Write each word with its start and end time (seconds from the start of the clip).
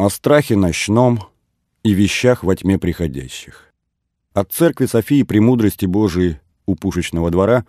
о 0.00 0.08
страхе 0.08 0.56
ночном 0.56 1.20
и 1.82 1.92
вещах 1.92 2.42
во 2.42 2.56
тьме 2.56 2.78
приходящих. 2.78 3.70
От 4.32 4.50
церкви 4.50 4.86
Софии 4.86 5.24
Премудрости 5.24 5.84
Божией 5.84 6.38
у 6.64 6.74
Пушечного 6.74 7.30
двора 7.30 7.66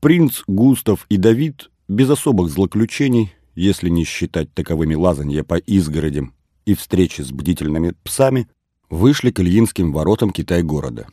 принц 0.00 0.42
Густав 0.46 1.06
и 1.08 1.16
Давид 1.16 1.70
без 1.88 2.10
особых 2.10 2.50
злоключений, 2.50 3.32
если 3.54 3.88
не 3.88 4.04
считать 4.04 4.52
таковыми 4.52 4.96
лазанья 4.96 5.44
по 5.44 5.54
изгородям 5.54 6.34
и 6.66 6.74
встречи 6.74 7.22
с 7.22 7.32
бдительными 7.32 7.94
псами, 8.04 8.50
вышли 8.90 9.30
к 9.30 9.40
Ильинским 9.40 9.94
воротам 9.94 10.32
Китай-города. 10.32 11.06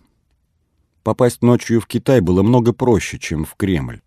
Попасть 1.03 1.41
ночью 1.41 1.79
в 1.79 1.87
Китай 1.87 2.19
было 2.19 2.43
много 2.43 2.73
проще, 2.73 3.17
чем 3.17 3.45
в 3.45 3.55
Кремль. 3.55 4.01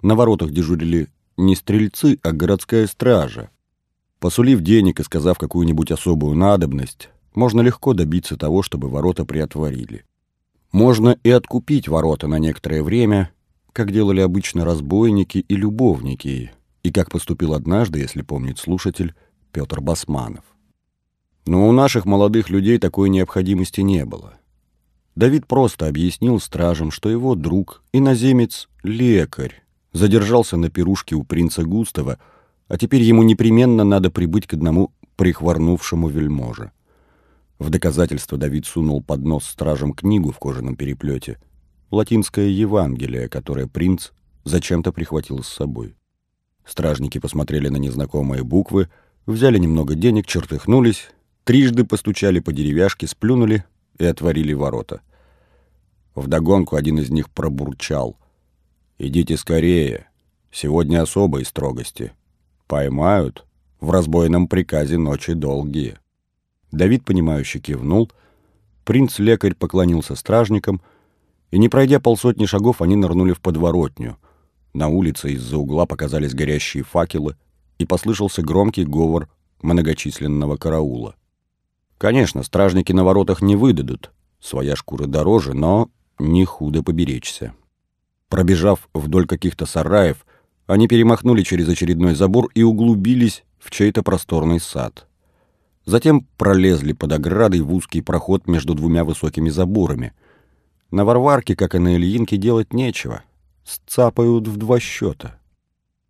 На 0.00 0.14
воротах 0.14 0.50
дежурили 0.50 1.08
не 1.36 1.56
стрельцы, 1.56 2.18
а 2.22 2.32
городская 2.32 2.86
стража. 2.86 3.50
Посулив 4.22 4.60
денег 4.60 5.00
и 5.00 5.02
сказав 5.02 5.36
какую-нибудь 5.36 5.90
особую 5.90 6.36
надобность, 6.36 7.08
можно 7.34 7.60
легко 7.60 7.92
добиться 7.92 8.36
того, 8.36 8.62
чтобы 8.62 8.88
ворота 8.88 9.24
приотворили. 9.24 10.04
Можно 10.70 11.16
и 11.24 11.30
откупить 11.30 11.88
ворота 11.88 12.28
на 12.28 12.38
некоторое 12.38 12.84
время, 12.84 13.32
как 13.72 13.90
делали 13.90 14.20
обычно 14.20 14.64
разбойники 14.64 15.38
и 15.38 15.56
любовники, 15.56 16.52
и 16.84 16.92
как 16.92 17.10
поступил 17.10 17.52
однажды, 17.52 17.98
если 17.98 18.22
помнит 18.22 18.60
слушатель, 18.60 19.16
Петр 19.50 19.80
Басманов. 19.80 20.44
Но 21.44 21.68
у 21.68 21.72
наших 21.72 22.04
молодых 22.04 22.48
людей 22.48 22.78
такой 22.78 23.08
необходимости 23.08 23.80
не 23.80 24.04
было. 24.04 24.34
Давид 25.16 25.48
просто 25.48 25.88
объяснил 25.88 26.38
стражам, 26.38 26.92
что 26.92 27.10
его 27.10 27.34
друг, 27.34 27.82
иноземец, 27.92 28.68
лекарь, 28.84 29.64
задержался 29.92 30.56
на 30.56 30.70
пирушке 30.70 31.16
у 31.16 31.24
принца 31.24 31.64
Густава, 31.64 32.20
а 32.72 32.78
теперь 32.78 33.02
ему 33.02 33.22
непременно 33.22 33.84
надо 33.84 34.10
прибыть 34.10 34.46
к 34.46 34.54
одному 34.54 34.94
прихворнувшему 35.16 36.08
вельможе. 36.08 36.72
В 37.58 37.68
доказательство 37.68 38.38
Давид 38.38 38.64
сунул 38.64 39.02
под 39.02 39.26
нос 39.26 39.44
стражам 39.44 39.92
книгу 39.92 40.32
в 40.32 40.38
кожаном 40.38 40.74
переплете, 40.74 41.36
латинское 41.90 42.46
Евангелие, 42.48 43.28
которое 43.28 43.66
принц 43.66 44.12
зачем-то 44.44 44.90
прихватил 44.90 45.42
с 45.42 45.48
собой. 45.48 45.96
Стражники 46.64 47.18
посмотрели 47.18 47.68
на 47.68 47.76
незнакомые 47.76 48.42
буквы, 48.42 48.88
взяли 49.26 49.58
немного 49.58 49.94
денег, 49.94 50.26
чертыхнулись, 50.26 51.10
трижды 51.44 51.84
постучали 51.84 52.40
по 52.40 52.54
деревяшке, 52.54 53.06
сплюнули 53.06 53.66
и 53.98 54.06
отворили 54.06 54.54
ворота. 54.54 55.02
Вдогонку 56.14 56.76
один 56.76 57.00
из 57.00 57.10
них 57.10 57.28
пробурчал. 57.28 58.16
«Идите 58.96 59.36
скорее, 59.36 60.06
сегодня 60.50 61.02
особой 61.02 61.44
строгости. 61.44 62.12
Поймают, 62.72 63.44
в 63.80 63.90
разбойном 63.90 64.48
приказе 64.48 64.96
ночи 64.96 65.34
долгие». 65.34 65.98
Давид, 66.70 67.04
понимающе 67.04 67.58
кивнул, 67.58 68.10
принц-лекарь 68.86 69.54
поклонился 69.54 70.14
стражникам, 70.14 70.80
и, 71.50 71.58
не 71.58 71.68
пройдя 71.68 72.00
полсотни 72.00 72.46
шагов, 72.46 72.80
они 72.80 72.96
нырнули 72.96 73.34
в 73.34 73.42
подворотню. 73.42 74.16
На 74.72 74.88
улице 74.88 75.32
из-за 75.32 75.58
угла 75.58 75.84
показались 75.84 76.32
горящие 76.32 76.82
факелы, 76.82 77.36
и 77.76 77.84
послышался 77.84 78.40
громкий 78.40 78.86
говор 78.86 79.28
многочисленного 79.60 80.56
караула. 80.56 81.14
Конечно, 81.98 82.42
стражники 82.42 82.92
на 82.92 83.04
воротах 83.04 83.42
не 83.42 83.54
выдадут, 83.54 84.12
своя 84.40 84.76
шкура 84.76 85.04
дороже, 85.04 85.52
но 85.52 85.90
не 86.18 86.46
худо 86.46 86.82
поберечься. 86.82 87.52
Пробежав 88.30 88.88
вдоль 88.94 89.26
каких-то 89.26 89.66
сараев, 89.66 90.24
они 90.66 90.88
перемахнули 90.88 91.42
через 91.42 91.68
очередной 91.68 92.14
забор 92.14 92.50
и 92.54 92.62
углубились 92.62 93.44
в 93.58 93.70
чей-то 93.70 94.02
просторный 94.02 94.60
сад. 94.60 95.06
Затем 95.84 96.26
пролезли 96.36 96.92
под 96.92 97.12
оградой 97.12 97.60
в 97.60 97.72
узкий 97.72 98.02
проход 98.02 98.46
между 98.46 98.74
двумя 98.74 99.04
высокими 99.04 99.50
заборами. 99.50 100.12
На 100.90 101.04
Варварке, 101.04 101.56
как 101.56 101.74
и 101.74 101.78
на 101.78 101.96
Ильинке, 101.96 102.36
делать 102.36 102.72
нечего. 102.72 103.22
Сцапают 103.64 104.46
в 104.46 104.56
два 104.56 104.78
счета. 104.78 105.38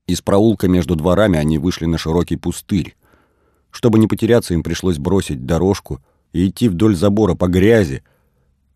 Из 0.07 0.21
проулка 0.21 0.69
между 0.69 0.97
дворами 0.97 1.39
они 1.39 1.59
вышли 1.59 1.87
на 1.87 1.97
широкий 1.97 2.37
пустырь. 2.37 2.97
Чтобы 3.71 3.99
не 3.99 4.07
потеряться, 4.07 4.53
им 4.53 4.63
пришлось 4.63 4.99
бросить 4.99 5.47
дорожку 5.47 6.01
и 6.33 6.49
идти 6.49 6.69
вдоль 6.69 6.97
забора 6.97 7.35
по 7.35 7.47
грязи, 7.47 8.03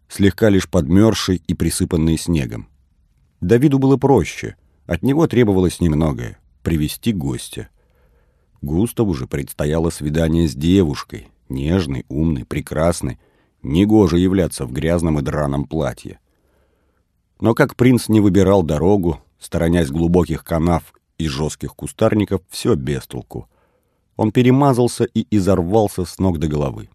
слегка 0.08 0.48
лишь 0.48 0.68
подмерзшей 0.68 1.42
и 1.46 1.54
присыпанной 1.54 2.16
снегом. 2.16 2.68
Давиду 3.40 3.78
было 3.78 3.96
проще. 3.96 4.56
От 4.86 5.02
него 5.02 5.26
требовалось 5.26 5.80
немногое— 5.80 6.38
привести 6.62 7.12
гостя. 7.12 7.68
Густаву 8.62 9.14
же 9.14 9.26
предстояло 9.26 9.90
свидание 9.90 10.48
с 10.48 10.54
девушкой, 10.54 11.28
нежной, 11.48 12.04
умной, 12.08 12.44
прекрасной, 12.44 13.18
негоже 13.62 14.18
являться 14.18 14.64
в 14.64 14.72
грязном 14.72 15.18
и 15.18 15.22
драном 15.22 15.64
платье. 15.64 16.18
Но 17.40 17.54
как 17.54 17.76
принц 17.76 18.08
не 18.08 18.20
выбирал 18.20 18.62
дорогу, 18.62 19.20
сторонясь 19.38 19.90
глубоких 19.90 20.44
канав 20.44 20.94
и 21.18 21.28
жестких 21.28 21.74
кустарников, 21.74 22.42
все 22.50 22.74
без 22.74 23.06
толку— 23.06 23.48
он 24.16 24.32
перемазался 24.32 25.04
и 25.04 25.26
изорвался 25.30 26.04
с 26.04 26.18
ног 26.18 26.38
до 26.38 26.48
головы. 26.48 26.88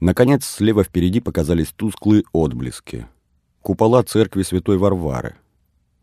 Наконец, 0.00 0.44
слева 0.44 0.84
впереди 0.84 1.20
показались 1.20 1.72
тусклые 1.74 2.24
отблески. 2.32 3.06
Купола 3.62 4.02
церкви 4.02 4.42
святой 4.42 4.76
Варвары. 4.76 5.36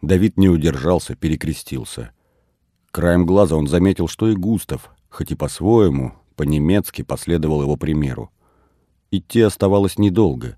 Давид 0.02 0.38
не 0.38 0.50
удержался, 0.50 1.16
перекрестился. 1.16 2.12
Краем 2.92 3.26
глаза 3.26 3.56
он 3.56 3.68
заметил, 3.68 4.08
что 4.08 4.28
и 4.28 4.36
Густав, 4.36 4.90
хоть 5.10 5.32
и 5.32 5.36
по-своему, 5.36 6.14
по-немецки 6.36 7.04
последовал 7.04 7.62
его 7.62 7.76
примеру. 7.76 8.32
Идти 9.12 9.42
оставалось 9.42 10.00
недолго. 10.00 10.58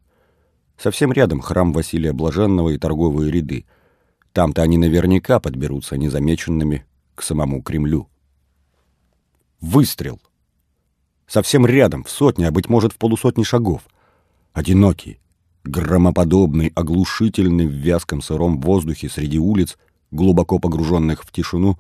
Совсем 0.78 1.12
рядом 1.12 1.42
храм 1.42 1.74
Василия 1.74 2.14
Блаженного 2.14 2.70
и 2.70 2.78
торговые 2.78 3.32
ряды. 3.32 3.66
Там-то 4.32 4.62
они 4.62 4.78
наверняка 4.78 5.40
подберутся 5.40 5.98
незамеченными 5.98 6.86
к 7.14 7.22
самому 7.22 7.62
Кремлю. 7.62 8.08
Выстрел. 9.60 10.22
Совсем 11.28 11.66
рядом, 11.66 12.04
в 12.04 12.10
сотне, 12.10 12.48
а, 12.48 12.52
быть 12.52 12.70
может, 12.70 12.94
в 12.94 12.98
полусотни 12.98 13.44
шагов. 13.44 13.84
Одинокий, 14.54 15.20
громоподобный, 15.64 16.72
оглушительный 16.76 17.68
в 17.68 17.72
вязком 17.72 18.22
сыром 18.22 18.60
воздухе 18.60 19.10
среди 19.10 19.40
улиц, 19.40 19.78
глубоко 20.12 20.60
погруженных 20.60 21.24
в 21.24 21.32
тишину, 21.32 21.80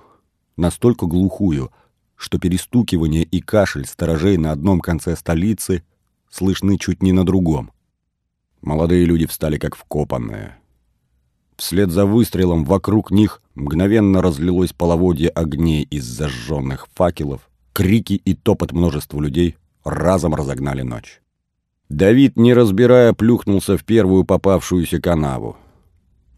настолько 0.57 1.05
глухую, 1.05 1.71
что 2.15 2.39
перестукивание 2.39 3.23
и 3.23 3.41
кашель 3.41 3.85
сторожей 3.85 4.37
на 4.37 4.51
одном 4.51 4.79
конце 4.79 5.15
столицы 5.15 5.83
слышны 6.29 6.77
чуть 6.77 7.03
не 7.03 7.11
на 7.11 7.25
другом. 7.25 7.71
Молодые 8.61 9.05
люди 9.05 9.25
встали 9.25 9.57
как 9.57 9.75
вкопанные. 9.75 10.57
Вслед 11.57 11.91
за 11.91 12.05
выстрелом 12.05 12.63
вокруг 12.63 13.11
них 13.11 13.41
мгновенно 13.55 14.21
разлилось 14.21 14.73
половодье 14.73 15.29
огней 15.29 15.83
из 15.83 16.05
зажженных 16.05 16.87
факелов, 16.95 17.49
крики 17.73 18.13
и 18.13 18.33
топот 18.33 18.71
множества 18.71 19.19
людей 19.21 19.57
разом 19.83 20.33
разогнали 20.33 20.81
ночь. 20.81 21.21
Давид, 21.93 22.37
не 22.37 22.55
разбирая, 22.55 23.13
плюхнулся 23.13 23.77
в 23.77 23.83
первую 23.83 24.23
попавшуюся 24.23 24.99
канаву. 24.99 25.57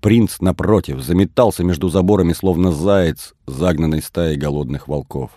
Принц, 0.02 0.42
напротив, 0.42 1.02
заметался 1.02 1.64
между 1.64 1.88
заборами, 1.88 2.34
словно 2.34 2.74
заяц, 2.74 3.34
загнанный 3.48 4.02
стаей 4.02 4.36
голодных 4.36 4.90
волков. 4.90 5.32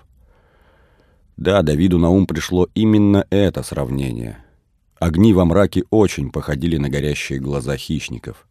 Да, 1.36 1.62
Давиду 1.62 1.98
на 1.98 2.10
ум 2.10 2.26
пришло 2.26 2.66
именно 2.74 3.26
это 3.30 3.62
сравнение. 3.62 4.38
Огни 4.98 5.32
во 5.32 5.44
мраке 5.44 5.84
очень 5.90 6.32
походили 6.32 6.78
на 6.78 6.88
горящие 6.88 7.38
глаза 7.38 7.76
хищников. 7.76 8.48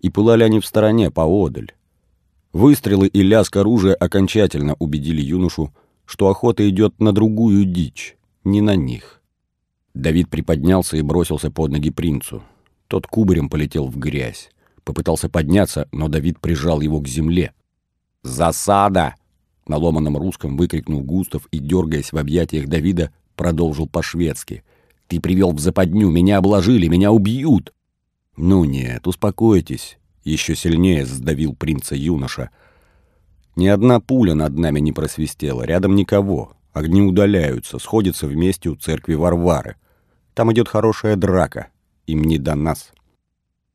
И 0.00 0.10
пылали 0.10 0.44
они 0.44 0.60
в 0.60 0.66
стороне, 0.66 1.10
поодаль. 1.10 1.72
Выстрелы 2.52 3.08
и 3.08 3.20
лязг 3.20 3.56
оружия 3.56 3.96
окончательно 3.96 4.76
убедили 4.78 5.20
юношу, 5.20 5.74
что 6.04 6.28
охота 6.28 6.68
идет 6.68 7.00
на 7.00 7.12
другую 7.12 7.64
дичь, 7.64 8.16
не 8.44 8.60
на 8.60 8.76
них. 8.76 9.23
Давид 9.94 10.28
приподнялся 10.28 10.96
и 10.96 11.02
бросился 11.02 11.50
под 11.50 11.70
ноги 11.70 11.90
принцу. 11.90 12.42
Тот 12.88 13.06
кубарем 13.06 13.48
полетел 13.48 13.86
в 13.86 13.96
грязь. 13.98 14.50
Попытался 14.82 15.28
подняться, 15.28 15.88
но 15.92 16.08
Давид 16.08 16.40
прижал 16.40 16.80
его 16.80 17.00
к 17.00 17.08
земле. 17.08 17.52
«Засада!»— 18.22 19.14
на 19.66 19.76
ломаном 19.76 20.16
русском 20.16 20.56
выкрикнул 20.56 21.02
Густав 21.02 21.46
и, 21.50 21.58
дергаясь 21.58 22.12
в 22.12 22.18
объятиях 22.18 22.66
Давида, 22.66 23.12
продолжил 23.36 23.88
по-шведски. 23.88 24.62
«Ты 25.06 25.20
привел 25.20 25.52
в 25.52 25.60
западню, 25.60 26.10
меня 26.10 26.38
обложили, 26.38 26.88
меня 26.88 27.12
убьют!» 27.12 27.72
«Ну 28.36 28.64
нет, 28.64 29.06
успокойтесь!»— 29.06 29.98
еще 30.24 30.54
сильнее 30.54 31.06
сдавил 31.06 31.54
принца 31.54 31.94
юноша— 31.94 32.50
ни 33.56 33.68
одна 33.68 34.00
пуля 34.00 34.34
над 34.34 34.58
нами 34.58 34.80
не 34.80 34.92
просвистела, 34.92 35.62
рядом 35.62 35.94
никого. 35.94 36.54
Огни 36.72 37.00
удаляются, 37.02 37.78
сходятся 37.78 38.26
вместе 38.26 38.68
у 38.68 38.74
церкви 38.74 39.14
Варвары. 39.14 39.76
Там 40.34 40.52
идет 40.52 40.68
хорошая 40.68 41.16
драка. 41.16 41.68
Им 42.06 42.24
не 42.24 42.38
до 42.38 42.54
нас. 42.54 42.92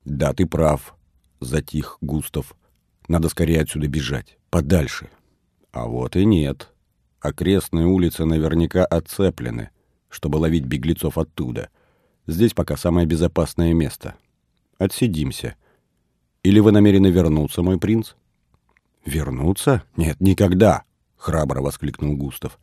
Да, 0.06 0.34
ты 0.34 0.46
прав, 0.46 0.96
затих 1.40 1.98
Густав. 2.02 2.56
Надо 3.08 3.30
скорее 3.30 3.62
отсюда 3.62 3.88
бежать. 3.88 4.38
Подальше. 4.50 5.10
А 5.72 5.86
вот 5.88 6.16
и 6.16 6.26
нет. 6.26 6.72
Окрестные 7.22 7.86
улицы 7.86 8.26
наверняка 8.26 8.86
оцеплены, 8.86 9.70
чтобы 10.10 10.38
ловить 10.38 10.66
беглецов 10.66 11.18
оттуда. 11.18 11.70
Здесь 12.28 12.54
пока 12.54 12.78
самое 12.78 13.08
безопасное 13.08 13.74
место. 13.74 14.16
Отсидимся. 14.78 15.56
Или 16.44 16.60
вы 16.60 16.72
намерены 16.72 17.08
вернуться, 17.08 17.62
мой 17.62 17.80
принц? 17.80 18.14
Вернуться? 19.06 19.84
Нет, 19.98 20.22
никогда, 20.22 20.84
храбро 21.18 21.62
воскликнул 21.62 22.16
Густав. 22.16 22.60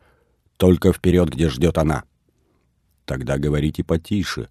Только 0.57 0.93
вперед, 0.93 1.29
где 1.29 1.49
ждет 1.49 1.77
она. 1.77 2.03
Тогда 3.07 3.37
говорите 3.37 3.85
потише. 3.85 4.49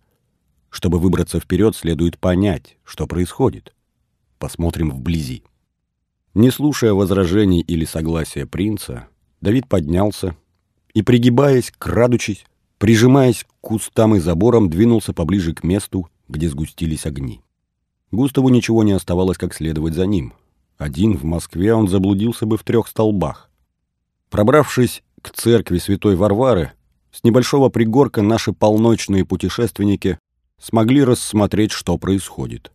Чтобы 0.70 0.98
выбраться 0.98 1.38
вперед, 1.38 1.76
следует 1.76 2.18
понять, 2.18 2.78
что 2.84 3.06
происходит. 3.06 3.74
Посмотрим 4.38 4.90
вблизи. 4.90 5.42
Не 6.32 6.50
слушая 6.50 6.94
возражений 6.94 7.60
или 7.60 7.84
согласия 7.84 8.46
принца, 8.46 9.08
Давид 9.42 9.68
поднялся 9.68 10.36
и, 10.94 11.02
пригибаясь, 11.02 11.70
крадучись, 11.76 12.46
прижимаясь 12.78 13.44
к 13.44 13.48
кустам 13.60 14.16
и 14.16 14.20
заборам, 14.20 14.70
двинулся 14.70 15.12
поближе 15.12 15.52
к 15.54 15.62
месту, 15.62 16.08
где 16.26 16.48
сгустились 16.48 17.04
огни. 17.04 17.42
Густаву 18.10 18.48
ничего 18.48 18.82
не 18.84 18.92
оставалось, 18.92 19.36
как 19.36 19.52
следовать 19.52 19.92
за 19.92 20.06
ним. 20.06 20.32
Один 20.78 21.18
в 21.18 21.24
Москве 21.24 21.74
он 21.74 21.88
заблудился 21.88 22.46
бы 22.46 22.56
в 22.56 22.64
трех 22.64 22.88
столбах. 22.88 23.50
Пробравшись 24.30 25.02
к 25.20 25.30
церкви 25.30 25.76
святой 25.76 26.16
Варвары, 26.16 26.72
с 27.12 27.24
небольшого 27.24 27.68
пригорка 27.68 28.22
наши 28.22 28.52
полночные 28.52 29.24
путешественники 29.24 30.18
смогли 30.60 31.04
рассмотреть, 31.04 31.72
что 31.72 31.98
происходит. 31.98 32.70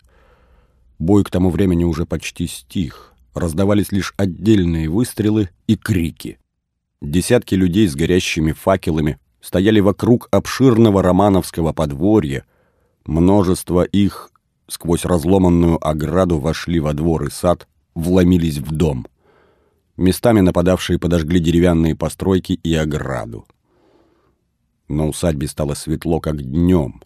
Бой 0.99 1.23
к 1.23 1.29
тому 1.29 1.49
времени 1.49 1.83
уже 1.83 2.05
почти 2.05 2.47
стих 2.47 3.13
раздавались 3.33 3.91
лишь 3.91 4.13
отдельные 4.17 4.89
выстрелы 4.89 5.49
и 5.67 5.75
крики. 5.75 6.37
Десятки 7.01 7.55
людей 7.55 7.87
с 7.87 7.95
горящими 7.95 8.51
факелами 8.51 9.17
стояли 9.41 9.79
вокруг 9.79 10.27
обширного 10.31 11.01
романовского 11.01 11.73
подворья. 11.73 12.45
Множество 13.05 13.83
их 13.83 14.31
сквозь 14.67 15.05
разломанную 15.05 15.85
ограду 15.85 16.39
вошли 16.39 16.79
во 16.79 16.93
двор 16.93 17.25
и 17.25 17.29
сад, 17.29 17.67
вломились 17.93 18.57
в 18.57 18.71
дом. 18.71 19.07
Местами 19.97 20.39
нападавшие 20.39 20.99
подожгли 20.99 21.39
деревянные 21.39 21.95
постройки 21.95 22.53
и 22.53 22.73
ограду. 22.73 23.45
На 24.91 25.07
усадьбе 25.07 25.47
стало 25.47 25.73
светло, 25.73 26.19
как 26.19 26.41
днем. 26.41 27.01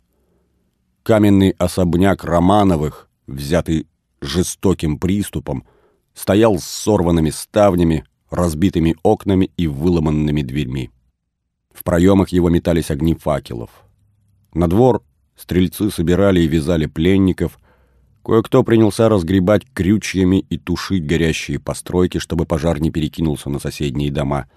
Каменный 1.03 1.51
особняк 1.51 2.23
Романовых, 2.23 3.07
взятый 3.27 3.87
жестоким 4.21 4.97
приступом, 4.97 5.65
стоял 6.15 6.57
с 6.57 6.63
сорванными 6.63 7.29
ставнями, 7.29 8.03
разбитыми 8.31 8.95
окнами 9.03 9.51
и 9.55 9.67
выломанными 9.67 10.41
дверьми. 10.41 10.89
В 11.71 11.83
проемах 11.83 12.29
его 12.29 12.49
метались 12.49 12.89
огни 12.89 13.13
факелов. 13.13 13.69
На 14.55 14.67
двор 14.67 15.03
стрельцы 15.35 15.91
собирали 15.91 16.39
и 16.39 16.47
вязали 16.47 16.87
пленников, 16.87 17.59
кое-кто 18.23 18.63
принялся 18.63 19.09
разгребать 19.09 19.63
крючьями 19.75 20.39
и 20.49 20.57
тушить 20.57 21.05
горящие 21.05 21.59
постройки, 21.59 22.17
чтобы 22.17 22.47
пожар 22.47 22.81
не 22.81 22.89
перекинулся 22.89 23.51
на 23.51 23.59
соседние 23.59 24.11
дома. 24.11 24.49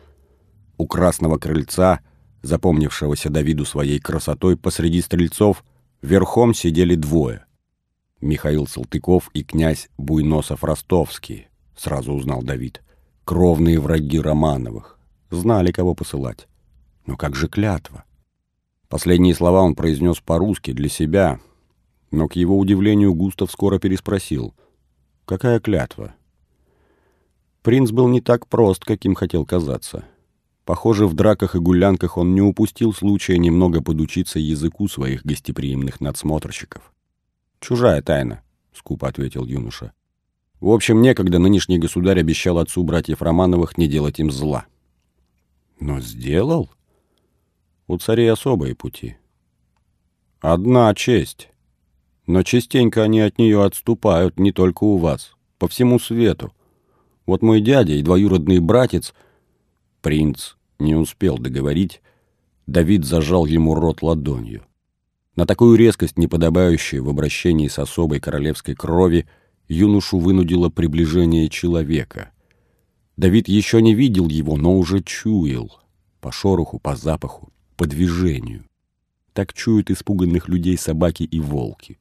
У 0.79 0.87
красного 0.87 1.37
крыльца, 1.37 2.01
запомнившегося 2.43 3.31
Давиду 3.31 3.65
своей 3.65 3.99
красотой, 3.99 4.57
посреди 4.57 5.01
стрельцов 5.01 5.65
верхом 6.03 6.55
сидели 6.55 6.95
двое. 6.95 7.45
Михаил 8.21 8.67
Салтыков 8.67 9.31
и 9.35 9.45
князь 9.45 9.89
Буйносов-Ростовский, 9.97 11.47
сразу 11.77 12.13
узнал 12.13 12.43
Давид. 12.43 12.83
Кровные 13.25 13.79
враги 13.79 14.19
Романовых. 14.21 14.99
Знали, 15.31 15.71
кого 15.71 15.95
посылать. 15.95 16.49
Но 17.07 17.17
как 17.17 17.37
же 17.37 17.49
клятва? 17.49 18.05
Последние 18.89 19.35
слова 19.35 19.63
он 19.63 19.75
произнес 19.75 20.19
по-русски 20.19 20.73
для 20.73 20.89
себя, 20.89 21.41
но, 22.11 22.27
к 22.27 22.37
его 22.37 22.59
удивлению, 22.59 23.15
Густав 23.15 23.51
скоро 23.51 23.79
переспросил. 23.79 24.55
«Какая 25.27 25.61
клятва?» 25.61 26.15
Принц 27.63 27.91
был 27.91 28.09
не 28.09 28.23
так 28.23 28.47
прост, 28.47 28.85
каким 28.85 29.15
хотел 29.15 29.45
казаться. 29.45 30.05
Похоже, 30.69 31.07
в 31.07 31.15
драках 31.15 31.55
и 31.55 31.59
гулянках 31.59 32.19
он 32.19 32.35
не 32.35 32.43
упустил 32.43 32.93
случая 32.93 33.39
немного 33.39 33.81
подучиться 33.81 34.39
языку 34.39 34.87
своих 34.87 35.25
гостеприимных 35.25 36.03
надсмотрщиков. 36.03 36.93
«Чужая 37.59 38.03
тайна»,— 38.03 38.43
скупо 38.75 39.09
ответил 39.09 39.47
юноша. 39.47 39.95
«В 40.61 40.69
общем, 40.69 41.01
некогда 41.01 41.39
нынешний 41.39 41.79
государь 41.79 42.21
обещал 42.21 42.59
отцу 42.59 42.83
братьев 42.83 43.23
Романовых 43.23 43.79
не 43.79 43.89
делать 43.89 44.21
им 44.21 44.31
зла». 44.31 44.67
«Но 45.81 46.01
сделал?» 46.01 46.69
«У 47.87 47.97
царей 47.97 48.31
особые 48.31 48.75
пути». 48.75 49.17
«Одна 50.43 50.95
честь. 50.95 51.49
Но 52.27 52.43
частенько 52.43 53.03
они 53.05 53.21
от 53.21 53.39
нее 53.39 53.65
отступают 53.65 54.39
не 54.39 54.53
только 54.53 54.85
у 54.85 54.99
вас, 54.99 55.33
по 55.59 55.67
всему 55.67 55.99
свету. 55.99 56.53
Вот 57.25 57.41
мой 57.41 57.63
дядя 57.63 57.95
и 57.95 58.03
двоюродный 58.03 58.59
братец...» 58.59 59.15
Принц 60.03 60.58
не 60.79 60.95
успел 60.95 61.39
договорить, 61.39 62.01
Давид 62.67 63.05
зажал 63.05 63.47
ему 63.47 63.75
рот 63.75 64.03
ладонью. 64.03 64.63
На 65.37 65.47
такую 65.47 65.79
резкость, 65.79 66.19
неподобающую 66.19 67.03
в 67.03 67.09
обращении 67.09 67.69
с 67.69 67.79
особой 67.79 68.21
королевской 68.21 68.75
крови, 68.75 69.27
юношу 69.69 70.19
вынудило 70.19 70.69
приближение 70.69 71.49
человека. 71.49 72.31
Давид 73.17 73.49
еще 73.49 73.81
не 73.81 73.95
видел 73.95 74.29
его, 74.29 74.57
но 74.57 74.77
уже 74.77 75.03
чуял. 75.03 75.81
По 76.21 76.33
шороху, 76.33 76.79
по 76.79 76.97
запаху, 76.97 77.53
по 77.77 77.87
движению. 77.87 78.65
Так 79.33 79.55
чуют 79.55 79.91
испуганных 79.91 80.49
людей 80.49 80.77
собаки 80.77 81.23
и 81.23 81.41
волки. 81.41 81.99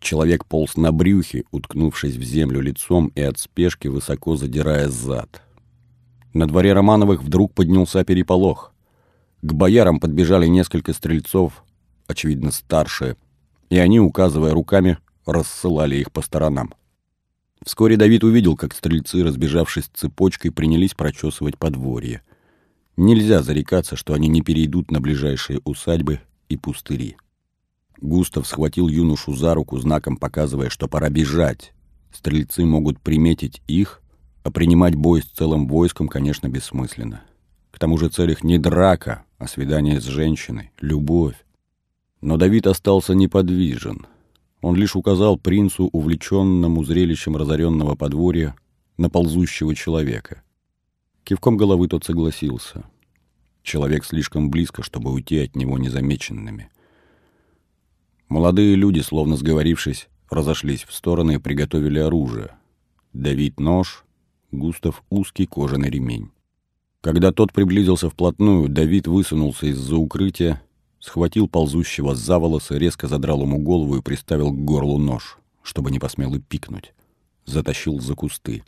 Человек 0.00 0.44
полз 0.44 0.76
на 0.76 0.92
брюхе, 0.92 1.44
уткнувшись 1.50 2.16
в 2.16 2.22
землю 2.22 2.60
лицом 2.60 3.12
и 3.14 3.22
от 3.22 3.38
спешки 3.38 3.88
высоко 3.88 4.36
задирая 4.36 4.88
зад. 4.88 5.40
На 6.34 6.48
дворе 6.48 6.72
Романовых 6.72 7.22
вдруг 7.22 7.54
поднялся 7.54 8.04
переполох. 8.04 8.72
К 9.40 9.52
боярам 9.52 10.00
подбежали 10.00 10.46
несколько 10.48 10.92
стрельцов, 10.92 11.64
очевидно 12.08 12.50
старшие, 12.50 13.16
и 13.70 13.78
они, 13.78 14.00
указывая 14.00 14.52
руками, 14.52 14.98
рассылали 15.26 15.96
их 15.96 16.10
по 16.10 16.22
сторонам. 16.22 16.74
Вскоре 17.64 17.96
Давид 17.96 18.24
увидел, 18.24 18.56
как 18.56 18.74
стрельцы, 18.74 19.22
разбежавшись 19.22 19.90
цепочкой, 19.94 20.50
принялись 20.50 20.94
прочесывать 20.94 21.56
подворье. 21.56 22.22
Нельзя 22.96 23.42
зарекаться, 23.42 23.96
что 23.96 24.12
они 24.12 24.28
не 24.28 24.42
перейдут 24.42 24.90
на 24.90 25.00
ближайшие 25.00 25.60
усадьбы 25.64 26.20
и 26.48 26.56
пустыри. 26.56 27.16
Густав 28.00 28.46
схватил 28.46 28.88
юношу 28.88 29.34
за 29.34 29.54
руку, 29.54 29.78
знаком 29.78 30.16
показывая, 30.16 30.68
что 30.68 30.88
пора 30.88 31.08
бежать. 31.10 31.72
Стрельцы 32.12 32.64
могут 32.64 33.00
приметить 33.00 33.62
их, 33.66 34.02
а 34.44 34.50
принимать 34.50 34.94
бой 34.94 35.22
с 35.22 35.24
целым 35.24 35.66
войском, 35.66 36.06
конечно, 36.06 36.48
бессмысленно. 36.48 37.22
К 37.70 37.78
тому 37.78 37.98
же 37.98 38.10
цель 38.10 38.36
не 38.42 38.58
драка, 38.58 39.24
а 39.38 39.48
свидание 39.48 40.00
с 40.00 40.04
женщиной, 40.04 40.70
любовь. 40.80 41.34
Но 42.20 42.36
Давид 42.36 42.66
остался 42.66 43.14
неподвижен. 43.14 44.06
Он 44.60 44.76
лишь 44.76 44.96
указал 44.96 45.38
принцу, 45.38 45.88
увлеченному 45.92 46.84
зрелищем 46.84 47.36
разоренного 47.36 47.96
подворья, 47.96 48.54
на 48.96 49.10
ползущего 49.10 49.74
человека. 49.74 50.42
Кивком 51.24 51.56
головы 51.56 51.88
тот 51.88 52.04
согласился. 52.04 52.84
Человек 53.62 54.04
слишком 54.04 54.50
близко, 54.50 54.82
чтобы 54.82 55.10
уйти 55.10 55.38
от 55.38 55.56
него 55.56 55.78
незамеченными. 55.78 56.70
Молодые 58.28 58.76
люди, 58.76 59.00
словно 59.00 59.36
сговорившись, 59.36 60.08
разошлись 60.30 60.84
в 60.84 60.92
стороны 60.92 61.36
и 61.36 61.38
приготовили 61.38 61.98
оружие. 61.98 62.56
Давид— 63.12 63.58
нож, 63.58 64.03
Густав— 64.58 65.02
узкий 65.10 65.46
кожаный 65.46 65.90
ремень. 65.90 66.30
Когда 67.00 67.32
тот 67.32 67.52
приблизился 67.52 68.08
вплотную, 68.08 68.68
Давид 68.68 69.06
высунулся 69.06 69.66
из-за 69.66 69.96
укрытия 69.96 70.62
схватил 71.04 71.48
ползущего 71.48 72.14
за 72.14 72.38
волосы, 72.38 72.78
резко 72.78 73.06
задрал 73.08 73.42
ему 73.42 73.58
голову 73.58 73.96
и 73.96 74.02
приставил 74.02 74.50
к 74.50 74.64
горлу 74.64 74.96
нож, 74.96 75.36
чтобы 75.62 75.90
не 75.90 75.98
посмел 75.98 76.34
и 76.34 76.40
пикнуть. 76.40 76.94
Затащил 77.44 78.00
за 78.00 78.14
кусты. 78.14 78.64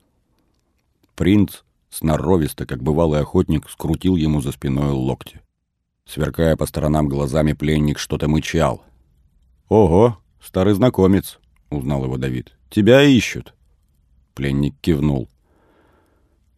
Принц, 1.15 1.63
сноровисто, 1.89 2.67
как 2.67 2.83
бывалый 2.83 3.21
охотник, 3.21 3.71
скрутил 3.71 4.17
ему 4.17 4.43
за 4.43 4.53
спиной 4.53 4.91
локти. 4.91 5.41
Сверкая 6.05 6.57
по 6.57 6.67
сторонам 6.67 7.09
глазами, 7.09 7.55
пленник 7.55 7.99
что-то 7.99 8.29
мычал. 8.29 8.85
«Ого, 9.71 10.19
старый 10.39 10.75
знакомец!»— 10.75 11.39
узнал 11.71 12.05
его 12.05 12.19
Давид. 12.19 12.53
«Тебя 12.69 13.03
ищут!» 13.03 13.55
Пленник 14.35 14.75
кивнул. 14.83 15.29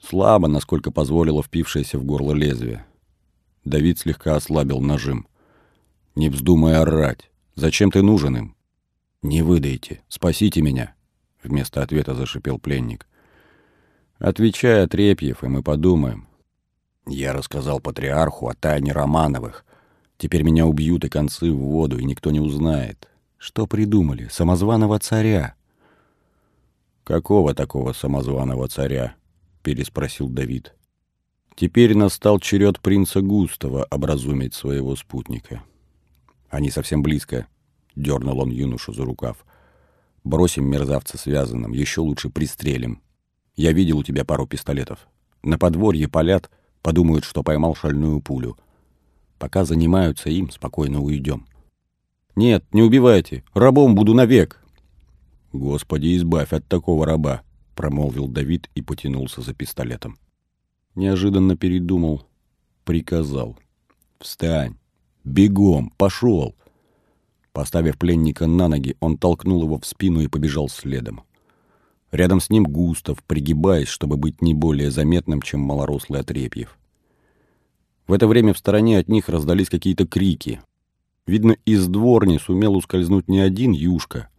Слабо, 0.09 0.49
насколько 0.49 0.91
позволило 0.91 1.43
впившееся 1.43 1.99
в 1.99 2.05
горло 2.05 2.33
лезвие. 2.33 2.87
Давид 3.67 3.99
слегка 3.99 4.37
ослабил 4.37 4.81
нажим. 4.81 5.27
Не 6.15 6.31
вздумай 6.31 6.77
орать. 6.77 7.31
Зачем 7.57 7.91
ты 7.91 8.01
нужен 8.01 8.35
им? 8.35 8.57
Не 9.21 9.43
выдайте. 9.43 10.01
Спасите 10.09 10.63
меня. 10.63 10.95
Вместо 11.43 11.83
ответа 11.83 12.15
зашипел 12.15 12.59
пленник. 12.59 13.07
Отвечай, 14.19 14.83
Отрепьев, 14.85 15.45
и 15.45 15.49
мы 15.49 15.63
подумаем. 15.63 16.27
Я 17.07 17.35
рассказал 17.35 17.79
патриарху 17.79 18.49
о 18.49 18.55
тайне 18.55 18.93
Романовых. 18.93 19.67
Теперь 20.17 20.43
меня 20.43 20.65
убьют 20.65 21.05
и 21.05 21.11
концы 21.11 21.53
в 21.53 21.59
воду, 21.59 21.99
и 21.99 22.05
никто 22.07 22.31
не 22.31 22.41
узнает. 22.41 23.11
Что 23.37 23.67
придумали? 23.67 24.29
Самозваного 24.31 24.99
царя. 25.01 25.55
«Какого 27.05 27.55
такого 27.55 27.93
самозваного 27.93 28.69
царя?»— 28.69 29.15
переспросил 29.63 30.29
Давид. 30.29 30.75
Теперь 31.57 31.97
настал 31.97 32.39
черед 32.39 32.81
принца 32.81 33.21
Густава 33.21 33.87
образумить 33.91 34.55
своего 34.55 34.95
спутника. 34.95 35.63
Они 36.49 36.71
совсем 36.71 37.03
близко,— 37.03 37.47
дернул 37.97 38.39
он 38.41 38.51
юношу 38.51 38.93
за 38.93 39.05
рукав. 39.05 39.45
Бросим 40.25 40.71
мерзавца 40.71 41.19
связанным, 41.19 41.73
еще 41.73 42.01
лучше 42.01 42.31
пристрелим. 42.31 43.03
Я 43.57 43.73
видел 43.73 43.99
у 43.99 44.03
тебя 44.05 44.25
пару 44.25 44.47
пистолетов. 44.47 45.09
На 45.43 45.59
подворье 45.59 46.09
палят, 46.09 46.51
подумают, 46.83 47.25
что 47.25 47.43
поймал 47.43 47.75
шальную 47.75 48.21
пулю. 48.21 48.57
Пока 49.39 49.65
занимаются 49.65 50.31
им, 50.31 50.51
спокойно 50.51 51.01
уйдем. 51.01 51.47
Нет, 52.37 52.65
не 52.73 52.83
убивайте, 52.83 53.43
рабом 53.53 53.95
буду 53.95 54.15
навек. 54.15 54.63
Господи, 55.53 56.17
избавь 56.17 56.53
от 56.53 56.67
такого 56.69 57.05
раба, 57.05 57.43
промолвил 57.79 58.27
Давид 58.27 58.69
и 58.75 58.83
потянулся 58.83 59.41
за 59.41 59.55
пистолетом. 59.55 60.19
Неожиданно 60.97 61.57
передумал, 61.57 62.27
приказал. 62.83 63.57
Встань, 64.19 64.75
бегом, 65.23 65.91
пошел. 65.97 66.57
Поставив 67.53 67.97
пленника 67.97 68.49
на 68.49 68.67
ноги, 68.67 68.97
он 68.99 69.17
толкнул 69.17 69.63
его 69.63 69.79
в 69.79 69.87
спину 69.87 70.21
и 70.21 70.27
побежал 70.27 70.69
следом. 70.69 71.23
Рядом 72.11 72.41
с 72.41 72.51
ним 72.51 72.65
Густав, 72.65 73.23
пригибаясь, 73.23 73.87
чтобы 73.87 74.17
быть 74.17 74.43
не 74.43 74.55
более 74.55 74.91
заметным, 74.91 75.41
чем 75.41 75.61
малорослый 75.61 76.19
Отрепьев. 76.19 76.77
В 78.09 78.13
это 78.13 78.27
время 78.27 78.55
в 78.55 78.59
стороне 78.59 78.99
от 78.99 79.09
них 79.09 79.29
раздались 79.29 79.71
какие-то 79.71 80.05
крики. 80.05 80.61
Видно, 81.29 81.57
из 81.65 81.87
дворни 81.87 82.39
сумел 82.39 82.75
ускользнуть 82.75 83.29
не 83.29 83.39
один 83.39 83.71
юшка. 83.71 84.31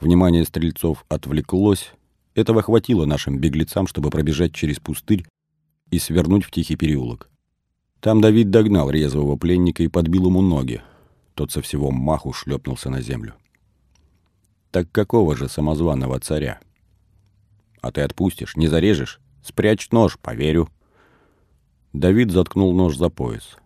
Внимание 0.00 0.46
стрельцов 0.46 1.04
отвлеклось. 1.10 1.92
Этого 2.36 2.60
хватило 2.60 3.06
нашим 3.06 3.38
беглецам, 3.38 3.86
чтобы 3.86 4.10
пробежать 4.10 4.52
через 4.52 4.78
пустырь 4.78 5.26
и 5.90 5.98
свернуть 5.98 6.44
в 6.44 6.50
тихий 6.50 6.76
переулок. 6.76 7.30
Там 8.00 8.20
Давид 8.20 8.50
догнал 8.50 8.90
резвого 8.90 9.36
пленника 9.36 9.82
и 9.82 9.88
подбил 9.88 10.26
ему 10.26 10.42
ноги. 10.42 10.82
Тот 11.34 11.50
со 11.50 11.62
всего 11.62 11.90
маху 11.90 12.34
шлепнулся 12.34 12.90
на 12.90 13.00
землю. 13.00 13.34
Так 14.70 14.92
какого 14.92 15.34
же 15.34 15.48
самозваного 15.48 16.20
царя? 16.20 16.60
А 17.80 17.90
ты 17.90 18.02
отпустишь, 18.02 18.54
не 18.54 18.68
зарежешь? 18.68 19.18
Спрячь 19.42 19.90
нож, 19.90 20.18
поверю. 20.18 20.68
Давид 21.94 22.32
заткнул 22.32 22.74
нож 22.74 22.98
за 22.98 23.08
пояс. 23.08 23.56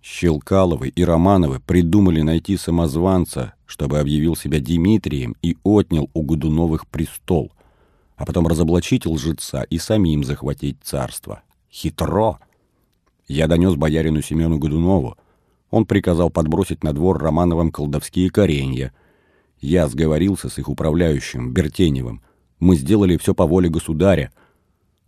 Щелкаловы 0.00 0.88
и 0.88 1.04
Романовы 1.04 1.60
придумали 1.60 2.22
найти 2.22 2.56
самозванца, 2.56 3.52
чтобы 3.66 3.98
объявил 3.98 4.34
себя 4.34 4.60
Дмитрием 4.60 5.36
и 5.42 5.58
отнял 5.62 6.08
у 6.14 6.22
Годуновых 6.22 6.86
престол, 6.86 7.52
а 8.16 8.24
потом 8.24 8.46
разоблачить 8.46 9.06
лжеца 9.06 9.62
и 9.62 9.78
самим 9.78 10.24
захватить 10.24 10.78
царство. 10.82 11.42
Хитро! 11.70 12.38
Я 13.28 13.46
донес 13.46 13.74
боярину 13.74 14.22
Семену 14.22 14.58
Годунову. 14.58 15.16
Он 15.70 15.84
приказал 15.84 16.30
подбросить 16.30 16.84
на 16.84 16.92
двор 16.92 17.18
Романовым 17.18 17.70
колдовские 17.70 18.30
коренья. 18.30 18.92
Я 19.60 19.88
сговорился 19.88 20.48
с 20.48 20.58
их 20.58 20.68
управляющим, 20.68 21.52
Бертеневым, 21.52 22.22
мы 22.58 22.76
сделали 22.76 23.16
все 23.16 23.34
по 23.34 23.46
воле 23.46 23.68
государя. 23.68 24.32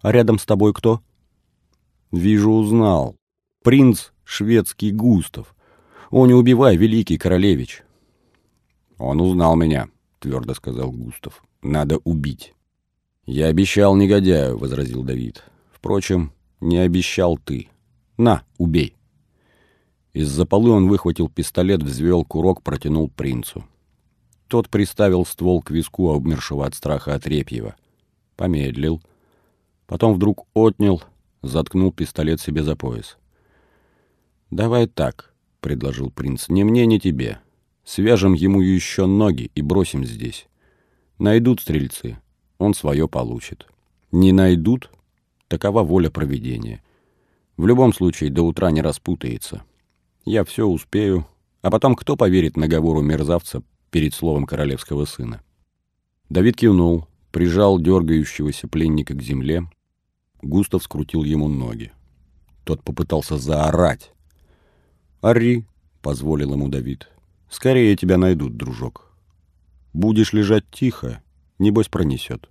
А 0.00 0.12
рядом 0.12 0.38
с 0.38 0.45
тобой 0.45 0.75
кто? 0.75 1.00
Вижу, 2.12 2.50
узнал. 2.50 3.17
Принц 3.65 4.11
шведский 4.25 4.93
Густав. 4.93 5.55
О, 6.11 6.27
не 6.27 6.35
убивай, 6.35 6.77
великий 6.77 7.19
королевич. 7.19 7.83
Он 8.99 9.21
узнал 9.21 9.57
меня, 9.57 9.88
твердо 10.19 10.55
сказал 10.55 10.91
Густав. 10.91 11.43
Надо 11.62 11.99
убить. 11.99 12.55
Я 13.29 13.49
обещал 13.49 13.95
негодяю, 13.95 14.57
возразил 14.57 15.03
Давид. 15.03 15.45
Впрочем, 15.71 16.33
не 16.63 16.79
обещал 16.79 17.37
ты. 17.37 17.69
На, 18.17 18.43
убей. 18.57 18.97
Из-за 20.15 20.47
полы 20.47 20.71
он 20.71 20.89
выхватил 20.89 21.29
пистолет, 21.29 21.83
взвел 21.83 22.25
курок, 22.25 22.63
протянул 22.63 23.11
принцу. 23.11 23.67
Тот 24.47 24.71
приставил 24.71 25.27
ствол 25.27 25.61
к 25.61 25.71
виску 25.71 26.11
обмершего 26.11 26.65
от 26.65 26.75
страха 26.75 27.15
Отрепьева. 27.15 27.77
Помедлил. 28.35 29.03
Потом 29.87 30.15
вдруг 30.15 30.47
отнял, 30.55 31.03
заткнул 31.43 31.93
пистолет 31.93 32.41
себе 32.41 32.63
за 32.63 32.77
пояс. 32.77 33.19
«Давай 34.51 34.87
так»,— 34.87 35.35
предложил 35.61 36.11
принц,— 36.11 36.47
«ни 36.49 36.63
мне, 36.63 36.87
ни 36.87 36.97
тебе. 36.97 37.41
Свяжем 37.85 38.33
ему 38.33 38.63
еще 38.63 39.05
ноги 39.05 39.51
и 39.55 39.61
бросим 39.61 40.07
здесь. 40.07 40.47
Найдут 41.19 41.61
стрельцы, 41.61 42.17
он 42.59 42.75
свое 42.75 43.09
получит. 43.09 43.67
Не 44.12 44.33
найдут, 44.33 44.91
такова 45.49 45.83
воля 45.83 46.11
проведения. 46.11 46.83
В 47.57 47.67
любом 47.67 47.93
случае 47.93 48.31
до 48.31 48.43
утра 48.43 48.71
не 48.71 48.83
распутается. 48.83 49.62
Я 50.25 50.45
все 50.45 50.67
успею, 50.67 51.27
а 51.62 51.71
потом 51.71 51.95
кто 51.95 52.17
поверит 52.17 52.57
наговору 52.57 53.00
мерзавца 53.00 53.62
перед 53.91 54.15
словом 54.15 54.47
королевского 54.47 55.05
сына. 55.05 55.43
Давид 56.29 56.57
кивнул, 56.57 57.07
прижал 57.33 57.81
дергающегося 57.81 58.69
пленника 58.69 59.15
к 59.15 59.23
земле. 59.23 59.71
Густав 60.43 60.83
скрутил 60.83 61.25
ему 61.25 61.49
ноги. 61.49 61.93
Тот 62.65 62.83
попытался 62.83 63.38
заорать. 63.38 64.12
«Ори!»— 65.21 65.65
позволил 66.03 66.53
ему 66.53 66.69
Давид. 66.69 67.09
«Скорее 67.50 67.97
тебя 67.97 68.19
найдут, 68.19 68.57
дружок. 68.57 69.11
Будешь 69.95 70.33
лежать 70.33 70.65
тихо, 70.71 71.23
небось 71.59 71.88
пронесет». 71.88 72.49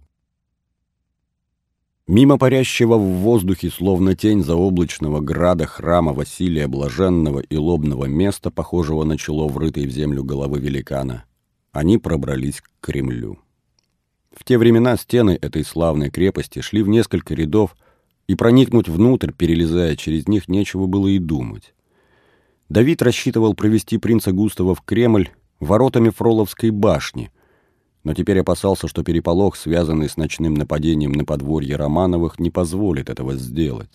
Мимо 2.08 2.38
парящего 2.38 2.96
в 2.96 3.02
воздухе, 3.02 3.70
словно 3.70 4.16
тень 4.16 4.42
заоблачного 4.42 5.20
града 5.20 5.66
храма 5.66 6.14
Василия 6.14 6.68
Блаженного 6.70 7.40
и 7.42 7.58
лобного 7.58 8.06
места, 8.06 8.50
похожего 8.50 9.04
на 9.04 9.18
чело 9.18 9.50
врытой 9.50 9.86
в 9.86 9.92
землю 9.92 10.24
головы 10.24 10.60
великана, 10.60 11.26
они 11.74 11.98
пробрались 11.98 12.62
к 12.62 12.70
Кремлю. 12.80 13.40
В 14.32 14.46
те 14.46 14.58
времена 14.58 14.96
стены 14.96 15.38
этой 15.42 15.66
славной 15.66 16.10
крепости 16.10 16.62
шли 16.62 16.82
в 16.82 16.88
несколько 16.88 17.34
рядов, 17.34 17.76
и 18.28 18.36
проникнуть 18.36 18.88
внутрь, 18.88 19.32
перелезая 19.32 19.96
через 19.96 20.28
них, 20.28 20.48
нечего 20.48 20.86
было 20.86 21.08
и 21.08 21.18
думать. 21.18 21.74
Давид 22.70 23.02
рассчитывал 23.02 23.54
провести 23.54 23.98
принца 23.98 24.32
Густава 24.32 24.76
в 24.76 24.82
Кремль 24.82 25.30
воротами 25.60 26.10
Фроловской 26.10 26.70
башни, 26.70 27.32
но 28.08 28.14
теперь 28.14 28.40
опасался, 28.40 28.88
что 28.88 29.04
переполох, 29.04 29.58
связанный 29.58 30.08
с 30.08 30.16
ночным 30.16 30.54
нападением 30.54 31.12
на 31.12 31.26
подворье 31.26 31.76
Романовых, 31.76 32.40
не 32.40 32.50
позволит 32.50 33.10
этого 33.10 33.36
сделать. 33.36 33.92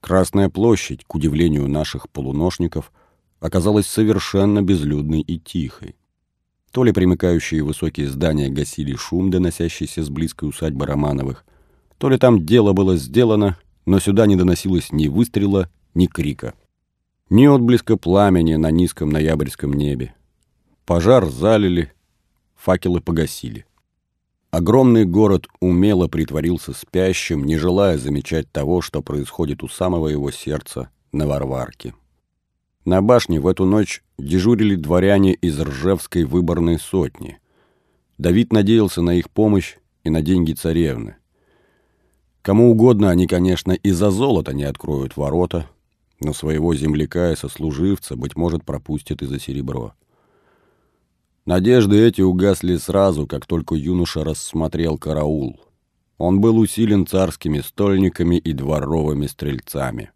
Красная 0.00 0.48
площадь, 0.48 1.04
к 1.06 1.14
удивлению 1.14 1.68
наших 1.68 2.08
полуношников, 2.08 2.90
оказалась 3.40 3.86
совершенно 3.86 4.62
безлюдной 4.62 5.20
и 5.20 5.38
тихой. 5.38 5.96
То 6.70 6.82
ли 6.82 6.92
примыкающие 6.92 7.62
высокие 7.62 8.08
здания 8.08 8.48
гасили 8.48 8.96
шум, 8.96 9.30
доносящийся 9.30 10.02
с 10.02 10.08
близкой 10.08 10.48
усадьбы 10.48 10.86
Романовых, 10.86 11.44
то 11.98 12.08
ли 12.08 12.16
там 12.16 12.46
дело 12.46 12.72
было 12.72 12.96
сделано, 12.96 13.58
но 13.84 13.98
сюда 13.98 14.24
не 14.24 14.36
доносилось 14.36 14.92
ни 14.92 15.08
выстрела, 15.08 15.68
ни 15.92 16.06
крика. 16.06 16.54
Ни 17.28 17.44
отблеска 17.48 17.98
пламени 17.98 18.54
на 18.54 18.70
низком 18.70 19.10
ноябрьском 19.10 19.74
небе. 19.74 20.14
Пожар 20.86 21.26
залили, 21.26 21.93
факелы 22.64 23.02
погасили. 23.02 23.66
Огромный 24.50 25.04
город 25.04 25.48
умело 25.60 26.08
притворился 26.08 26.72
спящим, 26.72 27.44
не 27.44 27.58
желая 27.58 27.98
замечать 27.98 28.50
того, 28.50 28.80
что 28.80 29.02
происходит 29.02 29.62
у 29.62 29.68
самого 29.68 30.08
его 30.08 30.30
сердца 30.30 30.88
на 31.12 31.26
Варварке. 31.26 31.94
На 32.86 33.02
башне 33.02 33.38
в 33.38 33.46
эту 33.46 33.66
ночь 33.66 34.02
дежурили 34.16 34.76
дворяне 34.76 35.34
из 35.34 35.60
Ржевской 35.60 36.24
выборной 36.24 36.78
сотни. 36.78 37.38
Давид 38.16 38.52
надеялся 38.52 39.02
на 39.02 39.10
их 39.10 39.28
помощь 39.28 39.76
и 40.02 40.08
на 40.10 40.22
деньги 40.22 40.52
царевны. 40.52 41.16
Кому 42.40 42.70
угодно 42.70 43.10
они, 43.10 43.26
конечно, 43.26 43.72
и 43.72 43.90
за 43.90 44.10
золото 44.10 44.54
не 44.54 44.64
откроют 44.64 45.16
ворота, 45.16 45.68
но 46.20 46.32
своего 46.32 46.74
земляка 46.74 47.32
и 47.32 47.36
сослуживца, 47.36 48.16
быть 48.16 48.36
может, 48.36 48.64
пропустят 48.64 49.22
и 49.22 49.26
за 49.26 49.38
серебро. 49.38 49.94
Надежды 51.46 52.00
эти 52.00 52.22
угасли 52.22 52.76
сразу, 52.76 53.26
как 53.26 53.44
только 53.44 53.74
юноша 53.74 54.24
рассмотрел 54.24 54.96
караул. 54.96 55.60
Он 56.16 56.40
был 56.40 56.58
усилен 56.58 57.06
царскими 57.06 57.60
стольниками 57.60 58.36
и 58.36 58.52
дворовыми 58.54 59.26
стрельцами. 59.26 60.10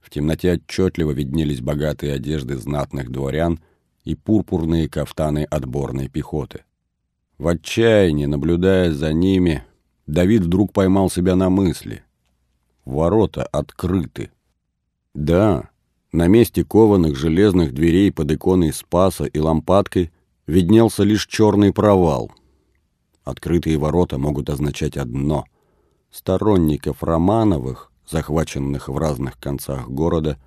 В 0.00 0.08
темноте 0.08 0.54
отчетливо 0.54 1.10
виднелись 1.10 1.60
богатые 1.60 2.14
одежды 2.14 2.56
знатных 2.56 3.10
дворян 3.10 3.60
и 4.04 4.14
пурпурные 4.14 4.88
кафтаны 4.88 5.44
отборной 5.44 6.08
пехоты. 6.08 6.64
В 7.38 7.48
отчаянии, 7.48 8.24
наблюдая 8.24 8.92
за 8.92 9.12
ними, 9.12 9.62
Давид 10.06 10.42
вдруг 10.42 10.72
поймал 10.72 11.10
себя 11.10 11.36
на 11.36 11.50
мысли. 11.50 12.02
ворота 12.84 13.42
открыты. 13.44 14.30
Да, 15.12 15.70
на 16.12 16.28
месте 16.28 16.64
кованых 16.64 17.16
железных 17.16 17.74
дверей 17.74 18.12
под 18.12 18.30
иконой 18.30 18.72
Спаса 18.72 19.24
и 19.24 19.38
лампадкой 19.38 20.12
виднелся 20.46 21.02
лишь 21.02 21.26
черный 21.26 21.72
провал. 21.72 22.32
Открытые 23.24 23.78
ворота 23.78 24.18
могут 24.18 24.50
означать 24.50 24.96
одно— 24.96 25.44
сторонников 26.10 27.02
Романовых, 27.02 27.92
захваченных 28.08 28.88
в 28.88 28.96
разных 28.96 29.38
концах 29.38 29.88
города, 29.88 30.38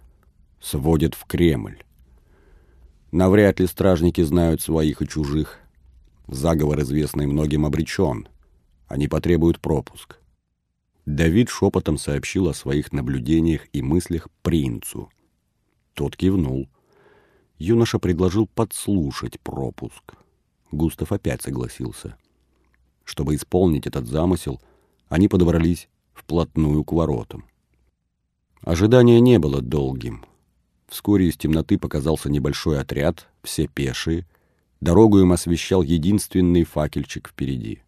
сводят 0.61 1.13
в 1.13 1.25
Кремль. 1.25 1.83
Навряд 3.11 3.59
ли 3.59 3.67
стражники 3.67 4.21
знают 4.21 4.61
своих 4.61 5.01
и 5.01 5.07
чужих. 5.07 5.59
Заговор, 6.27 6.81
известный 6.81 7.27
многим, 7.27 7.65
обречен. 7.65 8.27
Они 8.87 9.07
потребуют 9.07 9.59
пропуск. 9.59 10.17
Давид 11.05 11.49
шепотом 11.49 11.97
сообщил 11.97 12.47
о 12.49 12.53
своих 12.53 12.91
наблюдениях 12.91 13.67
и 13.73 13.81
мыслях 13.81 14.27
принцу. 14.43 15.09
Тот 15.93 16.15
кивнул. 16.15 16.69
Юноша 17.59 17.99
предложил 17.99 18.47
подслушать 18.47 19.39
пропуск. 19.41 20.15
Густав 20.71 21.11
опять 21.11 21.41
согласился. 21.41 22.15
Чтобы 23.03 23.35
исполнить 23.35 23.85
этот 23.85 24.07
замысел, 24.07 24.61
они 25.09 25.27
подобрались 25.27 25.89
вплотную 26.13 26.83
к 26.85 26.93
воротам. 26.93 27.43
Ожидание 28.61 29.19
не 29.19 29.39
было 29.39 29.61
долгим. 29.61 30.25
Вскоре 30.87 31.27
из 31.27 31.37
темноты 31.37 31.77
показался 31.77 32.29
небольшой 32.29 32.79
отряд, 32.79 33.27
все 33.43 33.67
пешие. 33.67 34.25
Дорогу 34.79 35.19
им 35.19 35.33
освещал 35.33 35.81
единственный 35.81 36.63
факельчик 36.63 37.27
впереди. 37.27 37.81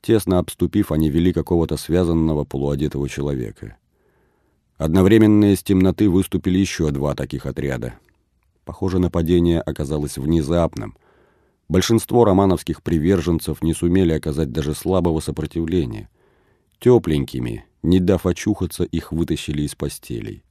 Тесно 0.00 0.38
обступив, 0.38 0.92
они 0.92 1.10
вели 1.10 1.32
какого-то 1.32 1.76
связанного 1.76 2.44
полуодетого 2.44 3.08
человека. 3.08 3.76
Одновременно 4.78 5.52
из 5.52 5.62
темноты 5.62 6.08
выступили 6.08 6.58
еще 6.58 6.90
два 6.90 7.14
таких 7.14 7.46
отряда. 7.46 7.98
Похоже, 8.64 8.98
нападение 8.98 9.60
оказалось 9.60 10.18
внезапным. 10.18 10.96
Большинство 11.68 12.24
романовских 12.24 12.82
приверженцев 12.82 13.62
не 13.62 13.74
сумели 13.74 14.12
оказать 14.12 14.52
даже 14.52 14.74
слабого 14.74 15.20
сопротивления. 15.20 16.08
Тепленькими, 16.78 17.64
не 17.82 17.98
дав 17.98 18.26
очухаться, 18.26 18.84
их 18.84 19.12
вытащили 19.12 19.62
из 19.62 19.74
постелей. 19.74 20.44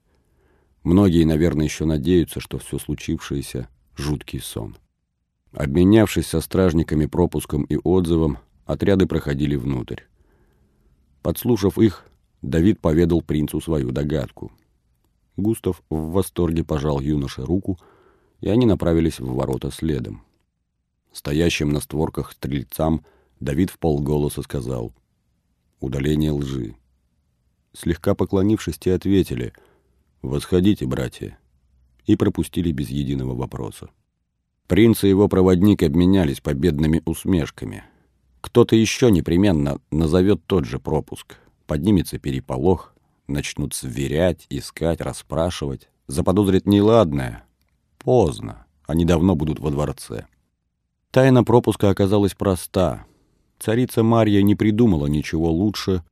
Многие, 0.83 1.25
наверное, 1.25 1.65
еще 1.65 1.85
надеются, 1.85 2.39
что 2.39 2.57
все 2.57 2.79
случившееся— 2.79 3.67
жуткий 3.95 4.39
сон. 4.39 4.77
Обменявшись 5.53 6.27
со 6.27 6.41
стражниками 6.41 7.05
пропуском 7.05 7.63
и 7.63 7.75
отзывом, 7.75 8.39
отряды 8.65 9.05
проходили 9.05 9.55
внутрь. 9.55 10.01
Подслушав 11.21 11.77
их, 11.77 12.05
Давид 12.41 12.79
поведал 12.79 13.21
принцу 13.21 13.61
свою 13.61 13.91
догадку. 13.91 14.51
Густав 15.37 15.83
в 15.89 16.11
восторге 16.11 16.63
пожал 16.63 16.99
юноше 16.99 17.43
руку, 17.43 17.77
и 18.41 18.49
они 18.49 18.65
направились 18.65 19.19
в 19.19 19.33
ворота 19.33 19.71
следом. 19.71 20.23
Стоящим 21.11 21.69
на 21.69 21.79
створках 21.79 22.31
стрельцам 22.33 23.05
Давид 23.39 23.69
в 23.69 23.79
полголоса 23.79 24.41
сказал 24.41 24.93
«Удаление 25.79 26.31
лжи». 26.31 26.75
Слегка 27.73 28.15
поклонившись, 28.15 28.77
те 28.77 28.93
ответили— 28.93 29.53
«Восходите, 30.21 30.85
братья», 30.85 31.39
и 32.05 32.15
пропустили 32.15 32.71
без 32.71 32.89
единого 32.89 33.33
вопроса. 33.33 33.89
Принц 34.67 35.03
и 35.03 35.09
его 35.09 35.27
проводник 35.27 35.81
обменялись 35.81 36.41
победными 36.41 37.01
усмешками. 37.05 37.83
Кто-то 38.39 38.75
еще 38.75 39.09
непременно 39.09 39.79
назовет 39.89 40.45
тот 40.45 40.65
же 40.65 40.79
пропуск. 40.79 41.37
Поднимется 41.65 42.19
переполох, 42.19 42.93
начнут 43.27 43.73
сверять, 43.73 44.45
искать, 44.49 45.01
расспрашивать. 45.01 45.89
Заподозрят 46.05 46.67
неладное. 46.67 47.43
Поздно. 48.03 48.65
Они 48.87 49.05
давно 49.05 49.35
будут 49.35 49.59
во 49.59 49.69
дворце. 49.69 50.25
Тайна 51.11 51.43
пропуска 51.43 51.89
оказалась 51.89 52.33
проста. 52.33 53.05
Царица 53.59 54.01
Марья 54.01 54.41
не 54.41 54.55
придумала 54.55 55.05
ничего 55.05 55.51
лучше, 55.51 56.03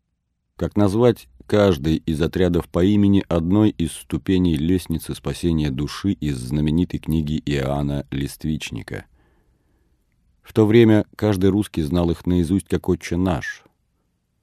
как 0.55 0.75
назвать 0.75 1.27
каждый 1.47 1.95
из 1.95 2.21
отрядов 2.21 2.69
по 2.69 2.83
имени 2.83 3.23
одной 3.27 3.71
из 3.71 3.93
ступеней 3.93 4.55
лестницы 4.55 5.15
спасения 5.15 5.71
души 5.71 6.11
из 6.11 6.37
знаменитой 6.37 6.99
книги 6.99 7.41
Иоанна 7.43 8.05
Листвичника. 8.11 9.05
В 10.43 10.53
то 10.53 10.67
время 10.67 11.05
каждый 11.15 11.49
русский 11.49 11.81
знал 11.81 12.11
их 12.11 12.27
наизусть 12.27 12.67
как 12.67 12.87
«Отче 12.87 13.17
наш». 13.17 13.63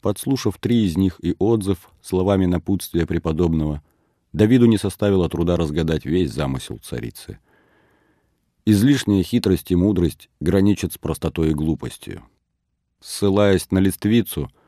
Подслушав 0.00 0.58
три 0.58 0.84
из 0.84 0.96
них 0.96 1.20
и 1.22 1.36
отзыв 1.38 1.90
словами 2.02 2.46
напутствия 2.46 3.06
преподобного, 3.06 3.82
Давиду 4.36 4.66
не 4.66 4.78
составило 4.78 5.28
труда 5.28 5.56
разгадать 5.56 6.04
весь 6.04 6.30
замысел 6.30 6.78
царицы. 6.78 7.38
Излишняя 8.64 9.22
хитрость 9.22 9.70
и 9.72 9.76
мудрость 9.76 10.28
граничат 10.40 10.92
с 10.92 10.98
простотой 10.98 11.50
и 11.50 11.54
глупостью. 11.54 12.22
Ссылаясь 13.00 13.70
на 13.70 13.78
листвицу– 13.78 14.50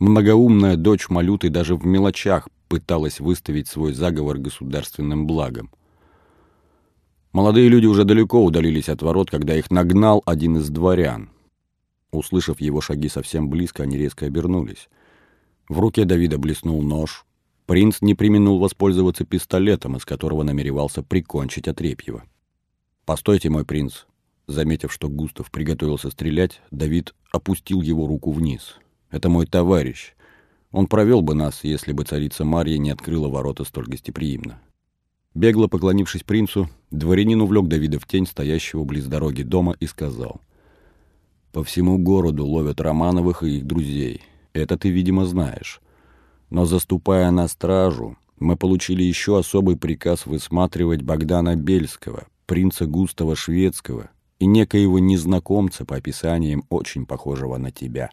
Многоумная 0.00 0.76
дочь 0.76 1.10
Малюты 1.10 1.50
даже 1.50 1.76
в 1.76 1.84
мелочах 1.84 2.48
пыталась 2.68 3.20
выставить 3.20 3.68
свой 3.68 3.92
заговор 3.92 4.38
государственным 4.38 5.26
благом. 5.26 5.70
Молодые 7.32 7.68
люди 7.68 7.84
уже 7.84 8.04
далеко 8.04 8.42
удалились 8.42 8.88
от 8.88 9.02
ворот, 9.02 9.30
когда 9.30 9.54
их 9.54 9.70
нагнал 9.70 10.22
один 10.24 10.56
из 10.56 10.70
дворян. 10.70 11.28
Услышав 12.12 12.62
его 12.62 12.80
шаги 12.80 13.10
совсем 13.10 13.50
близко, 13.50 13.82
они 13.82 13.98
резко 13.98 14.24
обернулись. 14.24 14.88
В 15.68 15.78
руке 15.78 16.06
Давида 16.06 16.38
блеснул 16.38 16.82
нож. 16.82 17.26
Принц 17.70 18.00
не 18.00 18.16
применил 18.16 18.58
воспользоваться 18.58 19.24
пистолетом, 19.24 19.96
из 19.96 20.04
которого 20.04 20.42
намеревался 20.42 21.04
прикончить 21.04 21.68
Отрепьева. 21.68 22.24
«Постойте, 23.04 23.48
мой 23.48 23.64
принц!» 23.64 24.06
Заметив, 24.48 24.92
что 24.92 25.08
Густав 25.08 25.52
приготовился 25.52 26.10
стрелять, 26.10 26.60
Давид 26.72 27.14
опустил 27.30 27.80
его 27.80 28.08
руку 28.08 28.32
вниз— 28.32 28.74
это 29.12 29.28
мой 29.28 29.46
товарищ. 29.46 30.14
Он 30.72 30.88
провел 30.88 31.22
бы 31.22 31.36
нас, 31.36 31.62
если 31.62 31.92
бы 31.92 32.02
царица 32.02 32.44
Марья 32.44 32.76
не 32.76 32.90
открыла 32.90 33.28
ворота 33.28 33.62
столь 33.62 33.86
гостеприимно. 33.86 34.60
Бегло 35.36 35.68
поклонившись 35.68 36.24
принцу, 36.24 36.68
дворянин 36.90 37.40
увлек 37.40 37.68
Давида 37.68 38.00
в 38.00 38.04
тень 38.08 38.26
стоящего 38.26 38.82
близ 38.82 39.06
дороги 39.06 39.44
дома 39.44 39.76
и 39.78 39.86
сказал. 39.86 40.40
«По 41.52 41.62
всему 41.62 41.98
городу 41.98 42.44
ловят 42.44 42.80
Романовых 42.80 43.44
и 43.44 43.58
их 43.58 43.64
друзей. 43.64 44.22
Это 44.54 44.76
ты, 44.76 44.90
видимо, 44.90 45.24
знаешь. 45.24 45.80
Но 46.50 46.66
заступая 46.66 47.30
на 47.30 47.48
стражу, 47.48 48.16
мы 48.38 48.56
получили 48.56 49.02
еще 49.02 49.38
особый 49.38 49.76
приказ 49.76 50.26
высматривать 50.26 51.02
Богдана 51.02 51.56
Бельского, 51.56 52.26
принца 52.46 52.86
Густава 52.86 53.36
Шведского 53.36 54.10
и 54.38 54.46
некоего 54.46 54.98
незнакомца 54.98 55.84
по 55.84 55.96
описаниям 55.96 56.64
очень 56.68 57.06
похожего 57.06 57.56
на 57.56 57.70
тебя». 57.70 58.10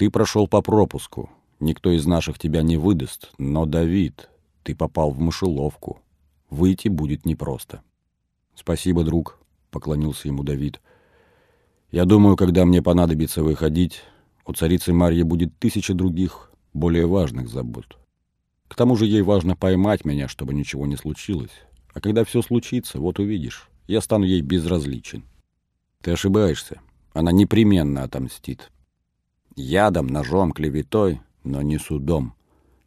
Ты 0.00 0.08
прошел 0.08 0.48
по 0.48 0.62
пропуску. 0.62 1.28
Никто 1.58 1.90
из 1.90 2.06
наших 2.06 2.38
тебя 2.38 2.62
не 2.62 2.78
выдаст. 2.78 3.32
Но, 3.36 3.66
Давид, 3.66 4.30
ты 4.62 4.74
попал 4.74 5.10
в 5.10 5.20
мышеловку. 5.20 6.00
Выйти 6.48 6.88
будет 6.88 7.26
непросто. 7.26 7.82
Спасибо, 8.54 9.04
друг,— 9.04 9.38
поклонился 9.70 10.28
ему 10.28 10.42
Давид. 10.42 10.80
Я 11.90 12.06
думаю, 12.06 12.38
когда 12.38 12.64
мне 12.64 12.80
понадобится 12.80 13.42
выходить, 13.42 14.00
у 14.46 14.54
царицы 14.54 14.94
Марьи 14.94 15.22
будет 15.22 15.58
тысяча 15.58 15.92
других, 15.92 16.49
более 16.72 17.06
важных 17.06 17.48
забот. 17.48 17.98
К 18.68 18.76
тому 18.76 18.96
же 18.96 19.06
ей 19.06 19.22
важно 19.22 19.56
поймать 19.56 20.04
меня, 20.04 20.28
чтобы 20.28 20.54
ничего 20.54 20.86
не 20.86 20.96
случилось. 20.96 21.50
А 21.92 22.00
когда 22.00 22.24
все 22.24 22.40
случится, 22.40 23.00
вот 23.00 23.18
увидишь, 23.18 23.68
я 23.88 24.00
стану 24.00 24.24
ей 24.24 24.40
безразличен. 24.42 25.24
Ты 26.02 26.12
ошибаешься. 26.12 26.80
Она 27.12 27.32
непременно 27.32 28.04
отомстит. 28.04 28.70
Ядом, 29.56 30.06
ножом, 30.06 30.52
клеветой, 30.52 31.20
но 31.42 31.62
не 31.62 31.78
судом. 31.78 32.34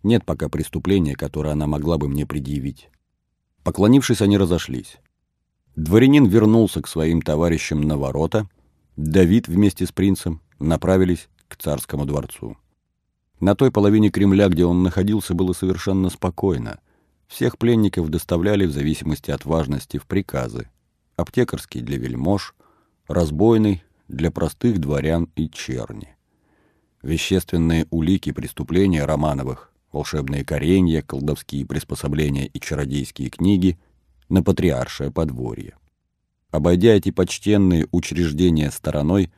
Нет 0.02 0.26
пока 0.26 0.48
преступления, 0.48 1.16
которое 1.16 1.52
она 1.52 1.68
могла 1.68 1.98
бы 1.98 2.08
мне 2.08 2.26
предъявить. 2.26 2.90
Поклонившись, 3.64 4.22
они 4.22 4.38
разошлись. 4.38 4.98
Дворянин 5.76 6.26
вернулся 6.26 6.82
к 6.82 6.88
своим 6.88 7.22
товарищам 7.22 7.82
на 7.82 7.98
ворота. 7.98 8.48
Давид 8.96 9.48
вместе 9.48 9.86
с 9.86 9.92
принцем 9.92 10.42
направились 10.60 11.30
к 11.48 11.58
царскому 11.58 12.06
дворцу. 12.06 12.58
На 13.40 13.56
той 13.56 13.72
половине 13.72 14.10
Кремля, 14.10 14.48
где 14.48 14.66
он 14.66 14.84
находился, 14.84 15.34
было 15.34 15.54
совершенно 15.54 16.10
спокойно. 16.10 16.80
Всех 17.28 17.58
пленников 17.58 18.10
доставляли 18.10 18.66
в 18.66 18.72
зависимости 18.72 19.32
от 19.32 19.46
важности 19.46 19.98
в 19.98 20.06
приказы. 20.06 20.70
Аптекарский 21.16 21.82
для 21.82 21.98
вельмож, 21.98 22.56
разбойный 23.08 23.84
для 24.08 24.32
простых 24.32 24.80
дворян 24.80 25.30
и 25.36 25.50
черни 25.50 26.14
вещественные 27.04 27.86
улики 27.92 28.32
преступления 28.32 29.06
Романовых, 29.06 29.72
волшебные 29.92 30.44
коренья, 30.44 31.02
колдовские 31.02 31.66
приспособления 31.68 32.48
и 32.48 32.60
чародейские 32.60 33.30
книги 33.30 33.78
на 34.30 34.42
патриаршее 34.42 35.12
подворье. 35.12 35.76
Обойдя 36.50 36.94
эти 36.94 37.12
почтенные 37.12 37.88
учреждения 37.92 38.72
стороной, 38.72 39.32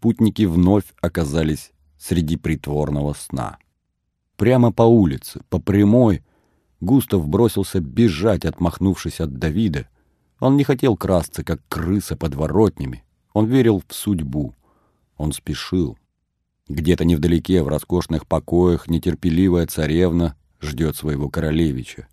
путники 0.00 0.42
вновь 0.42 0.84
оказались 1.00 1.70
среди 2.02 2.36
притворного 2.36 3.12
сна. 3.14 3.58
прямо 4.36 4.72
по 4.72 4.82
улице, 4.82 5.40
по 5.48 5.60
прямой, 5.60 6.22
Густав 6.80 7.28
бросился 7.28 7.78
бежать, 7.78 8.44
отмахнувшись 8.44 9.20
от 9.20 9.38
Давида. 9.38 9.88
Он 10.40 10.56
не 10.56 10.64
хотел 10.64 10.96
красться, 10.96 11.44
как 11.44 11.60
крыса 11.68 12.16
под 12.16 12.34
воротнями. 12.34 13.04
Он 13.32 13.46
верил 13.46 13.84
в 13.86 13.94
судьбу. 13.94 14.56
Он 15.16 15.32
спешил. 15.32 15.96
Где-то 16.68 17.04
невдалеке, 17.04 17.62
в 17.62 17.68
роскошных 17.68 18.26
покоях, 18.26 18.88
нетерпеливая 18.88 19.68
царевна 19.68 20.34
ждет 20.60 20.96
своего 20.96 21.28
королевича. 21.30 22.08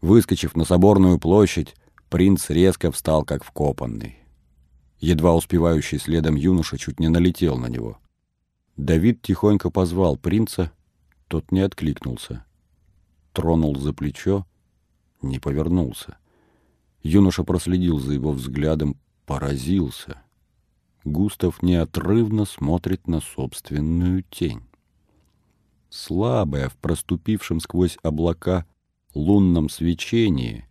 Выскочив 0.00 0.56
на 0.56 0.64
соборную 0.64 1.20
площадь, 1.20 1.76
принц 2.08 2.50
резко 2.50 2.90
встал, 2.90 3.24
как 3.24 3.44
вкопанный. 3.44 4.18
Едва 4.98 5.36
успевающий 5.36 6.00
следом 6.00 6.34
юноша 6.34 6.78
чуть 6.78 6.98
не 6.98 7.06
налетел 7.06 7.58
на 7.58 7.66
него. 7.66 8.01
Давид 8.76 9.20
тихонько 9.22 9.70
позвал 9.70 10.16
принца, 10.16 10.72
тот 11.28 11.52
не 11.52 11.60
откликнулся. 11.60 12.44
Тронул 13.32 13.76
за 13.76 13.92
плечо, 13.92 14.46
не 15.20 15.38
повернулся. 15.38 16.16
Юноша 17.02 17.44
проследил 17.44 17.98
за 17.98 18.12
его 18.12 18.32
взглядом, 18.32 18.96
поразился. 19.26 20.22
Густав 21.04 21.62
неотрывно 21.62 22.44
смотрит 22.44 23.08
на 23.08 23.20
собственную 23.20 24.22
тень. 24.30 24.62
Слабая, 25.90 26.68
в 26.68 26.76
проступившем 26.76 27.60
сквозь 27.60 27.98
облака 28.02 28.66
лунном 29.14 29.68
свечении, 29.68 30.66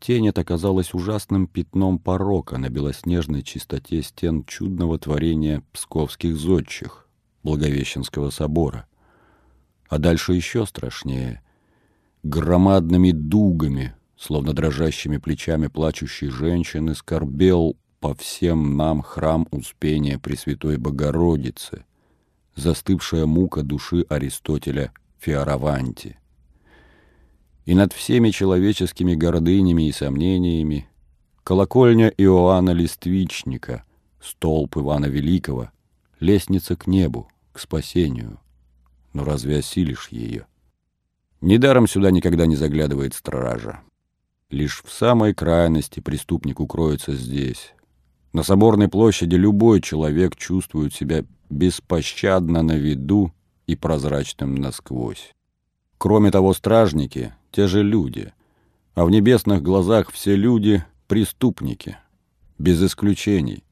тень 0.00 0.28
эта 0.28 0.44
казалась 0.44 0.92
ужасным 0.94 1.46
пятном 1.46 1.98
порока 1.98 2.58
на 2.58 2.68
белоснежной 2.68 3.42
чистоте 3.42 4.02
стен 4.02 4.44
чудного 4.44 4.98
творения 4.98 5.62
псковских 5.72 6.36
зодчих, 6.36 7.07
Благовещенского 7.42 8.30
собора. 8.30 8.86
А 9.88 9.98
дальше 9.98 10.34
еще 10.34 10.66
страшнее. 10.66 11.42
Громадными 12.22 13.12
дугами, 13.12 13.94
словно 14.16 14.52
дрожащими 14.52 15.18
плечами 15.18 15.68
плачущей 15.68 16.28
женщины, 16.28 16.94
скорбел 16.94 17.76
по 18.00 18.14
всем 18.14 18.76
нам 18.76 19.02
храм 19.02 19.46
Успения 19.50 20.18
Пресвятой 20.18 20.76
Богородицы, 20.76 21.84
застывшая 22.54 23.26
мука 23.26 23.62
души 23.62 24.04
Аристотеля 24.08 24.92
Фиараванти 25.18 26.18
и 27.68 27.74
над 27.74 27.92
всеми 27.92 28.30
человеческими 28.30 29.14
гордынями 29.14 29.88
и 29.88 29.92
сомнениями 29.92 30.88
колокольня 31.44 32.08
Иоанна 32.16 32.70
Листвичника, 32.70 33.84
столб 34.22 34.78
Ивана 34.78 35.04
Великого, 35.04 35.70
лестница 36.20 36.76
к 36.76 36.86
небу, 36.86 37.28
к 37.52 37.58
спасению. 37.58 38.38
Но 39.12 39.24
разве 39.24 39.58
осилишь 39.58 40.08
ее? 40.08 40.46
Недаром 41.40 41.86
сюда 41.86 42.10
никогда 42.10 42.46
не 42.46 42.56
заглядывает 42.56 43.14
стража. 43.14 43.80
Лишь 44.50 44.82
в 44.84 44.90
самой 44.90 45.34
крайности 45.34 46.00
преступник 46.00 46.60
укроется 46.60 47.14
здесь. 47.14 47.74
На 48.32 48.42
Соборной 48.42 48.88
площади 48.88 49.34
любой 49.34 49.80
человек 49.80 50.36
чувствует 50.36 50.94
себя 50.94 51.24
беспощадно 51.50 52.62
на 52.62 52.76
виду 52.76 53.32
и 53.66 53.76
прозрачным 53.76 54.54
насквозь. 54.54 55.34
Кроме 55.98 56.30
того, 56.30 56.54
стражники— 56.54 57.34
те 57.50 57.66
же 57.66 57.82
люди, 57.82 58.32
а 58.94 59.04
в 59.04 59.10
небесных 59.10 59.62
глазах 59.62 60.10
все 60.10 60.36
люди— 60.36 60.84
преступники, 61.06 61.96
без 62.58 62.82
исключений. 62.82 63.64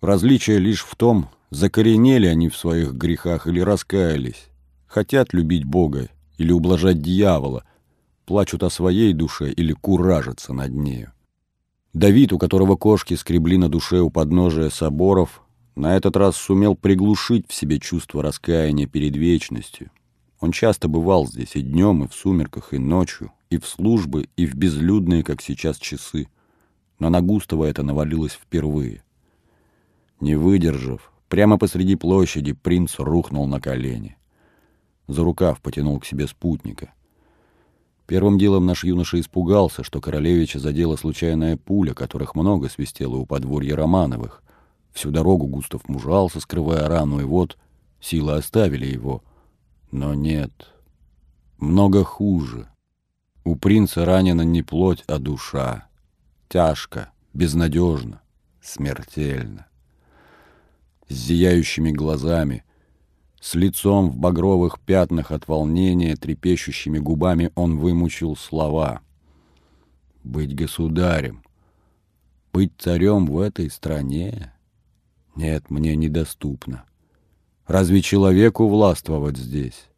Различие 0.00 0.58
лишь 0.58 0.84
в 0.84 0.94
том, 0.96 1.30
закоренели 1.54 2.26
они 2.26 2.48
в 2.48 2.56
своих 2.56 2.92
грехах 2.92 3.46
или 3.46 3.60
раскаялись, 3.60 4.48
хотят 4.86 5.32
любить 5.32 5.64
Бога 5.64 6.08
или 6.36 6.52
ублажать 6.52 7.00
дьявола, 7.00 7.64
плачут 8.26 8.62
о 8.62 8.70
своей 8.70 9.12
душе 9.12 9.52
или 9.52 9.72
куражатся 9.72 10.52
над 10.52 10.72
нею. 10.72 11.12
Давид, 11.92 12.32
у 12.32 12.38
которого 12.38 12.76
кошки 12.76 13.14
скребли 13.14 13.56
на 13.56 13.68
душе 13.68 14.00
у 14.00 14.10
подножия 14.10 14.68
соборов, 14.68 15.42
на 15.76 15.96
этот 15.96 16.16
раз 16.16 16.36
сумел 16.36 16.74
приглушить 16.74 17.46
в 17.48 17.54
себе 17.54 17.78
чувство 17.78 18.22
раскаяния 18.22 18.86
перед 18.86 19.16
вечностью, 19.16 19.90
он 20.40 20.52
часто 20.52 20.88
бывал 20.88 21.26
здесь 21.26 21.56
и 21.56 21.62
днем, 21.62 22.04
и 22.04 22.08
в 22.08 22.14
сумерках, 22.14 22.74
и 22.74 22.78
ночью, 22.78 23.32
и 23.48 23.58
в 23.58 23.66
службы, 23.66 24.28
и 24.36 24.44
в 24.44 24.54
безлюдные, 24.54 25.22
как 25.22 25.40
сейчас, 25.40 25.78
часы. 25.78 26.28
Но 26.98 27.08
на 27.08 27.22
Густава 27.22 27.64
это 27.64 27.82
навалилось 27.82 28.32
впервые. 28.32 29.02
Не 30.20 30.34
выдержав, 30.34 31.13
прямо 31.28 31.58
посреди 31.58 31.96
площади 31.96 32.52
принц 32.52 32.98
рухнул 32.98 33.46
на 33.46 33.60
колени. 33.60 34.16
За 35.08 35.22
рукав 35.22 35.60
потянул 35.60 36.00
к 36.00 36.06
себе 36.06 36.26
спутника. 36.26 36.92
Первым 38.06 38.38
делом 38.38 38.66
наш 38.66 38.84
юноша 38.84 39.18
испугался, 39.20 39.82
что 39.82 40.00
королевича 40.00 40.58
задела 40.58 40.96
случайная 40.96 41.56
пуля, 41.56 41.94
которых 41.94 42.34
много 42.34 42.68
свистело 42.68 43.16
у 43.16 43.26
подворья 43.26 43.76
Романовых. 43.76 44.42
Всю 44.92 45.10
дорогу 45.10 45.46
Густав 45.46 45.88
мужался, 45.88 46.40
скрывая 46.40 46.86
рану, 46.88 47.20
и 47.20 47.24
вот 47.24 47.58
силы 48.00 48.34
оставили 48.34 48.86
его— 48.86 49.22
но 49.94 50.12
нет, 50.12 50.74
много 51.56 52.02
хуже. 52.02 52.66
У 53.44 53.54
принца 53.54 54.04
ранена 54.04 54.42
не 54.42 54.60
плоть, 54.60 55.04
а 55.06 55.20
душа. 55.20 55.86
Тяжко, 56.48 57.12
безнадежно, 57.32 58.20
смертельно. 58.60 59.68
С 61.08 61.14
зияющими 61.14 61.90
глазами, 61.90 62.64
с 63.40 63.54
лицом 63.54 64.10
в 64.10 64.16
багровых 64.16 64.80
пятнах 64.80 65.30
от 65.30 65.48
волнения, 65.48 66.16
трепещущими 66.16 66.98
губами 66.98 67.50
он 67.54 67.78
вымучил 67.78 68.36
слова. 68.36 69.00
«Быть 70.22 70.54
государем, 70.54 71.44
быть 72.54 72.72
царем 72.78 73.26
в 73.26 73.40
этой 73.40 73.68
стране? 73.68 74.52
Нет, 75.34 75.70
мне 75.70 75.96
недоступно. 75.96 76.84
Разве 77.66 78.00
человеку 78.00 78.68
властвовать 78.68 79.36
здесь? 79.36 79.88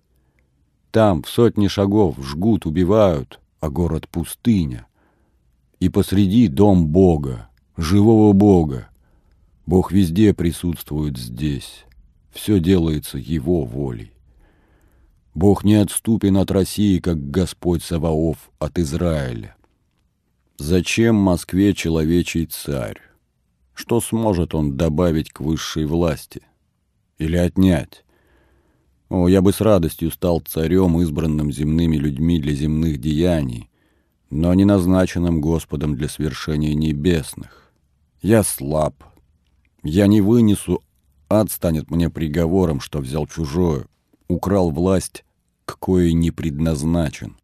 Там 0.91 1.23
в 1.23 1.29
сотни 1.29 1.69
шагов 1.69 2.17
жгут, 2.19 2.65
убивают, 2.65 3.41
а 3.61 3.69
город 3.69 4.09
пустыня. 4.09 4.87
И 5.81 5.91
посреди 5.91 6.49
дом 6.49 6.87
Бога, 6.87 7.51
живого 7.77 8.33
Бога. 8.33 8.89
Бог 9.67 9.93
везде 9.93 10.33
присутствует 10.33 11.19
здесь. 11.19 11.85
Все 12.33 12.61
делается 12.61 13.19
Его 13.19 13.65
волей. 13.65 14.13
Бог 15.35 15.65
не 15.65 15.75
отступен 15.75 16.39
от 16.39 16.51
России, 16.51 16.99
как 16.99 17.31
Господь 17.31 17.83
Саваоф 17.83 18.51
от 18.59 18.79
Израиля. 18.79 19.57
Зачем 20.57 21.17
Москве 21.17 21.75
человечий 21.75 22.47
царь? 22.47 23.01
Что 23.75 24.01
сможет 24.01 24.55
он 24.55 24.77
добавить 24.77 25.31
к 25.31 25.41
высшей 25.41 25.85
власти?— 25.85 26.41
или 27.19 27.37
отнять. 27.37 28.05
О, 29.09 29.29
я 29.29 29.41
бы 29.41 29.53
с 29.53 29.61
радостью 29.61 30.11
стал 30.11 30.41
царем, 30.41 31.01
избранным 31.01 31.53
земными 31.53 31.97
людьми 31.97 32.41
для 32.41 32.53
земных 32.53 32.99
деяний, 33.01 33.71
но 34.31 34.53
не 34.55 34.65
назначенным 34.65 35.41
Господом 35.41 35.95
для 35.95 36.09
свершения 36.09 36.75
небесных. 36.75 37.73
Я 38.21 38.43
слаб. 38.43 38.95
Я 39.89 40.09
не 40.09 40.21
вынесу, 40.21 40.83
ад 41.29 41.49
станет 41.49 41.93
мне 41.93 42.11
приговором, 42.11 42.81
что 42.81 42.99
взял 42.99 43.25
чужое, 43.29 43.87
украл 44.27 44.73
власть, 44.73 45.25
к 45.65 45.79
коей 45.79 46.13
не 46.13 46.33
предназначен. 46.33 47.37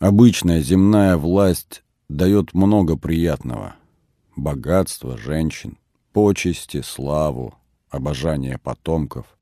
Обычная 0.00 0.60
земная 0.60 1.16
власть 1.16 1.84
дает 2.08 2.52
много 2.52 2.96
приятного. 2.96 3.76
Богатство, 4.34 5.16
женщин, 5.16 5.78
почести, 6.12 6.80
славу, 6.80 7.54
обожание 7.90 8.58
потомков. 8.58 9.38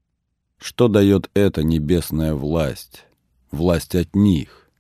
Что 0.59 0.89
дает 0.89 1.31
эта 1.33 1.63
небесная 1.63 2.35
власть? 2.35 3.07
Власть 3.51 3.95
от 3.95 4.15
них. 4.15 4.71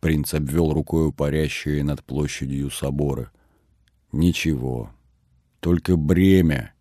Принц 0.00 0.34
обвел 0.34 0.70
рукою 0.74 1.14
парящие 1.14 1.82
над 1.82 2.04
площадью 2.04 2.70
соборы. 2.70 3.30
Ничего. 4.12 4.90
Только 5.60 5.96
бремя, 5.96 6.74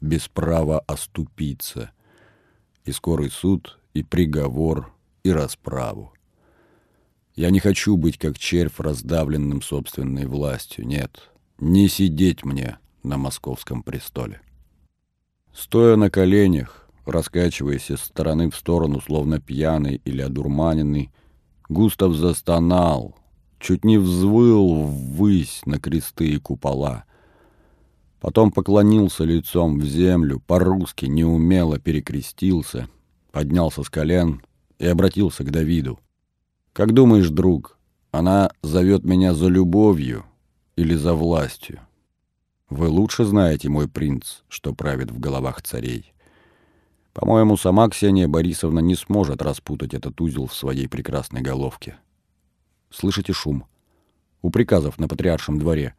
без 0.00 0.28
права 0.28 0.80
оступиться. 0.80 1.90
И 2.84 2.92
скорый 2.92 3.30
суд, 3.30 3.78
и 3.94 4.02
приговор, 4.02 4.92
и 5.22 5.30
расправу. 5.30 6.12
Я 7.34 7.50
не 7.50 7.60
хочу 7.60 7.96
быть 7.96 8.18
как 8.18 8.38
червь, 8.38 8.78
раздавленным 8.78 9.62
собственной 9.62 10.26
властью. 10.26 10.86
Нет, 10.86 11.30
не 11.58 11.88
сидеть 11.88 12.44
мне 12.44 12.78
на 13.02 13.16
московском 13.16 13.82
престоле. 13.82 14.40
Стоя 15.54 15.96
на 15.96 16.10
коленях, 16.10 16.88
раскачиваясь 17.06 17.90
из 17.90 18.00
стороны 18.00 18.50
в 18.50 18.56
сторону, 18.56 19.00
словно 19.00 19.40
пьяный 19.40 20.00
или 20.04 20.22
одурманенный, 20.22 21.10
Густав 21.68 22.14
застонал, 22.14 23.14
чуть 23.60 23.84
не 23.84 23.96
взвыл 23.98 24.82
ввысь 24.82 25.60
на 25.66 25.78
кресты 25.78 26.30
и 26.30 26.38
купола. 26.38 27.04
Потом 28.20 28.52
поклонился 28.52 29.24
лицом 29.24 29.78
в 29.78 29.84
землю, 29.84 30.40
по-русски 30.46 31.06
неумело 31.06 31.78
перекрестился, 31.78 32.88
поднялся 33.32 33.82
с 33.82 33.88
колен 33.88 34.42
и 34.78 34.86
обратился 34.86 35.42
к 35.42 35.50
Давиду. 35.50 35.98
«Как 36.72 36.92
думаешь, 36.92 37.30
друг, 37.30 37.78
она 38.10 38.50
зовет 38.62 39.04
меня 39.04 39.34
за 39.34 39.48
любовью 39.48 40.24
или 40.76 40.94
за 40.94 41.14
властью? 41.14 41.80
Вы 42.68 42.88
лучше 42.88 43.24
знаете, 43.24 43.68
мой 43.68 43.88
принц, 43.88 44.42
что 44.48 44.74
правит 44.74 45.10
в 45.10 45.18
головах 45.18 45.62
царей. 45.62 46.12
По-моему, 47.12 47.56
сама 47.56 47.88
Ксения 47.88 48.28
Борисовна 48.28 48.80
не 48.80 48.94
сможет 48.94 49.42
распутать 49.42 49.94
этот 49.94 50.20
узел 50.20 50.46
в 50.46 50.54
своей 50.54 50.88
прекрасной 50.88 51.40
головке. 51.40 51.96
Слышите 52.90 53.32
шум? 53.32 53.64
У 54.42 54.50
приказов 54.50 54.98
на 54.98 55.08
патриаршем 55.08 55.58
дворе. 55.58 55.94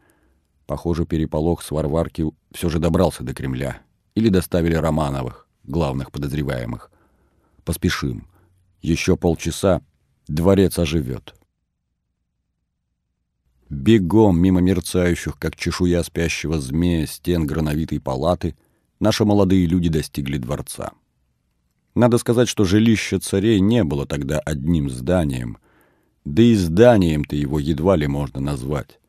Похоже, 0.71 1.05
переполох 1.05 1.63
с 1.63 1.71
Варварки 1.71 2.31
все 2.53 2.69
же 2.69 2.79
добрался 2.79 3.25
до 3.25 3.33
Кремля. 3.33 3.81
Или 4.15 4.29
доставили 4.29 4.75
Романовых, 4.75 5.45
главных 5.65 6.13
подозреваемых. 6.13 6.89
Поспешим. 7.65 8.25
Еще 8.81 9.17
полчаса 9.17 9.81
дворец 10.29 10.79
оживет. 10.79 11.35
Бегом 13.69 14.39
мимо 14.39 14.61
мерцающих, 14.61 15.37
как 15.37 15.57
чешуя 15.57 16.03
спящего 16.03 16.57
змея, 16.57 17.05
стен 17.05 17.45
грановитой 17.45 17.99
палаты, 17.99 18.55
наши 19.01 19.25
молодые 19.25 19.65
люди 19.65 19.89
достигли 19.89 20.37
дворца. 20.37 20.93
Надо 21.95 22.17
сказать, 22.17 22.47
что 22.47 22.63
жилище 22.63 23.19
царей 23.19 23.59
не 23.59 23.83
было 23.83 24.05
тогда 24.05 24.39
одним 24.39 24.89
зданием, 24.89 25.57
да 26.23 26.41
и 26.41 26.55
зданием-то 26.55 27.35
его 27.35 27.59
едва 27.59 27.97
ли 27.97 28.07
можно 28.07 28.39
назвать. 28.39 29.00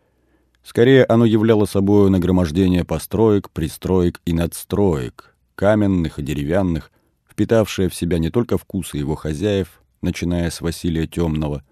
Скорее, 0.62 1.04
оно 1.04 1.24
являло 1.24 1.66
собой 1.66 2.08
нагромождение 2.10 2.84
построек, 2.84 3.50
пристроек 3.50 4.20
и 4.24 4.32
надстроек, 4.32 5.34
каменных 5.54 6.18
и 6.18 6.22
деревянных, 6.22 6.90
впитавшее 7.28 7.88
в 7.88 7.94
себя 7.94 8.18
не 8.18 8.30
только 8.30 8.58
вкусы 8.58 8.98
его 8.98 9.14
хозяев, 9.14 9.82
начиная 10.02 10.50
с 10.50 10.60
Василия 10.60 11.06
Темного, 11.06 11.64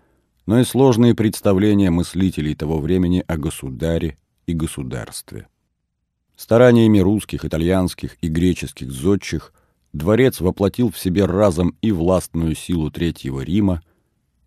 но 0.46 0.59
и 0.59 0.64
сложные 0.64 1.14
представления 1.14 1.90
мыслителей 1.90 2.55
того 2.55 2.81
времени 2.81 3.24
о 3.26 3.37
государе 3.37 4.18
и 4.46 4.53
государстве. 4.53 5.46
Стараниями 6.37 6.98
русских, 6.98 7.44
итальянских 7.44 8.16
и 8.22 8.29
греческих 8.29 8.90
зодчих 8.90 9.53
дворец 9.92 10.40
воплотил 10.40 10.90
в 10.90 10.98
себе 10.98 11.26
разом 11.26 11.76
и 11.83 11.92
властную 11.92 12.55
силу 12.55 12.90
Третьего 12.90 13.42
Рима, 13.42 13.83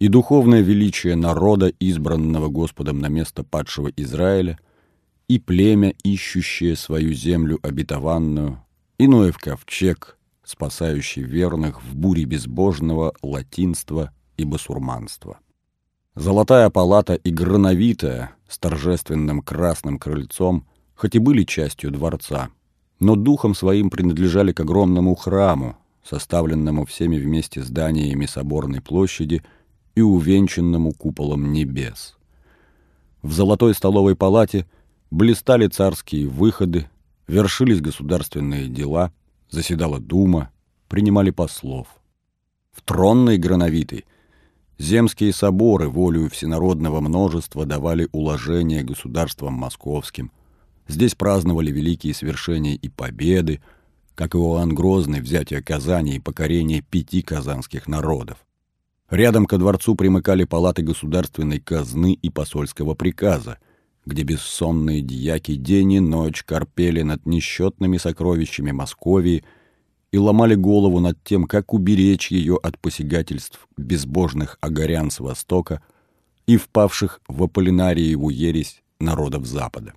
и 0.03 0.09
духовное 0.09 0.59
величие 0.59 1.15
народа, 1.15 1.71
избранного 1.79 2.49
Господом 2.49 2.99
на 2.99 3.07
место 3.07 3.45
падшего 3.45 3.87
Израиля, 3.95 4.59
и 5.29 5.39
племя, 5.39 5.93
ищущее 6.03 6.75
свою 6.75 7.13
землю 7.13 7.57
обетованную, 7.63 8.61
и 8.97 9.07
Ноев 9.07 9.37
ковчег, 9.37 10.17
спасающий 10.43 11.23
верных 11.23 11.81
в 11.81 11.95
буре 11.95 12.25
безбожного 12.25 13.13
латинства 13.21 14.11
и 14.35 14.43
басурманства. 14.43 15.39
Золотая 16.15 16.69
палата 16.69 17.13
и 17.13 17.31
грановитая 17.31 18.35
с 18.49 18.59
торжественным 18.59 19.41
красным 19.41 19.99
крыльцом 19.99 20.67
хоть 20.95 21.15
и 21.15 21.19
были 21.19 21.43
частью 21.43 21.91
дворца, 21.91 22.49
но 22.99 23.15
духом 23.15 23.55
своим 23.55 23.89
принадлежали 23.89 24.51
к 24.51 24.59
огромному 24.59 25.15
храму, 25.15 25.77
составленному 26.03 26.85
всеми 26.85 27.15
вместе 27.15 27.63
зданиями 27.63 28.25
соборной 28.25 28.81
площади 28.81 29.41
и 29.95 30.01
увенчанному 30.01 30.93
куполом 30.93 31.51
небес. 31.51 32.15
В 33.21 33.31
золотой 33.31 33.73
столовой 33.73 34.15
палате 34.15 34.67
блистали 35.11 35.67
царские 35.67 36.27
выходы, 36.27 36.89
вершились 37.27 37.81
государственные 37.81 38.67
дела, 38.67 39.13
заседала 39.49 39.99
дума, 39.99 40.51
принимали 40.87 41.29
послов. 41.29 41.87
В 42.71 42.81
тронной 42.81 43.37
грановитой 43.37 44.05
Земские 44.79 45.33
соборы 45.33 45.87
волею 45.87 46.29
всенародного 46.29 46.99
множества 46.99 47.65
давали 47.65 48.09
уложения 48.11 48.83
государствам 48.83 49.53
московским. 49.53 50.31
Здесь 50.87 51.15
праздновали 51.15 51.71
великие 51.71 52.13
свершения 52.13 52.75
и 52.75 52.89
победы, 52.89 53.61
как 54.15 54.35
Иоанн 54.35 54.73
Грозный 54.73 55.21
взятие 55.21 55.61
Казани 55.61 56.15
и 56.15 56.19
покорение 56.19 56.81
пяти 56.81 57.21
казанских 57.21 57.87
народов. 57.87 58.39
Рядом 59.13 59.45
ко 59.45 59.57
дворцу 59.57 59.95
примыкали 59.95 60.43
палаты 60.43 60.81
государственной 60.81 61.59
казны 61.59 62.13
и 62.13 62.29
посольского 62.29 62.95
приказа, 62.95 63.59
где 64.05 64.23
бессонные 64.23 65.01
дьяки 65.01 65.55
день 65.55 65.93
и 65.93 65.99
ночь 65.99 66.43
корпели 66.43 67.03
над 67.03 67.25
несчетными 67.25 67.97
сокровищами 67.97 68.71
Московии– 68.71 69.43
и 70.13 70.17
ломали 70.19 70.53
голову 70.53 70.99
над 70.99 71.17
тем, 71.23 71.45
как 71.45 71.73
уберечь 71.73 72.29
ее 72.29 72.59
от 72.61 72.77
посягательств 72.77 73.67
безбожных 73.77 74.59
агарян 74.61 75.09
с 75.09 75.19
Востока 75.19 75.81
и 76.45 76.55
впавших 76.57 77.19
в 77.27 77.41
Аполлинариеву 77.41 78.29
ересь 78.29 78.83
народов 78.99 79.47
Запада. 79.47 79.95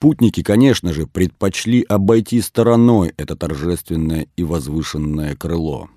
Путники, 0.00 0.42
конечно 0.42 0.92
же, 0.92 1.06
предпочли 1.06 1.84
обойти 1.88 2.40
стороной 2.40 3.14
это 3.16 3.36
торжественное 3.36 4.26
и 4.34 4.42
возвышенное 4.42 5.36
крыло. 5.36 5.88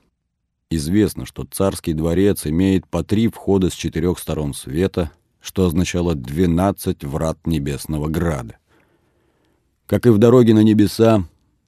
Известно, 0.72 1.26
что 1.26 1.44
царский 1.44 1.94
дворец 1.94 2.48
имеет 2.48 2.88
по 2.88 3.04
три 3.04 3.28
входа 3.28 3.70
с 3.70 3.74
четырех 3.74 4.18
сторон 4.20 4.54
света, 4.54 5.12
что 5.40 5.66
означало 5.66 6.16
двенадцать 6.16 7.04
врат 7.04 7.46
небесного 7.46 8.08
града. 8.08 8.58
Как 9.86 10.08
и 10.08 10.10
в 10.10 10.18
дороге 10.18 10.56
на 10.56 10.62
небеса, 10.62 11.24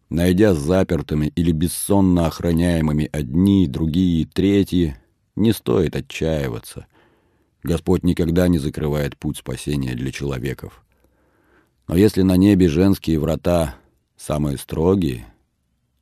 найдя 0.10 0.56
запертыми 0.56 1.32
или 1.36 1.52
бессонно 1.52 2.26
охраняемыми 2.26 3.10
одни, 3.12 3.68
другие, 3.68 4.26
третьи, 4.26 4.98
не 5.36 5.54
стоит 5.54 5.96
отчаиваться. 5.96 6.88
Господь 7.62 8.04
никогда 8.04 8.48
не 8.48 8.58
закрывает 8.58 9.18
путь 9.18 9.38
спасения 9.38 9.94
для 9.94 10.12
человеков. 10.12 10.84
Но 11.88 11.96
если 11.96 12.24
на 12.24 12.36
небе 12.36 12.68
женские 12.68 13.20
врата 13.20 13.76
самые 14.18 14.58
строгие, 14.58 15.26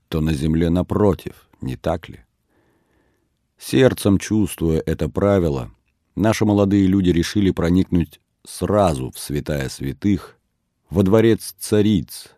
то 0.08 0.22
на 0.22 0.34
земле 0.34 0.70
напротив, 0.70 1.50
не 1.60 1.76
так 1.76 2.08
ли? 2.08 2.25
Сердцем 3.58 4.18
чувствуя 4.18 4.82
это 4.86 5.10
правило, 5.10 5.72
наши 6.16 6.46
молодые 6.46 6.88
люди 6.88 7.10
решили 7.10 7.52
проникнуть 7.52 8.20
сразу 8.46 9.12
в 9.12 9.20
святая 9.20 9.70
святых, 9.70 10.38
во 10.90 11.04
дворец 11.04 11.56
цариц, 11.58 12.32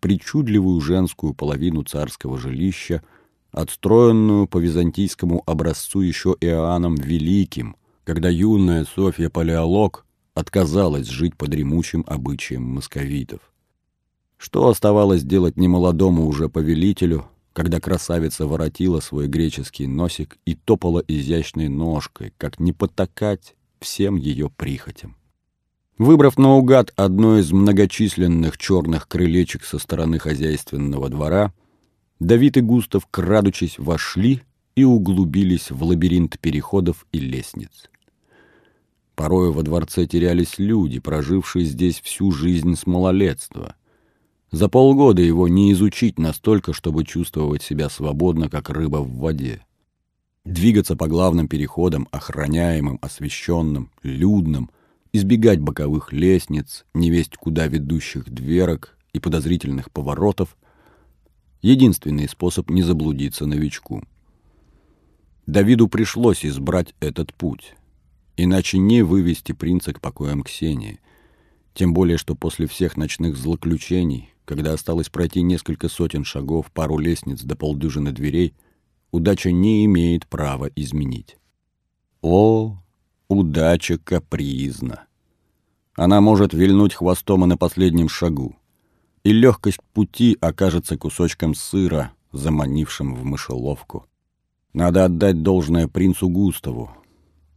причудливую 0.00 0.80
женскую 0.80 1.34
половину 1.34 1.84
царского 1.84 2.38
жилища, 2.38 3.02
отстроенную 3.52 4.48
по 4.48 4.58
византийскому 4.58 5.42
образцу 5.46 6.00
еще 6.00 6.36
Иоанном 6.40 6.96
Великим, 6.96 7.76
когда 8.04 8.28
юная 8.28 8.84
Софья 8.84 9.28
Палеолог 9.28 10.06
отказалась 10.34 11.08
жить 11.08 11.36
под 11.36 11.50
дремучим 11.50 12.04
обычаем 12.06 12.62
московитов. 12.62 13.40
Что 14.38 14.68
оставалось 14.68 15.22
делать 15.22 15.56
немолодому 15.56 16.26
уже 16.26 16.48
повелителю, 16.48 17.26
когда 17.52 17.80
красавица 17.80 18.46
воротила 18.46 19.00
свой 19.00 19.28
греческий 19.28 19.86
носик 19.86 20.38
и 20.44 20.54
топала 20.54 21.02
изящной 21.06 21.68
ножкой, 21.68 22.32
как 22.38 22.60
не 22.60 22.72
потакать 22.72 23.54
всем 23.80 24.16
ее 24.16 24.50
прихотям? 24.50 25.16
Выбрав 25.98 26.38
наугад 26.38 26.92
одно 26.96 27.38
из 27.38 27.52
многочисленных 27.52 28.58
черных 28.58 29.06
крылечек 29.06 29.64
со 29.64 29.78
стороны 29.78 30.18
хозяйственного 30.18 31.08
двора, 31.08 31.52
Давид 32.18 32.56
и 32.56 32.60
Густав, 32.60 33.06
крадучись, 33.10 33.78
вошли 33.78 34.42
и 34.74 34.84
углубились 34.84 35.70
в 35.70 35.82
лабиринт 35.82 36.38
переходов 36.38 37.06
и 37.12 37.18
лестниц. 37.18 37.90
Порою 39.14 39.52
во 39.52 39.62
дворце 39.62 40.06
терялись 40.06 40.58
люди, 40.58 40.98
прожившие 40.98 41.66
здесь 41.66 42.00
всю 42.00 42.32
жизнь 42.32 42.76
с 42.76 42.86
малолетства. 42.86 43.76
За 44.52 44.68
полгода 44.68 45.22
его 45.22 45.48
не 45.48 45.72
изучить 45.72 46.18
настолько, 46.18 46.72
чтобы 46.72 47.04
чувствовать 47.04 47.62
себя 47.62 47.88
свободно, 47.88 48.48
как 48.48 48.70
рыба 48.70 48.98
в 48.98 49.16
воде. 49.16 49.64
Двигаться 50.44 50.94
по 50.94 51.08
главным 51.08 51.48
переходам, 51.48 52.06
охраняемым, 52.10 52.98
освещенным, 53.02 53.90
людным— 54.02 54.70
избегать 55.12 55.60
боковых 55.60 56.12
лестниц, 56.12 56.84
невесть 56.94 57.36
куда 57.36 57.66
ведущих 57.66 58.28
дверок 58.30 58.96
и 59.12 59.20
подозрительных 59.20 59.90
поворотов— 59.90 60.56
единственный 61.62 62.28
способ 62.28 62.70
не 62.70 62.82
заблудиться 62.82 63.46
новичку. 63.46 64.02
Давиду 65.46 65.88
пришлось 65.88 66.44
избрать 66.44 66.94
этот 67.00 67.32
путь, 67.34 67.74
иначе 68.36 68.78
не 68.78 69.02
вывести 69.02 69.52
принца 69.52 69.92
к 69.92 70.00
покоям 70.00 70.42
Ксении, 70.42 71.00
тем 71.74 71.94
более 71.94 72.18
что 72.18 72.34
после 72.34 72.66
всех 72.66 72.96
ночных 72.96 73.36
злоключений, 73.36 74.31
когда 74.44 74.72
осталось 74.72 75.08
пройти 75.08 75.42
несколько 75.42 75.88
сотен 75.88 76.24
шагов, 76.24 76.70
пару 76.72 76.98
лестниц 76.98 77.42
до 77.42 77.56
полдюжины 77.56 78.12
дверей, 78.12 78.54
удача 79.10 79.50
не 79.50 79.84
имеет 79.84 80.26
права 80.26 80.70
изменить. 80.74 81.36
О, 82.20 82.82
Удача 83.32 83.96
капризна. 83.96 85.06
Она 85.96 86.20
может 86.20 86.52
вильнуть 86.52 86.92
хвостом 86.92 87.44
и 87.44 87.46
на 87.46 87.56
последнем 87.56 88.10
шагу. 88.10 88.56
И 89.24 89.32
легкость 89.32 89.80
пути 89.94 90.36
окажется 90.38 90.98
кусочком 90.98 91.54
сыра, 91.54 92.12
заманившим 92.32 93.14
в 93.14 93.24
мышеловку. 93.24 94.04
Надо 94.74 95.06
отдать 95.06 95.42
должное 95.42 95.88
принцу 95.88 96.28
Густаву. 96.28 96.90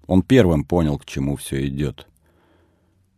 Он 0.08 0.22
первым 0.22 0.64
понял, 0.64 0.98
к 0.98 1.04
чему 1.04 1.36
все 1.36 1.68
идет. 1.68 2.08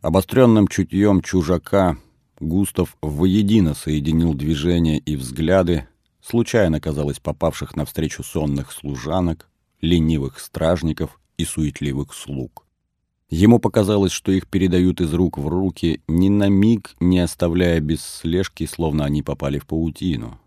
Обостренным 0.02 0.68
чутьем 0.68 1.22
чужака 1.22 1.98
Густав 2.40 2.98
воедино 3.02 3.74
соединил 3.74 4.34
движения 4.34 5.00
и 5.00 5.16
взгляды, 5.16 5.88
случайно, 6.22 6.80
казалось, 6.80 7.20
попавших 7.20 7.76
навстречу 7.76 8.24
сонных 8.24 8.72
служанок, 8.72 9.50
ленивых 9.82 10.40
стражников 10.40 11.20
и 11.38 11.46
суетливых 11.46 12.14
слуг. 12.14 12.66
Ему 13.30 13.60
показалось, 13.60 14.12
что 14.12 14.32
их 14.32 14.48
передают 14.48 15.02
из 15.02 15.14
рук 15.14 15.38
в 15.38 15.48
руки, 15.48 16.02
ни 16.08 16.30
на 16.30 16.48
миг 16.48 16.96
не 17.00 17.20
оставляя 17.20 17.80
без 17.82 18.02
слежки, 18.02 18.66
словно 18.66 19.04
они 19.04 19.22
попали 19.22 19.60
в 19.60 19.66
паутину. 19.66 20.40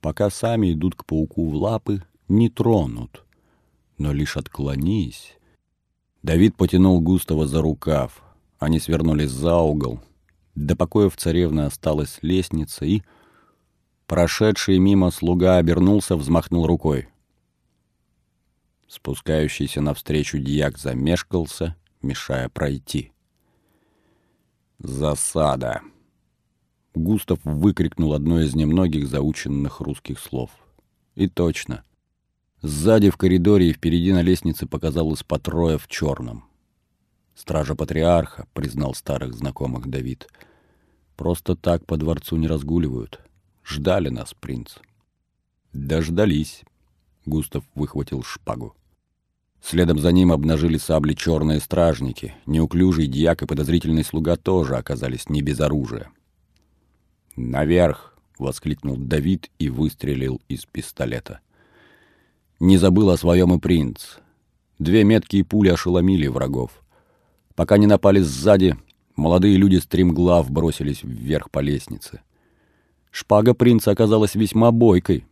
Пока 0.00 0.30
сами 0.30 0.72
идут 0.72 0.94
к 0.94 1.04
пауку 1.04 1.48
в 1.48 1.54
лапы, 1.54 2.02
не 2.28 2.48
тронут, 2.48 3.24
но 3.98 4.12
лишь 4.12 4.36
отклонись. 4.36 5.36
Давид 6.22 6.56
потянул 6.56 7.00
Густава 7.00 7.46
за 7.46 7.60
рукав. 7.60 8.22
Они 8.58 8.78
свернулись 8.78 9.30
за 9.30 9.56
угол. 9.56 10.00
До 10.54 10.76
покоев 10.76 11.16
царевны 11.16 11.62
осталась 11.62 12.18
лестница, 12.22 12.84
и, 12.84 13.02
прошедший 14.06 14.78
мимо 14.78 15.10
слуга, 15.10 15.56
обернулся, 15.56 16.16
взмахнул 16.16 16.66
рукой. 16.66 17.08
Спускающийся 18.86 19.80
навстречу 19.80 20.38
дьяк 20.38 20.76
замешкался, 20.76 21.76
мешая 22.02 22.48
пройти. 22.50 23.12
«Засада!» 24.78 25.80
Густав 26.94 27.38
выкрикнул 27.44 28.12
одно 28.12 28.40
из 28.40 28.54
немногих 28.54 29.08
заученных 29.08 29.80
русских 29.80 30.18
слов. 30.18 30.50
И 31.14 31.26
точно. 31.26 31.84
Сзади 32.60 33.08
в 33.08 33.16
коридоре 33.16 33.70
и 33.70 33.72
впереди 33.72 34.12
на 34.12 34.20
лестнице 34.22 34.66
показалось 34.66 35.22
по 35.22 35.38
в 35.38 35.88
черном. 35.88 36.44
«Стража 37.34 37.74
патриарха»,— 37.74 38.46
признал 38.52 38.94
старых 38.94 39.34
знакомых 39.34 39.88
Давид. 39.88 40.28
«Просто 41.16 41.56
так 41.56 41.86
по 41.86 41.96
дворцу 41.96 42.36
не 42.36 42.46
разгуливают. 42.46 43.20
Ждали 43.64 44.08
нас, 44.08 44.34
принц». 44.34 44.76
«Дождались»,— 45.72 46.62
Густав 47.26 47.64
выхватил 47.74 48.22
шпагу. 48.22 48.74
Следом 49.62 49.98
за 49.98 50.10
ним 50.10 50.32
обнажили 50.32 50.76
сабли 50.76 51.14
черные 51.14 51.60
стражники. 51.60 52.34
Неуклюжий 52.46 53.06
дьяк 53.06 53.42
и 53.42 53.46
подозрительный 53.46 54.04
слуга 54.04 54.36
тоже 54.36 54.76
оказались 54.76 55.28
не 55.28 55.40
без 55.40 55.60
оружия. 55.60 56.10
«Наверх!»— 57.36 58.18
воскликнул 58.38 58.96
Давид 58.96 59.50
и 59.58 59.70
выстрелил 59.70 60.40
из 60.48 60.66
пистолета. 60.66 61.40
Не 62.58 62.76
забыл 62.76 63.10
о 63.10 63.16
своем 63.16 63.54
и 63.54 63.60
принц. 63.60 64.16
Две 64.78 65.04
меткие 65.04 65.44
пули 65.44 65.68
ошеломили 65.68 66.26
врагов. 66.26 66.81
Пока 67.54 67.78
не 67.78 67.86
напали 67.86 68.20
сзади, 68.20 68.76
молодые 69.16 69.56
люди 69.56 69.76
стремглав 69.76 70.50
бросились 70.50 71.02
вверх 71.02 71.50
по 71.50 71.60
лестнице. 71.60 72.22
Шпага 73.10 73.54
принца 73.54 73.90
оказалась 73.90 74.34
весьма 74.34 74.70
бойкой. 74.70 75.26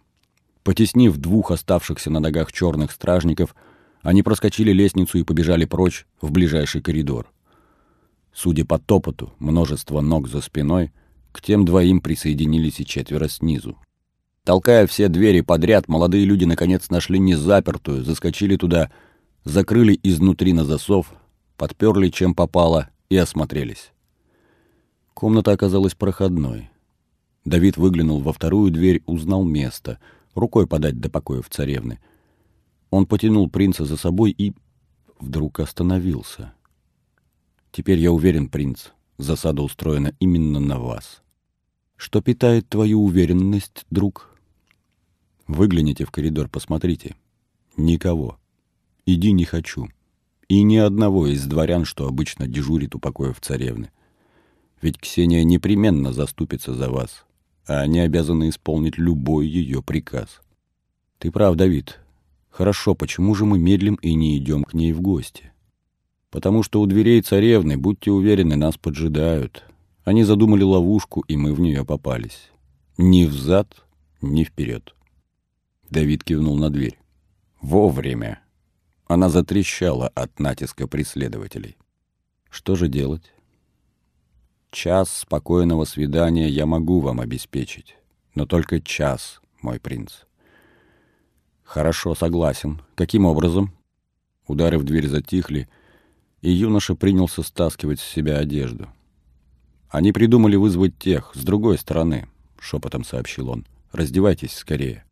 Потеснив 0.63 1.17
двух 1.17 1.51
оставшихся 1.51 2.11
на 2.11 2.21
ногах 2.21 2.53
черных 2.53 2.93
стражников— 2.93 3.55
они 4.03 4.23
проскочили 4.23 4.73
лестницу 4.73 5.19
и 5.19 5.25
побежали 5.25 5.65
прочь 5.65 6.07
в 6.21 6.31
ближайший 6.31 6.81
коридор. 6.81 7.31
Судя 8.33 8.65
по 8.65 8.79
топоту, 8.79 9.33
множество 9.39 10.01
ног 10.01 10.29
за 10.29 10.41
спиной, 10.41 10.93
к 11.33 11.43
тем 11.43 11.65
двоим 11.65 12.01
присоединились 12.01 12.81
и 12.81 12.87
четверо 12.87 13.29
снизу. 13.29 13.77
Толкая 14.45 14.87
все 14.87 15.09
двери 15.09 15.43
подряд, 15.43 15.87
молодые 15.89 16.25
люди 16.25 16.45
наконец 16.45 16.89
нашли 16.91 17.19
незапертую, 17.19 18.05
заскочили 18.05 18.57
туда, 18.57 18.91
закрыли 19.45 19.99
изнутри 20.03 20.53
на 20.53 20.65
засов, 20.65 21.13
подперли 21.61 22.09
чем 22.09 22.35
попало 22.35 22.89
и 23.11 23.17
осмотрелись. 23.17 23.93
Комната 25.13 25.53
оказалась 25.53 25.95
проходной. 25.95 26.71
Давид 27.45 27.77
выглянул 27.77 28.21
во 28.21 28.33
вторую 28.33 28.71
дверь, 28.71 29.03
узнал 29.05 29.45
место, 29.45 29.99
рукой 30.35 30.67
подать 30.67 30.99
до 30.99 31.11
покоев 31.11 31.51
царевны— 31.51 32.01
он 32.91 33.07
потянул 33.07 33.49
принца 33.49 33.85
за 33.85 33.97
собой 33.97 34.33
и 34.37 34.53
вдруг 35.19 35.61
остановился. 35.61 36.53
«Теперь 37.71 37.99
я 37.99 38.11
уверен, 38.11 38.49
принц, 38.49 38.89
засада 39.17 39.63
устроена 39.63 40.13
именно 40.19 40.59
на 40.59 40.81
вас. 40.81 41.23
Что 41.97 42.21
питает 42.21 42.69
твою 42.69 43.05
уверенность, 43.05 43.87
друг? 43.91 44.37
Выгляните 45.47 46.05
в 46.05 46.11
коридор, 46.11 46.49
посмотрите. 46.49 47.15
Никого. 47.77 48.39
Иди 49.07 49.33
не 49.33 49.45
хочу. 49.45 49.89
И 50.51 50.63
ни 50.63 50.79
одного 50.79 51.29
из 51.29 51.47
дворян, 51.47 51.85
что 51.85 52.09
обычно 52.09 52.49
дежурит 52.49 52.97
у 52.97 52.99
покоев 52.99 53.41
царевны. 53.41 53.91
Ведь 54.83 54.99
Ксения 54.99 55.45
непременно 55.45 56.13
заступится 56.13 56.75
за 56.75 56.91
вас, 56.91 57.25
а 57.69 57.83
они 57.83 58.01
обязаны 58.01 58.49
исполнить 58.49 58.99
любой 58.99 59.47
ее 59.47 59.81
приказ. 59.81 60.41
Ты 61.21 61.31
прав, 61.31 61.55
Давид, 61.55 62.01
Хорошо, 62.51 62.97
почему 62.97 63.37
же 63.37 63.45
мы 63.45 63.61
медлим 63.61 63.95
и 64.03 64.13
не 64.15 64.37
идем 64.39 64.65
к 64.65 64.75
ней 64.75 64.93
в 64.93 65.01
гости? 65.01 65.53
Потому 66.31 66.65
что 66.65 66.81
у 66.81 66.87
дверей 66.87 67.23
царевны, 67.23 67.79
будьте 67.79 68.11
уверены, 68.11 68.57
нас 68.57 68.77
поджидают. 68.77 69.63
Они 70.03 70.25
задумали 70.25 70.65
ловушку, 70.65 71.21
и 71.29 71.37
мы 71.37 71.55
в 71.55 71.61
нее 71.61 71.85
попались. 71.85 72.51
Ни 72.99 73.25
взад, 73.25 73.85
ни 74.21 74.43
вперед. 74.43 74.97
Давид 75.91 76.25
кивнул 76.25 76.57
на 76.57 76.71
дверь. 76.71 76.99
Вовремя. 77.61 78.41
Она 79.11 79.29
затрещала 79.29 80.07
от 80.07 80.39
натиска 80.39 80.87
преследователей. 80.87 81.77
Что 82.49 82.77
же 82.77 82.87
делать? 82.87 83.33
Час 84.71 85.13
спокойного 85.13 85.85
свидания 85.85 86.49
я 86.49 86.65
могу 86.65 87.01
вам 87.01 87.19
обеспечить. 87.19 87.97
Но 88.37 88.47
только 88.47 88.81
час, 88.81 89.41
мой 89.63 89.81
принц. 89.81 90.13
«Хорошо, 91.65 92.15
согласен. 92.15 92.83
Каким 92.95 93.25
образом?» 93.25 93.73
Удары 94.47 94.79
в 94.79 94.85
дверь 94.85 95.09
затихли, 95.09 95.69
и 96.41 96.53
юноша 96.53 96.95
принялся 96.95 97.43
стаскивать 97.43 97.99
с 97.99 98.05
себя 98.05 98.39
одежду. 98.39 98.91
«Они 99.89 100.13
придумали 100.13 100.55
вызвать 100.55 100.97
тех, 101.01 101.33
с 101.35 101.43
другой 101.43 101.79
стороны»,— 101.79 102.29
шепотом 102.61 103.03
сообщил 103.03 103.49
он. 103.49 103.67
«Раздевайтесь 103.91 104.53
скорее». 104.53 105.05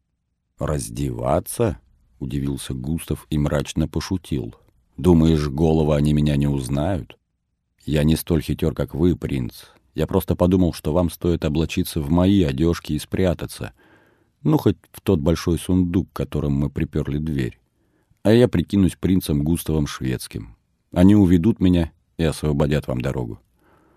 «Раздеваться?»— 0.61 1.81
удивился 2.21 2.75
Густав 2.75 3.27
и 3.31 3.39
мрачно 3.39 3.89
пошутил. 3.89 4.55
«Думаешь, 4.97 5.49
голова 5.49 5.97
они 5.97 6.13
меня 6.13 6.37
не 6.37 6.47
узнают?» 6.47 7.19
«Я 7.85 8.05
не 8.05 8.17
столь 8.17 8.43
хитер, 8.43 8.75
как 8.75 8.95
вы, 8.95 9.17
принц. 9.17 9.65
Я 9.95 10.07
просто 10.07 10.37
подумал, 10.37 10.73
что 10.73 10.93
вам 10.93 11.11
стоит 11.11 11.45
облачиться 11.45 12.01
в 12.01 12.11
мои 12.11 12.43
одежки 12.43 12.93
и 12.93 12.99
спрятаться». 12.99 13.73
Ну, 14.43 14.57
хоть 14.57 14.77
в 14.93 15.01
тот 15.01 15.21
большой 15.21 15.59
сундук, 15.59 16.09
которым 16.13 16.53
мы 16.53 16.71
приперли 16.71 17.19
дверь. 17.19 17.59
А 18.23 18.33
я 18.33 18.49
прикинусь 18.49 18.97
принцем 18.97 19.43
Густавом 19.43 19.87
Шведским. 19.87 20.57
Они 20.93 21.15
уведут 21.15 21.61
меня 21.61 21.93
и 22.17 22.25
освободят 22.25 22.87
вам 22.87 23.01
дорогу. 23.01 23.41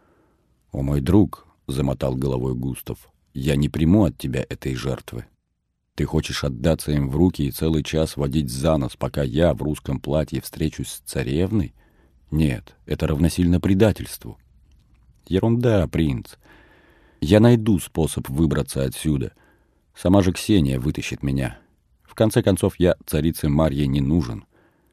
—О, 0.71 0.81
мой 0.81 1.01
друг,— 1.01 1.45
замотал 1.67 2.15
головой 2.15 2.55
Густав,— 2.55 3.11
я 3.33 3.55
не 3.55 3.67
приму 3.67 4.05
от 4.05 4.17
тебя 4.17 4.45
этой 4.47 4.73
жертвы. 4.73 5.25
Ты 6.01 6.05
хочешь 6.05 6.43
отдаться 6.43 6.91
им 6.91 7.09
в 7.09 7.15
руки 7.15 7.43
и 7.43 7.51
целый 7.51 7.83
час 7.83 8.17
водить 8.17 8.49
за 8.49 8.77
нос, 8.77 8.95
пока 8.97 9.21
я 9.21 9.53
в 9.53 9.61
русском 9.61 9.99
платье 9.99 10.41
встречусь 10.41 10.87
с 10.87 10.99
царевной? 11.01 11.75
Нет, 12.31 12.75
это 12.87 13.05
равносильно 13.05 13.59
предательству. 13.59 14.39
Ерунда, 15.27 15.87
принц. 15.87 16.37
Я 17.19 17.39
найду 17.39 17.77
способ 17.77 18.27
выбраться 18.29 18.83
отсюда— 18.83 19.33
Сама 19.95 20.23
же 20.23 20.31
Ксения 20.31 20.79
вытащит 20.79 21.21
меня. 21.21 21.59
В 22.03 22.15
конце 22.15 22.41
концов, 22.41 22.75
я 22.79 22.95
царице 23.05 23.49
Марье 23.49 23.85
не 23.85 24.01
нужен. 24.01 24.45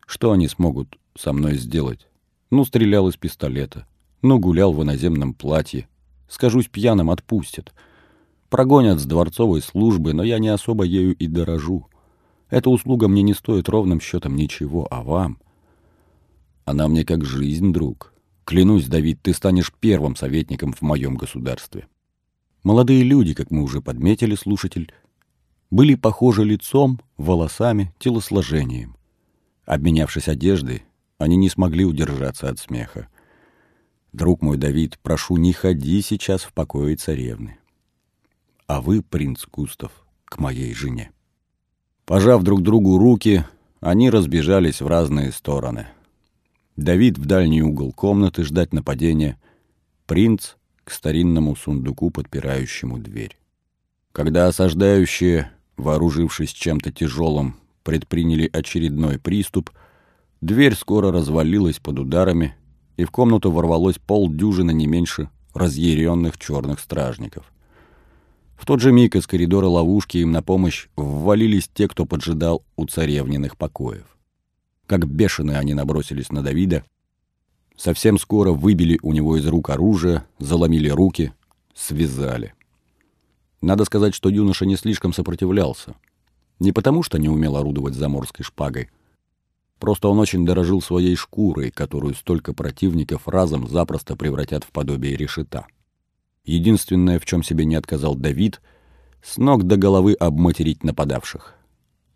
Что 0.07 0.33
они 0.33 0.49
смогут 0.49 0.99
со 1.17 1.33
мной 1.33 1.57
сделать? 1.57 2.07
Ну, 2.51 2.67
стрелял 2.67 3.09
из 3.09 3.17
пистолета. 3.17 3.87
Ну, 4.21 4.39
гулял 4.39 4.75
в 4.75 4.83
иноземном 4.83 5.33
платье. 5.33 5.89
Скажусь 6.29 6.69
пьяным, 6.69 7.11
отпустят. 7.11 7.73
Прогонят 8.49 8.99
с 8.99 9.05
дворцовой 9.05 9.61
службы, 9.61 10.15
но 10.15 10.23
я 10.23 10.39
не 10.39 10.49
особо 10.49 10.85
ею 10.85 11.15
и 11.15 11.27
дорожу. 11.27 11.87
Эта 12.49 12.71
услуга 12.71 13.09
мне 13.09 13.23
не 13.23 13.35
стоит 13.35 13.69
ровным 13.69 14.01
счетом 14.01 14.37
ничего, 14.37 14.89
а 14.91 15.03
вам? 15.03 15.39
Она 16.65 16.89
мне 16.89 17.05
как 17.05 17.25
жизнь, 17.25 17.73
друг. 17.73 18.15
Клянусь, 18.45 18.87
Давид, 18.87 19.21
ты 19.21 19.35
станешь 19.35 19.73
первым 19.79 20.17
советником 20.17 20.73
в 20.73 20.81
моем 20.81 21.17
государстве. 21.17 21.87
Молодые 22.63 23.03
люди, 23.03 23.35
как 23.35 23.51
мы 23.51 23.63
уже 23.63 23.83
подметили, 23.83 24.35
слушатель, 24.35 24.93
были 25.71 25.95
похожи 25.95 26.45
лицом, 26.45 27.01
волосами, 27.19 27.95
телосложением. 27.99 28.97
Обменявшись 29.67 30.29
одеждой, 30.29 30.85
они 31.19 31.37
не 31.37 31.51
смогли 31.51 31.85
удержаться 31.85 32.49
от 32.49 32.59
смеха. 32.59 33.09
«Друг 34.13 34.41
мой, 34.41 34.57
Давид, 34.57 34.99
прошу, 35.03 35.37
не 35.37 35.53
ходи 35.53 36.01
сейчас 36.01 36.43
в 36.43 36.55
покое 36.55 36.97
царевны. 36.97 37.59
А 38.69 38.81
вы, 38.81 39.03
принц 39.03 39.45
Густав, 39.51 39.91
к 40.25 40.39
моей 40.39 40.73
жене». 40.75 41.11
Пожав 42.05 42.43
друг 42.43 42.63
другу 42.63 42.97
руки, 42.97 43.45
они 43.81 44.09
разбежались 44.09 44.81
в 44.81 44.87
разные 44.87 45.33
стороны. 45.33 45.89
Давид 46.77 47.19
в 47.19 47.27
дальний 47.27 47.61
угол 47.61 47.93
комнаты 47.93 48.45
ждать 48.45 48.73
нападения, 48.73 49.37
принц 50.07 50.55
к 50.85 50.91
старинному 50.91 51.57
сундуку, 51.57 52.11
подпирающему 52.11 52.99
дверь. 52.99 53.37
Когда 54.13 54.47
осаждающие, 54.47 55.51
вооружившись 55.77 56.51
чем-то 56.51 56.93
тяжелым, 56.93 57.57
предприняли 57.83 58.49
очередной 58.53 59.19
приступ, 59.19 59.71
дверь 60.41 60.75
скоро 60.75 61.11
развалилась 61.11 61.79
под 61.79 61.99
ударами, 61.99 62.55
и 62.97 63.05
в 63.05 63.11
комнату 63.11 63.51
ворвалось 63.51 63.99
полдюжины 63.99 64.73
не 64.73 64.87
меньше 64.87 65.31
разъяренных 65.53 66.39
черных 66.39 66.81
стражников. 66.81 67.53
В 68.59 68.67
тот 68.67 68.81
же 68.81 68.91
миг 68.91 69.15
из 69.15 69.27
коридора 69.27 69.67
ловушки 69.67 70.19
им 70.19 70.33
на 70.33 70.43
помощь 70.43 70.89
ввалились 70.97 71.71
те, 71.73 71.87
кто 71.87 72.05
поджидал 72.05 72.65
у 72.77 72.87
царевниных 72.87 73.57
покоев. 73.57 74.05
Как 74.87 75.07
бешеные 75.07 75.59
они 75.59 75.75
набросились 75.75 76.31
на 76.33 76.43
Давида, 76.43 76.85
совсем 77.77 78.19
скоро 78.19 78.51
выбили 78.53 78.99
у 79.03 79.13
него 79.13 79.37
из 79.37 79.47
рук 79.47 79.71
оружие, 79.71 80.25
заломили 80.41 80.89
руки, 80.89 81.33
связали. 81.73 82.53
Надо 83.61 83.85
сказать, 83.85 84.15
что 84.15 84.29
юноша 84.29 84.67
не 84.67 84.77
слишком 84.77 85.13
сопротивлялся. 85.13 85.95
Не 86.59 86.73
потому, 86.73 87.05
что 87.05 87.19
не 87.19 87.29
умел 87.29 87.57
орудовать 87.57 87.95
заморской 87.95 88.45
шпагой. 88.45 88.91
Просто 89.79 90.09
он 90.09 90.19
очень 90.19 90.45
дорожил 90.45 90.83
своей 90.83 91.15
шкурой, 91.15 91.71
которую 91.71 92.15
столько 92.15 92.53
противников 92.53 93.29
разом 93.29 93.69
запросто 93.69 94.17
превратят 94.17 94.65
в 94.65 94.73
подобие 94.73 95.17
решета. 95.17 95.67
Единственное, 96.49 97.19
в 97.19 97.27
чем 97.27 97.43
себе 97.43 97.67
не 97.67 97.75
отказал 97.75 98.15
Давид, 98.15 98.63
с 99.23 99.37
ног 99.37 99.65
до 99.65 99.77
головы 99.77 100.15
обматерить 100.15 100.83
нападавших. 100.83 101.55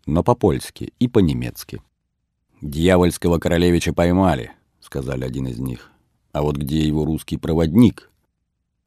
Но 0.07 0.23
по-польски 0.23 0.91
и 0.97 1.07
по-немецки. 1.07 1.83
«Дьявольского 2.59 3.37
королевича 3.37 3.93
поймали»,— 3.93 4.51
сказали 4.81 5.23
один 5.23 5.45
из 5.45 5.59
них. 5.59 5.91
«А 6.31 6.41
вот 6.41 6.57
где 6.57 6.79
его 6.79 7.05
русский 7.05 7.37
проводник?» 7.37 8.09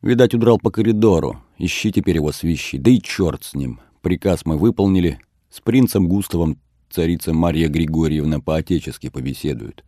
«Видать, 0.03 0.35
удрал 0.35 0.59
по 0.59 0.73
коридору. 0.73 1.41
Ищи 1.59 1.93
теперь 1.93 2.17
его 2.17 2.33
свищи. 2.33 2.77
Да 2.77 2.91
и 2.91 3.01
черт 3.01 3.45
с 3.45 3.55
ним. 3.55 3.79
Приказ 4.01 4.47
мы 4.47 4.59
выполнили. 4.59 5.21
С 5.49 5.61
принцем 5.61 6.09
Густавом 6.09 6.59
царица 6.91 7.33
Марья 7.33 7.69
Григорьевна 7.69 8.41
по-отечески 8.41 9.11
побеседует. 9.11 9.85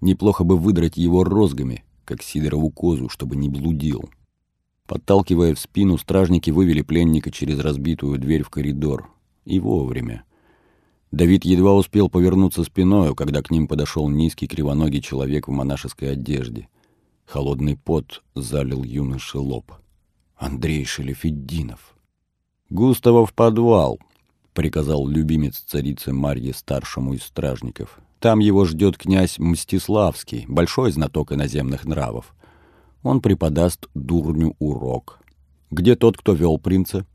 Неплохо 0.00 0.42
бы 0.42 0.58
выдрать 0.58 0.96
его 0.96 1.22
розгами, 1.22 1.84
как 2.04 2.24
Сидорову 2.24 2.70
козу, 2.70 3.08
чтобы 3.08 3.36
не 3.36 3.48
блудил». 3.48 4.10
Подталкивая 4.86 5.54
в 5.54 5.58
спину, 5.58 5.98
стражники 5.98 6.50
вывели 6.50 6.82
пленника 6.82 7.30
через 7.30 7.58
разбитую 7.58 8.18
дверь 8.18 8.42
в 8.42 8.50
коридор. 8.50 9.10
И 9.44 9.58
вовремя. 9.60 10.24
Давид 11.12 11.44
едва 11.44 11.74
успел 11.74 12.08
повернуться 12.08 12.64
спиною, 12.64 13.14
когда 13.14 13.42
к 13.42 13.50
ним 13.50 13.68
подошел 13.68 14.08
низкий 14.08 14.46
кривоногий 14.46 15.00
человек 15.00 15.48
в 15.48 15.52
монашеской 15.52 16.12
одежде. 16.12 16.68
Холодный 17.24 17.76
пот 17.76 18.22
залил 18.34 18.84
юноше 18.84 19.38
лоб. 19.38 19.72
Андрей 20.36 20.84
Шелефеддинов. 20.84 21.96
«Густава 22.70 23.24
в 23.24 23.32
подвал»,— 23.32 23.98
приказал 24.52 25.06
любимец 25.06 25.58
царицы 25.58 26.12
Марьи 26.12 26.52
старшему 26.52 27.14
из 27.14 27.22
стражников. 27.22 28.00
«Там 28.18 28.40
его 28.40 28.64
ждет 28.64 28.98
князь 28.98 29.38
Мстиславский, 29.38 30.44
большой 30.48 30.92
знаток 30.92 31.32
иноземных 31.32 31.84
нравов 31.84 32.34
он 33.06 33.20
преподаст 33.20 33.88
дурню 33.94 34.54
урок. 34.58 35.20
Где 35.70 35.96
тот, 35.96 36.16
кто 36.16 36.32
вел 36.32 36.58
принца? 36.58 37.06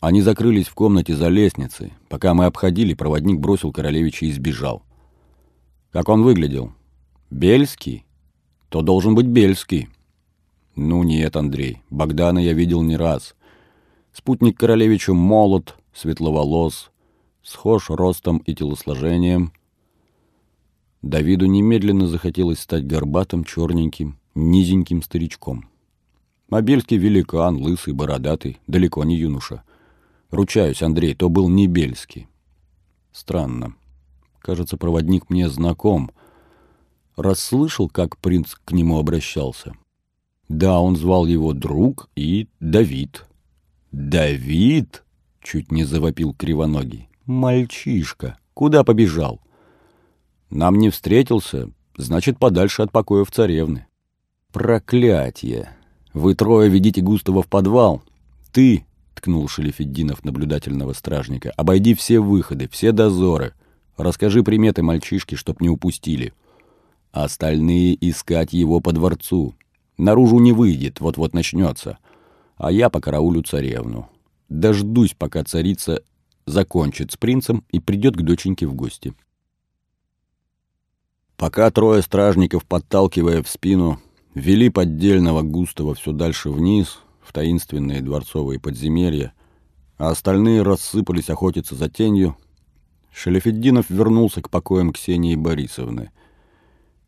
Они 0.00 0.22
закрылись 0.22 0.68
в 0.68 0.74
комнате 0.74 1.14
за 1.14 1.28
лестницей. 1.28 1.92
Пока 2.08 2.34
мы 2.34 2.46
обходили, 2.46 2.94
проводник 2.94 3.40
бросил 3.40 3.72
королевича 3.72 4.26
и 4.26 4.32
сбежал. 4.32 4.82
Как 5.90 6.08
он 6.08 6.22
выглядел? 6.22 6.72
Бельский? 7.30 8.04
То 8.68 8.82
должен 8.82 9.14
быть 9.14 9.26
Бельский. 9.26 9.88
Ну 10.76 11.02
нет, 11.02 11.36
Андрей, 11.36 11.82
Богдана 11.90 12.38
я 12.38 12.52
видел 12.52 12.82
не 12.82 12.96
раз. 12.96 13.34
Спутник 14.12 14.58
королевичу 14.58 15.14
молод, 15.14 15.76
светловолос, 15.92 16.90
схож 17.42 17.90
ростом 17.90 18.38
и 18.38 18.54
телосложением. 18.54 19.52
Давиду 21.02 21.46
немедленно 21.46 22.06
захотелось 22.06 22.60
стать 22.60 22.86
горбатым, 22.86 23.44
черненьким, 23.44 24.19
низеньким 24.34 25.02
старичком. 25.02 25.68
Мобельский 26.48 26.96
великан, 26.96 27.56
лысый, 27.56 27.94
бородатый, 27.94 28.58
далеко 28.66 29.04
не 29.04 29.16
юноша. 29.16 29.62
Ручаюсь, 30.30 30.82
Андрей, 30.82 31.14
то 31.14 31.28
был 31.28 31.48
не 31.48 31.66
Бельский. 31.66 32.28
Странно. 33.12 33.74
Кажется, 34.40 34.76
проводник 34.76 35.30
мне 35.30 35.48
знаком. 35.48 36.10
Расслышал, 37.16 37.88
как 37.88 38.18
принц 38.18 38.54
к 38.64 38.72
нему 38.72 38.98
обращался. 38.98 39.74
Да, 40.48 40.80
он 40.80 40.96
звал 40.96 41.26
его 41.26 41.52
друг 41.52 42.08
и 42.16 42.48
Давид. 42.58 43.26
«Давид?»— 43.92 45.04
чуть 45.42 45.72
не 45.72 45.84
завопил 45.84 46.32
кривоногий. 46.34 47.08
«Мальчишка! 47.26 48.38
Куда 48.54 48.84
побежал?» 48.84 49.40
«Нам 50.48 50.78
не 50.78 50.90
встретился, 50.90 51.70
значит, 51.96 52.38
подальше 52.38 52.82
от 52.82 52.92
покоев 52.92 53.30
царевны». 53.30 53.86
«Проклятие! 54.52 55.76
Вы 56.12 56.34
трое 56.34 56.68
ведите 56.68 57.00
Густава 57.00 57.42
в 57.42 57.46
подвал. 57.46 58.02
Ты,— 58.52 58.84
ткнул 59.14 59.46
Шелефеддинов 59.46 60.24
наблюдательного 60.24 60.92
стражника,— 60.92 61.52
обойди 61.56 61.94
все 61.94 62.18
выходы, 62.18 62.68
все 62.68 62.90
дозоры. 62.90 63.54
Расскажи 63.96 64.42
приметы 64.42 64.82
мальчишки, 64.82 65.36
чтоб 65.36 65.60
не 65.60 65.68
упустили. 65.68 66.32
Остальные 67.12 67.96
искать 68.08 68.52
его 68.52 68.80
по 68.80 68.92
дворцу. 68.92 69.54
Наружу 69.96 70.40
не 70.40 70.52
выйдет, 70.52 71.00
вот-вот 71.00 71.32
начнется. 71.32 71.98
А 72.56 72.72
я 72.72 72.90
по 72.90 73.00
караулю 73.00 73.42
царевну. 73.42 74.08
Дождусь, 74.48 75.14
пока 75.16 75.44
царица 75.44 76.02
закончит 76.46 77.12
с 77.12 77.16
принцем 77.16 77.62
и 77.70 77.78
придет 77.78 78.16
к 78.16 78.22
доченьке 78.22 78.66
в 78.66 78.74
гости». 78.74 79.14
Пока 81.36 81.70
трое 81.70 82.02
стражников, 82.02 82.66
подталкивая 82.66 83.42
в 83.42 83.48
спину, 83.48 83.98
вели 84.34 84.70
поддельного 84.70 85.42
Густава 85.42 85.94
все 85.94 86.12
дальше 86.12 86.50
вниз, 86.50 87.00
в 87.22 87.32
таинственные 87.32 88.02
дворцовые 88.02 88.58
подземелья, 88.58 89.32
а 89.98 90.10
остальные 90.10 90.62
рассыпались 90.62 91.30
охотиться 91.30 91.74
за 91.74 91.88
тенью, 91.88 92.36
Шелефеддинов 93.12 93.90
вернулся 93.90 94.40
к 94.40 94.50
покоям 94.50 94.92
Ксении 94.92 95.34
Борисовны. 95.34 96.10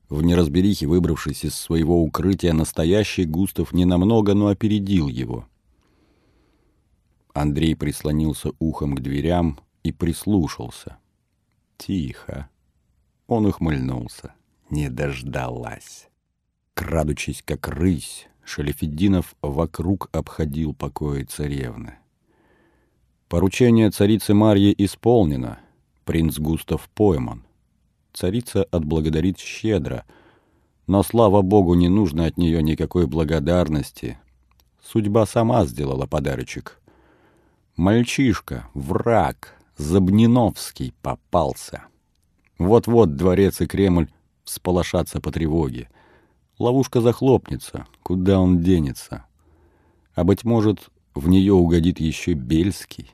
В 0.09 0.23
неразберихе, 0.23 0.87
выбравшись 0.87 1.45
из 1.45 1.55
своего 1.55 2.03
укрытия, 2.03 2.53
настоящий 2.53 3.25
Густав 3.25 3.73
ненамного, 3.73 4.35
но 4.35 4.49
опередил 4.49 5.09
его. 5.09 5.47
Андрей 7.33 7.75
прислонился 7.75 8.51
ухом 8.59 8.95
к 8.95 9.01
дверям 9.01 9.59
и 9.83 9.93
прислушался. 9.93 10.99
Тихо. 11.79 12.51
Он 13.27 13.47
ухмыльнулся. 13.47 14.35
Не 14.69 14.91
дождалась. 14.91 16.09
Крадучись, 16.75 17.43
как 17.45 17.69
рысь, 17.69 18.29
Шалефеддинов 18.45 19.37
вокруг 19.43 20.09
обходил 20.13 20.75
покои 20.75 21.25
царевны. 21.25 21.95
Поручение 23.29 23.91
царицы 23.91 24.35
Марьи 24.35 24.75
исполнено, 24.79 25.59
принц 26.05 26.39
Густав 26.39 26.89
пойман. 26.95 27.45
Царица 28.13 28.65
отблагодарит 28.65 29.39
щедро, 29.39 30.05
но, 30.87 31.03
слава 31.03 31.43
богу, 31.43 31.75
не 31.75 31.89
нужно 31.89 32.27
от 32.27 32.37
нее 32.37 32.63
никакой 32.63 33.07
благодарности. 33.07 34.19
Судьба 34.83 35.27
сама 35.27 35.65
сделала 35.65 36.07
подарочек. 36.07 36.81
Мальчишка, 37.77 38.69
враг, 38.75 39.59
Забниновский 39.77 40.93
попался. 41.01 41.85
Вот-вот 42.59 43.17
дворец 43.17 43.61
и 43.61 43.67
Кремль 43.67 44.09
всполошатся 44.45 45.21
по 45.21 45.31
тревоге— 45.31 45.89
Ловушка 46.63 47.01
захлопнется, 47.01 47.89
куда 48.05 48.39
он 48.39 48.61
денется. 48.61 49.25
А, 50.15 50.23
быть 50.23 50.45
может, 50.45 50.91
в 51.13 51.29
нее 51.29 51.55
угодит 51.55 51.99
еще 51.99 52.35
Бельский. 52.35 53.11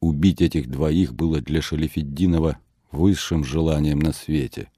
Убить 0.00 0.40
этих 0.40 0.70
двоих 0.70 1.12
было 1.12 1.42
для 1.42 1.60
Шалифеддинова 1.60 2.56
высшим 2.90 3.44
желанием 3.44 3.98
на 3.98 4.14
свете. 4.14 4.70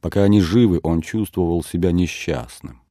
Пока 0.00 0.24
они 0.24 0.40
живы, 0.40 0.80
он 0.82 1.02
чувствовал 1.02 1.62
себя 1.62 1.92
несчастным. 1.92 2.82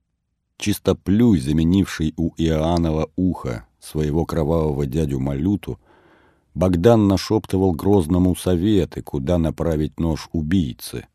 Чистоплюй, 0.56 1.42
заменивший 1.42 2.14
у 2.16 2.34
Иоаннова 2.38 3.10
ухо 3.18 3.68
своего 3.82 4.26
кровавого 4.26 4.86
дядю 4.86 5.20
Малюту, 5.20 5.82
Богдан 6.54 7.10
нашептывал 7.10 7.74
грозному 7.74 8.38
советы, 8.38 9.02
куда 9.02 9.38
направить 9.38 10.00
нож 10.00 10.30
убийцы— 10.32 11.08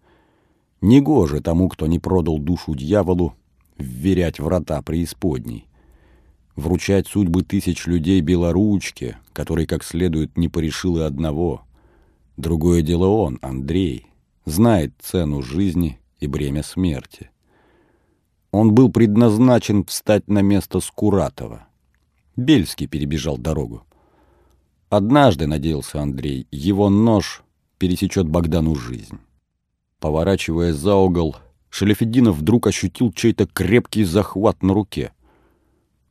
Негоже 0.81 1.41
тому, 1.41 1.69
кто 1.69 1.87
не 1.87 1.99
продал 1.99 2.39
душу 2.39 2.75
дьяволу, 2.75 3.35
вверять 3.79 4.39
врата 4.39 4.81
преисподней. 4.83 5.67
Вручать 6.55 7.07
судьбы 7.07 7.43
тысяч 7.43 7.87
людей 7.87 8.21
белоручке, 8.21 9.19
который 9.33 9.67
как 9.67 9.85
следует 9.85 10.37
не 10.37 10.49
порешил 10.49 10.99
и 10.99 11.03
одного. 11.03 11.63
Другое 12.37 12.83
дело 12.83 13.07
он, 13.07 13.39
Андрей, 13.43 14.07
знает 14.45 14.93
цену 15.01 15.43
жизни 15.43 16.01
и 16.21 16.27
бремя 16.27 16.63
смерти. 16.63 17.31
Он 18.51 18.75
был 18.75 18.91
предназначен 18.91 19.85
встать 19.85 20.27
на 20.29 20.41
место 20.41 20.81
Скуратова. 20.81 21.67
Бельский 22.37 22.87
перебежал 22.87 23.37
дорогу. 23.37 23.83
Однажды, 24.91 25.47
надеялся 25.47 26.01
Андрей, 26.01 26.47
его 26.51 26.89
нож 26.89 27.43
пересечет 27.79 28.29
Богдану 28.29 28.75
жизнь. 28.75 29.19
Поворачивая 30.01 30.73
за 30.73 30.95
угол, 30.95 31.37
Шалефеддинов 31.71 32.37
вдруг 32.37 32.69
ощутил 32.69 33.13
чей-то 33.13 33.47
крепкий 33.47 34.05
захват 34.05 34.63
на 34.63 34.73
руке. 34.73 35.13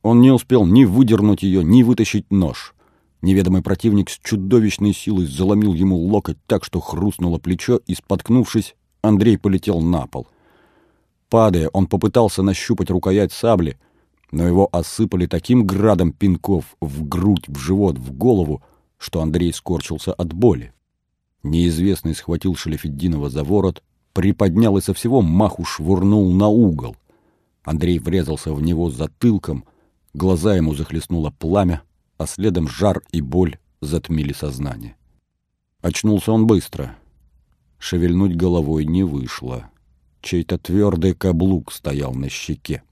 Он 0.02 0.20
не 0.20 0.30
успел 0.30 0.66
ни 0.66 0.84
выдернуть 0.84 1.42
ее, 1.42 1.64
ни 1.64 1.82
вытащить 1.82 2.30
нож. 2.30 2.74
Неведомый 3.22 3.62
противник 3.62 4.10
с 4.10 4.18
чудовищной 4.18 4.92
силой 4.92 5.26
заломил 5.26 5.74
ему 5.74 5.96
локоть 5.96 6.38
так, 6.46 6.64
что 6.64 6.80
хрустнуло 6.80 7.38
плечо, 7.38 7.80
и, 7.86 7.94
споткнувшись, 7.94 8.76
Андрей 9.02 9.38
полетел 9.38 9.80
на 9.80 10.06
пол. 10.06 10.28
Падая, 11.28 11.68
он 11.72 11.86
попытался 11.86 12.42
нащупать 12.42 12.90
рукоять 12.90 13.32
сабли, 13.32 13.78
но 14.30 14.46
его 14.46 14.68
осыпали 14.70 15.26
таким 15.26 15.66
градом 15.66 16.12
пинков 16.12 16.76
в 16.80 17.08
грудь, 17.08 17.48
в 17.48 17.58
живот, 17.58 17.98
в 17.98 18.12
голову, 18.12 18.62
что 18.98 19.20
Андрей 19.20 19.52
скорчился 19.52 20.12
от 20.12 20.32
боли. 20.32 20.72
Неизвестный 21.42 22.14
схватил 22.14 22.54
Шалефеддинова 22.56 23.30
за 23.30 23.44
ворот, 23.44 23.82
приподнял 24.12 24.76
и 24.76 24.80
со 24.80 24.94
всего 24.94 25.22
маху 25.22 25.64
швырнул 25.64 26.32
на 26.32 26.48
угол. 26.48 26.96
Андрей 27.62 27.98
врезался 27.98 28.52
в 28.52 28.62
него 28.62 28.90
затылком, 28.90 29.64
глаза 30.14 30.56
ему 30.56 30.74
захлестнуло 30.74 31.30
пламя, 31.30 31.82
а 32.16 32.26
следом 32.26 32.68
жар 32.68 33.02
и 33.12 33.20
боль 33.20 33.58
затмили 33.80 34.32
сознание. 34.32 34.96
Очнулся 35.80 36.32
он 36.32 36.46
быстро. 36.46 36.96
Шевельнуть 37.78 38.34
головой 38.34 38.84
не 38.84 39.04
вышло. 39.04 39.70
Чей-то 40.20 40.58
твердый 40.58 41.14
каблук 41.14 41.72
стоял 41.72 42.12
на 42.12 42.28
щеке. 42.28 42.82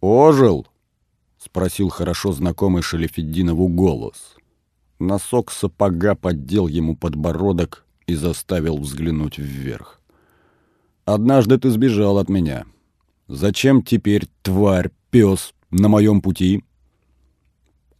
«Ожил?»— 0.00 0.66
спросил 1.38 1.88
хорошо 1.90 2.32
знакомый 2.32 2.82
Шалефеддинову 2.82 3.68
голос. 3.68 4.36
Носок 5.06 5.50
сапога 5.50 6.14
поддел 6.14 6.66
ему 6.66 6.96
подбородок 6.96 7.84
и 8.06 8.14
заставил 8.14 8.78
взглянуть 8.78 9.38
вверх. 9.38 10.00
«Однажды 11.04 11.58
ты 11.58 11.70
сбежал 11.70 12.18
от 12.18 12.30
меня. 12.30 12.64
Зачем 13.28 13.82
теперь, 13.82 14.26
тварь, 14.42 14.90
пес, 15.10 15.52
на 15.70 15.88
моем 15.88 16.22
пути?» 16.22 16.64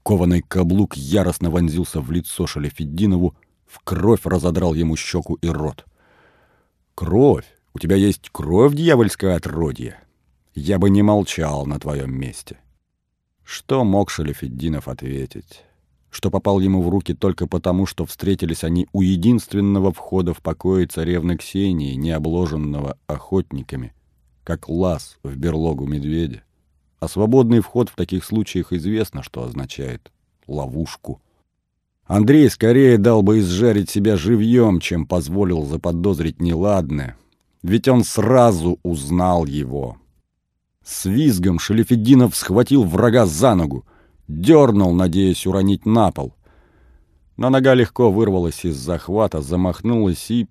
Кованый 0.02 0.42
каблук 0.42 0.96
яростно 0.96 1.50
вонзился 1.50 2.00
в 2.00 2.11
лицо 2.11 2.46
Шалефеддинову, 2.46 3.36
в 3.66 3.80
кровь 3.80 4.24
разодрал 4.24 4.74
ему 4.74 4.96
щеку 4.96 5.34
и 5.34 5.48
рот. 5.48 5.84
«Кровь! 6.94 7.46
У 7.74 7.78
тебя 7.78 7.96
есть 7.96 8.30
кровь 8.30 8.74
дьявольское 8.74 9.36
отродье! 9.36 9.98
Я 10.55 10.78
бы 10.78 10.88
не 10.88 11.02
молчал 11.02 11.66
на 11.66 11.78
твоем 11.78 12.14
месте!» 12.18 12.59
Что 13.42 13.84
мог 13.84 14.11
Шалефеддинов 14.11 14.88
ответить? 14.88 15.64
Что 16.14 16.30
попал 16.30 16.60
ему 16.60 16.80
в 16.80 16.88
руки 16.90 17.12
только 17.12 17.48
потому, 17.48 17.86
что 17.86 18.06
встретились 18.06 18.62
они 18.62 18.86
у 18.92 19.02
единственного 19.02 19.92
входа 19.92 20.32
в 20.32 20.42
покое 20.42 20.86
царевны 20.86 21.36
Ксении, 21.36 21.94
не 21.94 22.12
обложенного 22.12 22.98
охотниками, 23.08 23.92
как 24.44 24.68
лаз 24.68 25.18
в 25.24 25.36
берлогу 25.36 25.86
медведя. 25.86 26.44
А 27.00 27.08
свободный 27.08 27.58
вход 27.58 27.88
в 27.88 27.96
таких 27.96 28.24
случаях 28.24 28.72
известно, 28.72 29.24
что 29.24 29.42
означает 29.42 30.12
ловушку. 30.46 31.20
Андрей 32.06 32.48
скорее 32.48 32.96
дал 32.96 33.22
бы 33.22 33.40
изжарить 33.40 33.90
себя 33.90 34.16
живьем, 34.16 34.78
чем 34.78 35.06
позволил 35.06 35.64
заподозрить 35.64 36.40
неладное, 36.40 37.16
ведь 37.64 37.88
он 37.88 38.04
сразу 38.04 38.78
узнал 38.84 39.46
его. 39.46 39.96
С 40.84 41.06
визгом 41.06 41.58
Шелефединов 41.58 42.36
схватил 42.36 42.84
врага 42.84 43.26
за 43.26 43.56
ногу, 43.56 43.84
дернул, 44.29 44.93
надеясь 44.93 45.47
уронить 45.47 45.87
на 45.87 46.11
пол. 46.12 46.35
Но 47.37 47.51
нога 47.51 47.75
легко 47.75 48.11
вырвалась 48.11 48.64
из 48.64 48.77
захвата, 48.77 49.41
замахнулась 49.41 50.31
и, 50.31 50.49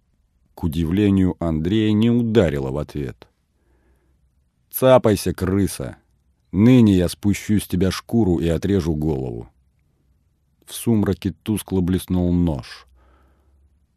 к 0.55 0.63
удивлению 0.63 1.35
Андрея, 1.39 1.91
не 1.93 2.09
ударила 2.09 2.71
в 2.71 2.77
ответ. 2.77 3.27
«Цапайся, 4.69 5.33
крыса!» 5.33 5.97
Ныне 6.53 6.93
я 6.93 7.09
спущу 7.09 7.59
с 7.59 7.67
тебя 7.67 7.89
шкуру 7.89 8.37
и 8.37 8.47
отрежу 8.47 8.93
голову. 8.93 9.49
В 10.67 10.75
сумраке 10.75 11.31
тускло 11.31 11.81
блеснул 11.81 12.31
нож. 12.31 12.85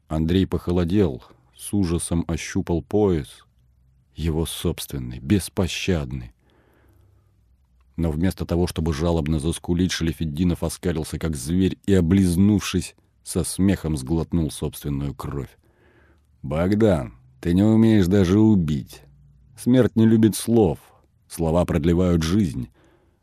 Андрей 0.09 0.47
похолодел, 0.47 1.23
с 1.55 1.75
ужасом 1.75 2.25
ощупал 2.27 2.81
пояс. 2.81 3.45
Его 4.15 4.47
собственный, 4.47 5.19
беспощадный. 5.19 6.33
Но 7.97 8.11
вместо 8.11 8.45
того, 8.45 8.67
чтобы 8.67 8.93
жалобно 8.93 9.39
заскулить, 9.39 9.93
Шалефеддинов 9.93 10.63
оскалился, 10.63 11.19
как 11.19 11.37
зверь, 11.37 11.79
и, 11.87 11.95
облизнувшись, 11.95 12.95
со 13.23 13.43
смехом 13.43 13.97
сглотнул 13.97 14.51
собственную 14.51 15.15
кровь. 15.15 15.59
«Богдан, 16.43 17.15
ты 17.41 17.55
не 17.55 17.63
умеешь 17.63 18.07
даже 18.07 18.39
убить. 18.39 19.03
Смерть 19.57 19.97
не 19.97 20.07
любит 20.07 20.37
слов, 20.37 20.79
Слова 21.29 21.65
продлевают 21.65 22.23
жизнь, 22.23 22.69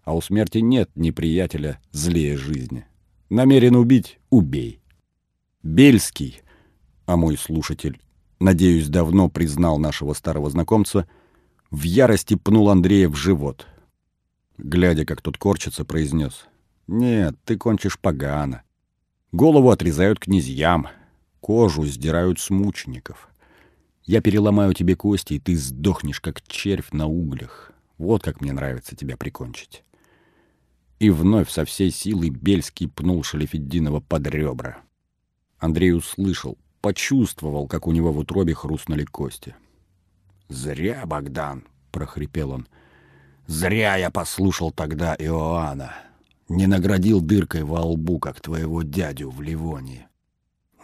а 0.03 0.15
у 0.15 0.21
смерти 0.21 0.57
нет 0.59 0.89
неприятеля 0.95 1.79
злее 1.91 2.37
жизни. 2.37 2.85
Намерен 3.29 3.75
убить— 3.75 4.19
убей. 4.29 4.81
Бельский, 5.63 6.41
а 7.05 7.15
мой 7.15 7.37
слушатель, 7.37 8.01
надеюсь, 8.39 8.89
давно 8.89 9.29
признал 9.29 9.79
нашего 9.79 10.13
старого 10.13 10.49
знакомца, 10.49 11.07
в 11.71 11.83
ярости 11.83 12.35
пнул 12.35 12.69
Андрея 12.69 13.07
в 13.07 13.15
живот. 13.15 13.67
Глядя, 14.63 15.05
как 15.05 15.21
тот 15.21 15.37
корчится, 15.37 15.83
произнес. 15.83 16.47
«Нет, 16.87 17.35
ты 17.43 17.57
кончишь 17.57 17.99
погано. 17.99 18.63
Голову 19.33 19.69
отрезают 19.69 20.19
князьям, 20.19 20.87
кожу 21.41 21.83
сдирают 21.85 22.39
с 22.39 22.49
мучеников. 22.49 23.29
Я 24.05 24.21
переломаю 24.21 24.73
тебе 24.73 24.95
кости, 24.95 25.33
и 25.33 25.39
ты 25.39 25.57
сдохнешь, 25.57 26.21
как 26.21 26.41
червь 26.47 26.91
на 26.93 27.07
углях. 27.07 27.71
Вот 27.97 28.23
как 28.23 28.41
мне 28.41 28.53
нравится 28.53 28.95
тебя 28.95 29.17
прикончить. 29.17 29.83
И 30.99 31.09
вновь 31.09 31.49
со 31.49 31.65
всей 31.65 31.91
силы 31.91 32.29
Бельский 32.29 32.87
пнул 32.87 33.23
Шалефеддинова 33.23 33.99
под 33.99 34.27
ребра. 34.27 34.77
Андрей 35.57 35.93
услышал, 35.93 36.57
почувствовал, 36.79 37.67
как 37.67 37.87
у 37.87 37.91
него 37.91 38.13
в 38.13 38.17
утробе 38.17 38.53
хрустнули 38.53 39.03
кости. 39.03 39.55
«Зря, 40.47 41.05
Богдан!»— 41.05 41.65
прохрипел 41.91 42.51
он. 42.51 42.67
«Зря 43.47 43.97
я 43.97 44.09
послушал 44.09 44.71
тогда 44.71 45.15
Иоанна. 45.19 45.93
Не 46.49 46.67
наградил 46.67 47.21
дыркой 47.21 47.63
во 47.63 47.81
лбу, 47.81 48.19
как 48.19 48.41
твоего 48.41 48.83
дядю 48.83 49.29
в 49.29 49.41
Ливонии. 49.41 50.07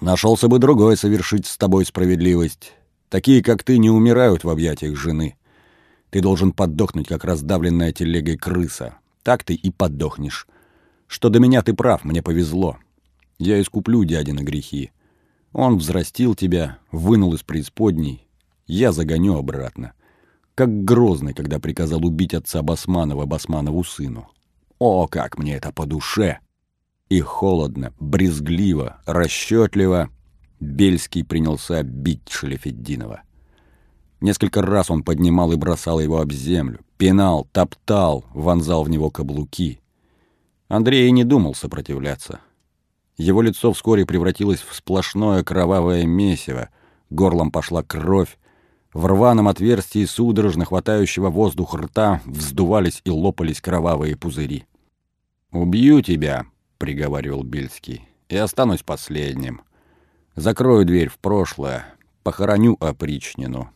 Нашелся 0.01 0.47
бы 0.47 0.59
другой 0.59 0.97
совершить 0.97 1.45
с 1.45 1.57
тобой 1.57 1.85
справедливость. 1.85 2.73
Такие, 3.09 3.43
как 3.43 3.63
ты, 3.63 3.77
не 3.77 3.89
умирают 3.89 4.43
в 4.43 4.49
объятиях 4.49 4.95
жены. 4.95 5.37
Ты 6.09 6.21
должен 6.21 6.51
подохнуть, 6.51 7.07
как 7.07 7.25
раздавленная 7.25 7.91
телегой 7.91 8.37
крыса. 8.37 8.95
Так 9.23 9.43
ты 9.43 9.53
и 9.53 9.69
подохнешь. 9.71 10.47
Что 11.07 11.29
до 11.29 11.39
меня 11.39 11.61
ты 11.61 11.73
прав, 11.73 12.03
мне 12.05 12.21
повезло. 12.21 12.77
Я 13.37 13.61
искуплю 13.61 14.03
дядины 14.03 14.39
грехи. 14.39 14.91
Он 15.51 15.77
взрастил 15.77 16.35
тебя, 16.35 16.77
вынул 16.91 17.33
из 17.33 17.41
преисподней. 17.41 18.27
Я 18.67 18.91
загоню 18.91 19.37
обратно. 19.37 19.93
Как 20.59 20.83
Грозный, 20.83 21.33
когда 21.33 21.57
приказал 21.57 22.05
убить 22.05 22.33
отца 22.33 22.61
Басманова 22.61 23.25
Басманову 23.25 23.81
сыну. 23.85 24.27
О, 24.77 25.07
как 25.07 25.37
мне 25.37 25.55
это 25.55 25.71
по 25.71 25.85
душе! 25.85 26.39
И 27.07 27.21
холодно, 27.21 27.93
брезгливо, 28.01 29.01
расчетливо 29.05 30.09
Бельский 30.59 31.23
принялся 31.23 31.81
бить 31.81 32.27
Шелефеддинова. 32.27 33.21
Несколько 34.19 34.61
раз 34.61 34.91
он 34.91 35.03
поднимал 35.03 35.53
и 35.53 35.55
бросал 35.55 36.01
его 36.01 36.19
об 36.19 36.33
землю, 36.33 36.81
пинал, 36.97 37.47
топтал, 37.53 38.25
вонзал 38.33 38.83
в 38.83 38.89
него 38.89 39.09
каблуки. 39.09 39.79
Андрей 40.67 41.07
и 41.07 41.11
не 41.11 41.23
думал 41.23 41.55
сопротивляться. 41.55 42.41
Его 43.15 43.41
лицо 43.41 43.71
вскоре 43.71 44.05
превратилось 44.05 44.59
в 44.59 44.75
сплошное 44.75 45.41
кровавое 45.41 46.05
месиво, 46.05 46.67
горлом 47.09 47.49
пошла 47.49 47.81
кровь, 47.81 48.37
в 48.93 49.05
рваном 49.05 49.47
отверстии 49.47 50.05
судорожно 50.05 50.65
хватающего 50.65 51.29
воздух 51.29 51.75
рта 51.75 52.21
вздувались 52.25 53.01
и 53.03 53.09
лопались 53.09 53.61
кровавые 53.61 54.15
пузыри. 54.15 54.65
«Убью 55.51 56.01
тебя»,— 56.01 56.45
приговаривал 56.77 57.43
Бельский,— 57.43 58.07
«и 58.29 58.37
останусь 58.37 58.83
последним. 58.83 59.61
Закрою 60.35 60.85
дверь 60.85 61.09
в 61.09 61.17
прошлое, 61.17 61.85
похороню 62.23 62.77
опричнину». 62.79 63.71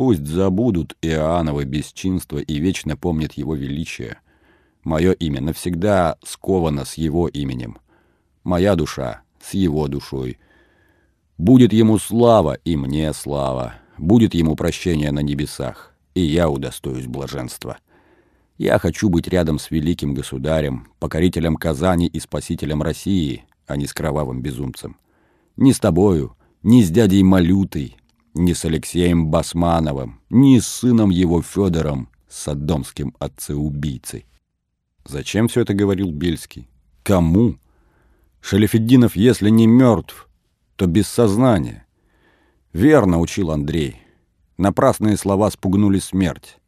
Пусть 0.00 0.26
забудут 0.26 0.96
Иоанновы 1.02 1.66
бесчинства 1.66 2.38
и 2.38 2.58
вечно 2.58 2.96
помнят 2.96 3.34
его 3.34 3.54
величие. 3.54 4.16
Мое 4.82 5.12
имя 5.12 5.42
навсегда 5.42 6.16
сковано 6.24 6.86
с 6.86 6.94
его 6.94 7.28
именем. 7.28 7.76
Моя 8.42 8.76
душа 8.76 9.20
с 9.42 9.52
его 9.52 9.88
душой. 9.88 10.38
Будет 11.36 11.74
ему 11.74 11.98
слава, 11.98 12.54
и 12.64 12.76
мне 12.76 13.12
слава. 13.12 13.74
Будет 14.00 14.32
ему 14.32 14.56
прощение 14.56 15.12
на 15.12 15.20
небесах, 15.20 15.94
и 16.14 16.22
я 16.22 16.48
удостоюсь 16.48 17.06
блаженства. 17.06 17.76
Я 18.56 18.78
хочу 18.78 19.10
быть 19.10 19.28
рядом 19.28 19.58
с 19.58 19.70
великим 19.70 20.14
государем, 20.14 20.88
покорителем 21.00 21.56
Казани 21.56 22.06
и 22.06 22.18
спасителем 22.18 22.80
России, 22.80 23.44
а 23.66 23.76
не 23.76 23.86
с 23.86 23.92
кровавым 23.92 24.40
безумцем. 24.40 24.96
Не 25.58 25.74
с 25.74 25.78
тобою, 25.78 26.34
не 26.62 26.82
с 26.82 26.88
дядей 26.88 27.22
Малютой, 27.22 27.98
не 28.32 28.54
с 28.54 28.64
Алексеем 28.64 29.26
Басмановым, 29.26 30.22
не 30.30 30.62
с 30.62 30.66
сыном 30.66 31.10
его 31.10 31.42
Федором, 31.42 32.08
садомским 32.26 33.14
отцеубийцей. 33.18 34.24
Зачем 35.04 35.46
все 35.48 35.60
это 35.60 35.74
говорил 35.74 36.10
Бельский? 36.10 36.70
Кому? 37.02 37.56
Шалифеддинов, 38.40 39.14
если 39.14 39.50
не 39.50 39.66
мертв, 39.66 40.26
то 40.76 40.86
без 40.86 41.06
сознания. 41.06 41.84
Верно 42.72 43.18
учил 43.18 43.50
Андрей. 43.50 44.00
Напрасные 44.56 45.16
слова 45.16 45.50
спугнули 45.50 45.98
смерть. 45.98 46.58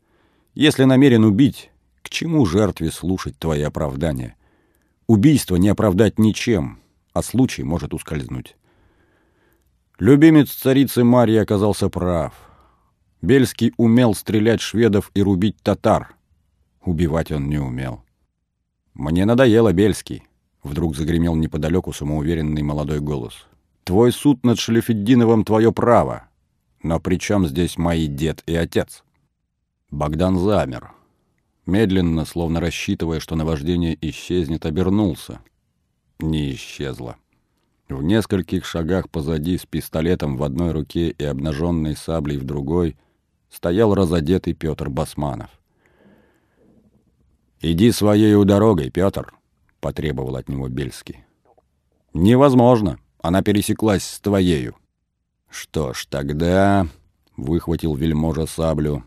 Если 0.54 0.84
намерен 0.84 1.24
убить, 1.24 1.70
к 2.02 2.10
чему 2.10 2.44
жертве 2.44 2.90
слушать 2.90 3.38
твои 3.38 3.62
оправдания? 3.62 4.36
Убийство 5.06 5.56
не 5.56 5.68
оправдать 5.68 6.18
ничем, 6.18 6.80
а 7.12 7.22
случай 7.22 7.62
может 7.62 7.94
ускользнуть. 7.94 8.56
Любимец 9.98 10.50
царицы 10.50 11.04
Марьи 11.04 11.36
оказался 11.36 11.88
прав. 11.88 12.34
Бельский 13.20 13.72
умел 13.76 14.14
стрелять 14.14 14.60
шведов 14.60 15.12
и 15.14 15.22
рубить 15.22 15.56
татар. 15.62 16.16
Убивать 16.84 17.30
он 17.30 17.48
не 17.48 17.58
умел. 17.58 18.02
«Мне 18.94 19.24
надоело, 19.24 19.72
Бельский»,— 19.72 20.24
вдруг 20.64 20.96
загремел 20.96 21.36
неподалеку 21.36 21.92
самоуверенный 21.92 22.62
молодой 22.62 22.98
голос. 22.98 23.46
Твой 23.84 24.12
суд 24.12 24.44
над 24.44 24.58
Шлефеддиновым— 24.58 25.44
твое 25.46 25.72
право. 25.72 26.28
Но 26.82 27.00
при 27.00 27.16
чем 27.16 27.46
здесь 27.46 27.78
мои 27.78 28.06
дед 28.06 28.42
и 28.46 28.54
отец?» 28.54 29.02
Богдан 29.90 30.38
замер. 30.38 30.92
Медленно, 31.66 32.24
словно 32.24 32.60
рассчитывая, 32.60 33.20
что 33.20 33.36
наваждение 33.36 33.96
исчезнет, 34.00 34.66
обернулся. 34.66 35.40
Не 36.18 36.52
исчезло. 36.52 37.16
В 37.88 38.02
нескольких 38.02 38.64
шагах 38.64 39.10
позади, 39.10 39.58
с 39.58 39.66
пистолетом 39.66 40.36
в 40.36 40.44
одной 40.44 40.72
руке 40.72 41.10
и 41.10 41.24
обнаженной 41.24 41.94
саблей 41.94 42.38
в 42.38 42.44
другой, 42.44 42.96
стоял 43.50 43.94
разодетый 43.94 44.54
Петр 44.54 44.88
Басманов. 44.88 45.50
«Иди 47.60 47.92
своей 47.92 48.42
дорогой, 48.44 48.90
Петр»,— 48.90 49.34
потребовал 49.80 50.36
от 50.36 50.48
него 50.48 50.68
Бельский. 50.68 51.24
«Невозможно», 52.12 52.98
она 53.22 53.42
пересеклась 53.42 54.04
с 54.04 54.20
твоею. 54.20 54.76
Что 55.48 55.94
ж, 55.94 56.06
тогда...— 56.10 56.86
выхватил 57.36 57.94
вельможа 57.94 58.46
саблю. 58.46 59.04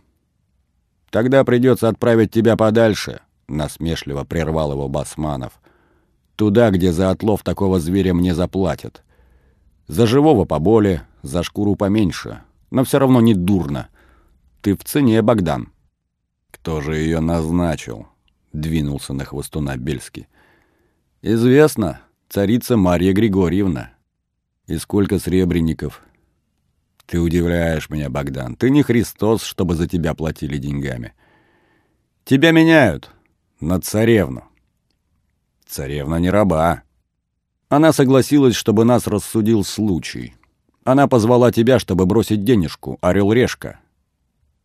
«Тогда 1.11 1.43
придется 1.43 1.89
отправить 1.89 2.31
тебя 2.31 2.57
подальше»,— 2.57 3.21
насмешливо 3.47 4.23
прервал 4.23 4.71
его 4.71 4.89
Басманов. 4.89 5.61
«Туда, 6.35 6.71
где 6.71 6.91
за 6.91 7.11
отлов 7.11 7.43
такого 7.43 7.79
зверя 7.79 8.13
мне 8.13 8.33
заплатят. 8.33 9.03
За 9.87 10.07
живого 10.07 10.45
поболе, 10.45 11.03
за 11.21 11.43
шкуру 11.43 11.75
поменьше, 11.75 12.41
но 12.71 12.83
все 12.83 12.97
равно 12.97 13.21
не 13.21 13.35
дурно. 13.35 13.89
Ты 14.61 14.75
в 14.75 14.83
цене, 14.83 15.21
Богдан». 15.21 15.71
«Кто 16.49 16.81
же 16.81 16.95
ее 16.95 17.19
назначил?»— 17.19 18.07
двинулся 18.53 19.13
на 19.13 19.23
хвостуна 19.23 19.77
Бельский. 19.77 20.27
«Известно, 21.21 22.01
царица 22.27 22.75
Марья 22.75 23.13
Григорьевна». 23.13 23.94
И 24.67 24.77
сколько 24.77 25.19
сребреников? 25.19 26.01
Ты 27.05 27.19
удивляешь 27.19 27.89
меня, 27.89 28.09
Богдан. 28.09 28.55
Ты 28.55 28.71
не 28.71 28.81
Христос, 28.81 29.43
чтобы 29.43 29.75
за 29.75 29.87
тебя 29.87 30.15
платили 30.15 30.57
деньгами. 30.57 31.13
Тебя 32.23 32.51
меняют 32.51 33.11
на 33.59 33.79
царевну. 33.79 34.43
Царевна 35.67 36.15
не 36.15 36.31
раба. 36.31 36.81
Она 37.69 37.93
согласилась, 37.93 38.55
чтобы 38.55 38.85
нас 38.85 39.05
рассудил 39.05 39.63
случай. 39.63 40.33
Она 40.83 41.07
позвала 41.07 41.51
тебя, 41.51 41.77
чтобы 41.77 42.07
бросить 42.07 42.43
денежку, 42.43 42.97
орел-решка. 43.01 43.79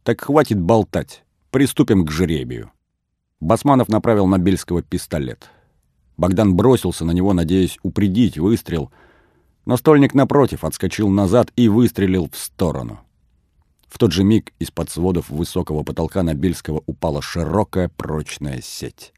Так 0.02 0.22
хватит 0.22 0.58
болтать. 0.58 1.24
Приступим 1.50 2.06
к 2.06 2.10
жребию. 2.10 2.70
Басманов 3.40 3.88
направил 3.88 4.26
на 4.26 4.38
Бельского 4.38 4.82
пистолет. 4.82 5.50
Богдан 6.16 6.54
бросился 6.54 7.04
на 7.04 7.10
него, 7.10 7.32
надеясь 7.34 7.78
упредить 7.82 8.38
выстрел— 8.38 8.90
но 9.70 9.76
стольник 9.76 10.14
напротив 10.14 10.64
отскочил 10.64 11.08
назад 11.10 11.52
и 11.54 11.68
выстрелил 11.68 12.28
в 12.28 12.36
сторону. 12.36 12.98
В 13.86 13.98
тот 13.98 14.10
же 14.10 14.24
миг 14.24 14.52
из-под 14.58 14.90
сводов 14.90 15.30
высокого 15.30 15.84
потолка 15.84 16.24
на 16.24 16.34
Бельского 16.34 16.82
упала 16.86 17.22
широкая 17.22 17.88
прочная 17.88 18.60
сеть. 18.62 19.12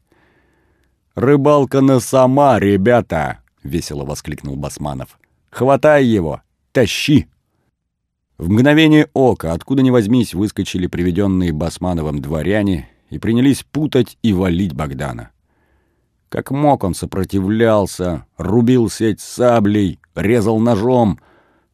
«Рыбалка 1.15 1.81
на 1.81 1.99
сама, 1.99 2.59
ребята!»— 2.59 3.39
весело 3.63 4.05
воскликнул 4.05 4.55
Басманов. 4.55 5.17
«Хватай 5.49 6.05
его! 6.05 6.43
Тащи!» 6.71 7.25
В 8.37 8.47
мгновение 8.47 9.09
ока, 9.13 9.53
откуда 9.53 9.81
ни 9.81 9.89
возьмись, 9.89 10.35
выскочили 10.35 10.85
приведенные 10.85 11.51
Басмановым 11.51 12.21
дворяне 12.21 12.89
и 13.09 13.17
принялись 13.17 13.63
путать 13.63 14.19
и 14.21 14.33
валить 14.33 14.73
Богдана. 14.73 15.31
Как 16.33 16.49
мог 16.49 16.83
он 16.83 16.95
сопротивлялся, 16.95 18.25
рубил 18.37 18.89
сеть 18.89 19.19
саблей, 19.19 19.99
резал 20.15 20.57
ножом, 20.57 21.19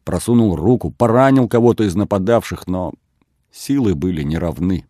просунул 0.04 0.54
руку, 0.54 0.90
поранил 0.90 1.48
кого-то 1.48 1.84
из 1.84 1.94
нападавших, 1.94 2.66
но 2.66 2.92
силы 3.50 3.94
были 3.94 4.22
неравны. 4.22 4.84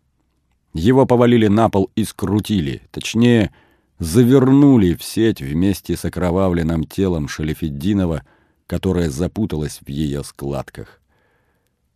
Его 0.73 1.05
повалили 1.05 1.47
на 1.47 1.69
пол 1.69 1.89
и 1.95 2.03
скрутили, 2.03 2.81
точнее, 2.91 3.53
завернули 3.97 4.93
в 4.93 5.05
сеть 5.05 5.41
вместе 5.41 5.95
с 5.95 6.03
окровавленным 6.03 6.83
телом 6.83 7.29
Шалифеддинова, 7.29 8.23
которое 8.67 9.09
запуталось 9.09 9.79
в 9.79 9.87
ее 9.87 10.25
складках. 10.25 10.99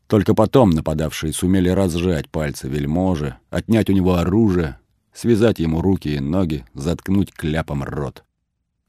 Только 0.07 0.33
потом 0.33 0.69
нападавшие 0.69 1.33
сумели 1.33 1.67
разжать 1.67 2.29
пальцы 2.29 2.69
вельможи, 2.69 3.35
отнять 3.49 3.89
у 3.89 3.93
него 3.93 4.15
оружие, 4.15 4.79
связать 5.15 5.59
ему 5.59 5.81
руки 5.81 6.09
и 6.09 6.19
ноги, 6.19 6.65
заткнуть 6.73 7.31
кляпом 7.31 7.83
рот. 7.83 8.23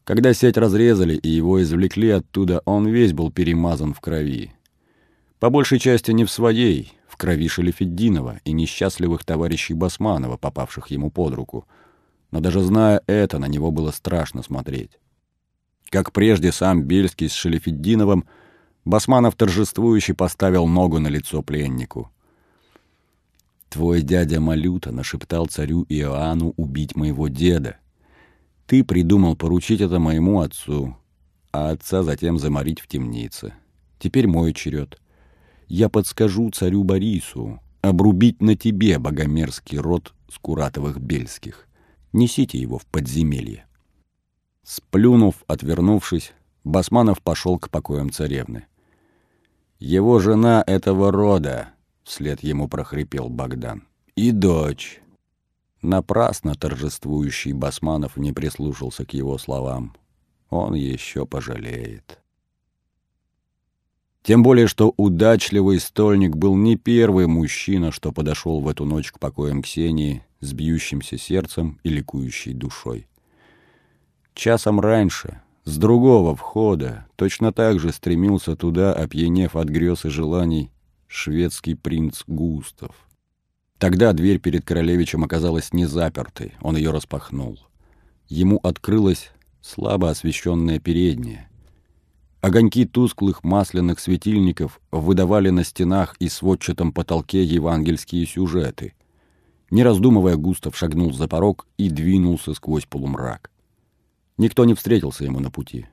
Когда 0.04 0.34
сеть 0.34 0.58
разрезали 0.58 1.14
и 1.14 1.28
его 1.28 1.62
извлекли 1.62 2.10
оттуда, 2.10 2.60
он 2.64 2.86
весь 2.86 3.12
был 3.12 3.30
перемазан 3.30 3.94
в 3.94 4.00
крови. 4.00 4.52
По 5.38 5.50
большей 5.50 5.78
части 5.78 6.10
не 6.10 6.24
в 6.24 6.30
своей, 6.30 6.92
в 7.08 7.16
крови 7.16 7.48
Шелефеддинова 7.48 8.40
и 8.44 8.52
несчастливых 8.52 9.24
товарищей 9.24 9.74
Басманова, 9.74 10.36
попавших 10.36 10.88
ему 10.88 11.10
под 11.10 11.34
руку. 11.34 11.66
Но 12.30 12.40
даже 12.40 12.60
зная 12.60 13.02
это, 13.06 13.38
на 13.38 13.46
него 13.46 13.70
было 13.70 13.90
страшно 13.90 14.42
смотреть. 14.42 14.98
Как 15.90 16.12
прежде 16.12 16.50
сам 16.50 16.82
Бельский 16.82 17.28
с 17.28 17.32
Шелефеддиновым, 17.32 18.24
Басманов 18.84 19.36
торжествующе 19.36 20.14
поставил 20.14 20.66
ногу 20.66 20.98
на 20.98 21.08
лицо 21.08 21.42
пленнику. 21.42 22.10
Твой 23.76 24.00
дядя 24.00 24.40
Малюта 24.40 24.90
нашептал 24.90 25.48
царю 25.48 25.84
Иоанну 25.90 26.54
убить 26.56 26.96
моего 26.96 27.28
деда. 27.28 27.76
Ты 28.64 28.82
придумал 28.82 29.36
поручить 29.36 29.82
это 29.82 29.98
моему 29.98 30.40
отцу, 30.40 30.96
а 31.52 31.72
отца 31.72 32.02
затем 32.02 32.38
заморить 32.38 32.80
в 32.80 32.86
темнице. 32.86 33.52
Теперь 33.98 34.28
мой 34.28 34.54
черед. 34.54 34.98
Я 35.68 35.90
подскажу 35.90 36.48
царю 36.52 36.84
Борису 36.84 37.60
обрубить 37.82 38.40
на 38.40 38.56
тебе 38.56 38.98
богомерзкий 38.98 39.76
род 39.76 40.14
Скуратовых-Бельских. 40.30 41.68
Несите 42.14 42.56
его 42.58 42.78
в 42.78 42.86
подземелье. 42.86 43.66
Сплюнув, 44.62 45.44
отвернувшись, 45.48 46.32
Басманов 46.64 47.20
пошел 47.20 47.58
к 47.58 47.68
покоям 47.68 48.10
царевны. 48.10 48.64
Его 49.78 50.18
жена 50.18 50.64
этого 50.66 51.12
рода, 51.12 51.74
вслед 52.06 52.42
ему 52.42 52.68
прохрипел 52.68 53.28
Богдан. 53.28 53.82
«И 54.14 54.30
дочь!» 54.30 55.00
Напрасно 55.82 56.54
торжествующий 56.54 57.52
Басманов 57.52 58.16
не 58.16 58.32
прислушался 58.32 59.04
к 59.04 59.12
его 59.12 59.36
словам. 59.38 59.94
Он 60.48 60.74
еще 60.74 61.26
пожалеет. 61.26 62.20
Тем 64.22 64.42
более, 64.42 64.66
что 64.66 64.92
удачливый 64.96 65.78
стольник 65.78 66.34
был 66.34 66.56
не 66.56 66.76
первый 66.76 67.26
мужчина, 67.26 67.92
что 67.92 68.10
подошел 68.10 68.60
в 68.60 68.68
эту 68.68 68.84
ночь 68.84 69.12
к 69.12 69.20
покоям 69.20 69.62
Ксении 69.62 70.24
с 70.40 70.52
бьющимся 70.52 71.18
сердцем 71.18 71.78
и 71.84 71.90
ликующей 71.90 72.52
душой. 72.52 73.06
Часом 74.34 74.80
раньше, 74.80 75.42
с 75.64 75.76
другого 75.78 76.34
входа, 76.34 77.06
точно 77.14 77.52
так 77.52 77.78
же 77.78 77.92
стремился 77.92 78.56
туда, 78.56 78.92
опьянев 78.92 79.54
от 79.54 79.68
грез 79.68 80.04
и 80.04 80.08
желаний, 80.08 80.72
шведский 81.08 81.74
принц 81.74 82.22
Густав. 82.26 83.08
Тогда 83.78 84.12
дверь 84.12 84.38
перед 84.38 84.64
королевичем 84.64 85.24
оказалась 85.24 85.72
не 85.72 85.86
запертой, 85.86 86.54
он 86.60 86.76
ее 86.76 86.90
распахнул. 86.90 87.58
Ему 88.28 88.58
открылась 88.62 89.30
слабо 89.60 90.10
освещенная 90.10 90.78
передняя. 90.78 91.50
Огоньки 92.40 92.84
тусклых 92.84 93.44
масляных 93.44 93.98
светильников 93.98 94.80
выдавали 94.92 95.50
на 95.50 95.64
стенах 95.64 96.16
и 96.18 96.28
сводчатом 96.28 96.92
потолке 96.92 97.42
евангельские 97.44 98.24
сюжеты. 98.26 98.94
Не 99.70 99.82
раздумывая, 99.82 100.36
Густав 100.36 100.76
шагнул 100.76 101.12
за 101.12 101.26
порог 101.26 101.66
и 101.76 101.90
двинулся 101.90 102.54
сквозь 102.54 102.86
полумрак. 102.86 103.50
Никто 104.38 104.64
не 104.64 104.74
встретился 104.74 105.24
ему 105.24 105.40
на 105.40 105.50
пути. 105.50 105.86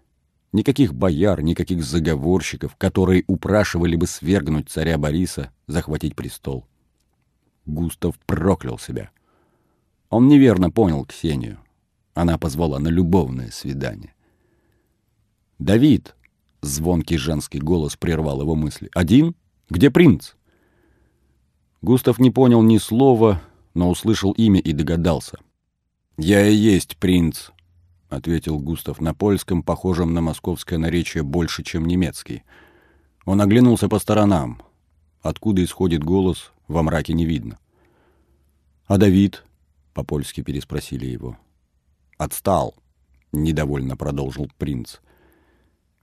Никаких 0.54 0.94
бояр, 0.94 1.42
никаких 1.42 1.84
заговорщиков, 1.84 2.76
которые 2.76 3.24
упрашивали 3.26 3.96
бы 3.96 4.06
свергнуть 4.06 4.70
царя 4.70 5.00
Бориса, 5.00 5.52
захватить 5.66 6.16
престол. 6.16 6.68
Густав 7.66 8.20
проклял 8.20 8.78
себя. 8.78 9.10
Он 10.12 10.28
неверно 10.28 10.70
понял 10.70 11.06
Ксению. 11.06 11.58
Она 12.14 12.38
позвала 12.38 12.78
на 12.78 12.90
любовное 12.90 13.50
свидание. 13.50 14.14
«Давид!»— 15.58 16.16
звонкий 16.62 17.18
женский 17.18 17.60
голос 17.60 17.98
прервал 17.98 18.42
его 18.42 18.54
мысли. 18.54 18.92
«Один? 18.94 19.34
Где 19.70 19.90
принц?» 19.90 20.34
Густав 21.82 22.20
не 22.20 22.30
понял 22.30 22.62
ни 22.62 22.78
слова, 22.78 23.42
но 23.74 23.90
услышал 23.90 24.34
имя 24.34 24.60
и 24.60 24.72
догадался. 24.72 25.40
«Я 26.18 26.46
и 26.46 26.54
есть 26.54 26.98
принц»,— 26.98 27.50
ответил 28.16 28.60
Густав 28.60 29.02
на 29.02 29.14
польском, 29.14 29.64
похожем 29.64 30.14
на 30.14 30.22
московское 30.22 30.80
наречие 30.80 31.24
больше, 31.24 31.64
чем 31.64 31.86
немецкий. 31.86 32.44
Он 33.26 33.42
оглянулся 33.42 33.90
по 33.90 34.00
сторонам. 34.00 34.62
Откуда 35.22 35.64
исходит 35.64 36.04
голос, 36.04 36.52
во 36.68 36.84
мраке 36.84 37.14
не 37.14 37.26
видно. 37.26 37.60
«А 38.86 38.98
Давид?»— 38.98 39.44
по-польски 39.94 40.42
переспросили 40.42 41.06
его. 41.06 41.38
«Отстал»,— 42.18 42.76
недовольно 43.32 43.96
продолжил 43.96 44.50
принц. 44.58 44.98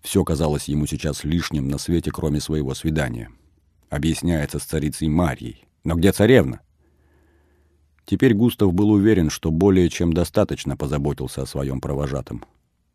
Все 0.00 0.24
казалось 0.24 0.68
ему 0.68 0.86
сейчас 0.86 1.24
лишним 1.24 1.68
на 1.68 1.78
свете, 1.78 2.11
кроме 2.11 2.40
своего 2.40 2.74
свидания. 2.74 3.30
Объясняется 3.90 4.58
с 4.58 4.64
царицей 4.64 5.08
Марьей. 5.08 5.64
Но 5.84 5.94
где 5.94 6.12
царевна? 6.12 6.61
Теперь 8.11 8.34
Густав 8.34 8.74
был 8.74 8.90
уверен, 8.90 9.30
что 9.30 9.52
более 9.52 9.88
чем 9.88 10.12
достаточно 10.12 10.76
позаботился 10.76 11.42
о 11.42 11.46
своем 11.46 11.80
провожатом. 11.80 12.44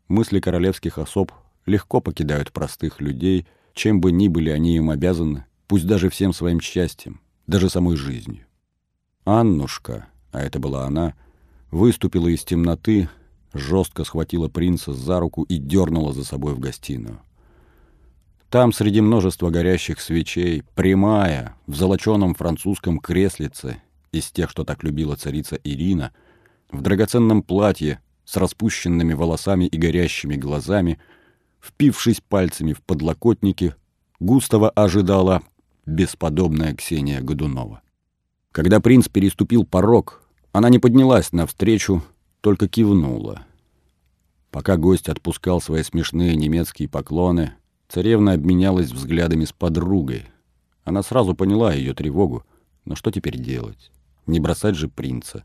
Мысли 0.08 0.40
королевских 0.40 0.98
особ 0.98 1.32
легко 1.64 2.02
покидают 2.02 2.52
простых 2.52 3.00
людей, 3.00 3.46
чем 3.72 4.02
бы 4.02 4.12
ни 4.12 4.28
были 4.28 4.50
они 4.50 4.76
им 4.76 4.90
обязаны, 4.90 5.46
пусть 5.68 5.86
даже 5.86 6.10
всем 6.10 6.34
своим 6.34 6.60
счастьем, 6.60 7.22
даже 7.46 7.70
самой 7.70 7.96
жизнью. 7.96 8.44
Аннушка, 9.24 10.06
а 10.32 10.42
это 10.42 10.58
была 10.58 10.84
она, 10.84 11.14
выступила 11.70 12.28
из 12.28 12.44
темноты, 12.44 13.08
жестко 13.54 14.04
схватила 14.04 14.50
принца 14.50 14.92
за 14.92 15.18
руку 15.18 15.44
и 15.44 15.56
дернула 15.56 16.12
за 16.12 16.26
собой 16.26 16.52
в 16.52 16.58
гостиную. 16.58 17.20
Там, 18.50 18.70
среди 18.70 19.00
множества 19.00 19.48
горящих 19.48 19.98
свечей, 20.02 20.62
прямая, 20.74 21.56
в 21.66 21.74
золоченом 21.74 22.34
французском 22.34 22.98
креслице, 22.98 23.80
из 24.12 24.30
тех, 24.30 24.50
что 24.50 24.64
так 24.64 24.82
любила 24.84 25.16
царица 25.16 25.56
Ирина, 25.62 26.12
в 26.70 26.80
драгоценном 26.80 27.42
платье, 27.42 28.00
с 28.24 28.36
распущенными 28.36 29.14
волосами 29.14 29.64
и 29.64 29.76
горящими 29.78 30.36
глазами, 30.36 30.98
впившись 31.60 32.20
пальцами 32.20 32.72
в 32.72 32.82
подлокотники, 32.82 33.74
Густава 34.18 34.70
ожидала 34.70 35.42
бесподобная 35.84 36.74
Ксения 36.74 37.20
Годунова. 37.20 37.82
Когда 38.50 38.80
принц 38.80 39.08
переступил 39.08 39.64
порог, 39.64 40.22
она 40.52 40.70
не 40.70 40.78
поднялась 40.78 41.32
навстречу, 41.32 42.02
только 42.40 42.68
кивнула. 42.68 43.42
Пока 44.50 44.78
гость 44.78 45.10
отпускал 45.10 45.60
свои 45.60 45.82
смешные 45.82 46.34
немецкие 46.34 46.88
поклоны, 46.88 47.52
царевна 47.88 48.32
обменялась 48.32 48.90
взглядами 48.90 49.44
с 49.44 49.52
подругой. 49.52 50.26
Она 50.82 51.02
сразу 51.02 51.34
поняла 51.34 51.74
ее 51.74 51.92
тревогу, 51.92 52.44
но 52.86 52.94
что 52.94 53.10
теперь 53.10 53.36
делать? 53.36 53.92
Не 54.26 54.40
бросать 54.40 54.74
же 54.74 54.88
принца. 54.88 55.44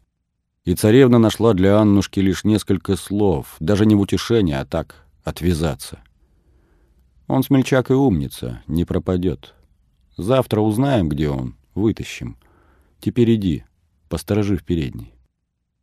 И 0.64 0.76
царевна 0.76 1.18
нашла 1.18 1.54
для 1.54 1.80
Аннушки 1.80 2.20
лишь 2.20 2.44
несколько 2.44 2.96
слов, 2.96 3.56
даже 3.60 3.86
не 3.86 3.96
в 3.96 4.00
утешение, 4.00 4.60
а 4.60 4.66
так, 4.66 5.08
отвязаться. 5.24 6.00
Он 7.28 7.44
смельчак 7.44 7.90
и 7.90 7.94
умница, 7.94 8.62
не 8.68 8.86
пропадет. 8.86 9.56
Завтра 10.18 10.62
узнаем, 10.62 11.10
где 11.10 11.30
он, 11.30 11.56
вытащим. 11.74 12.38
Теперь 13.00 13.36
иди, 13.36 13.64
посторожи 14.10 14.58
в 14.58 14.64
передней. 14.64 15.14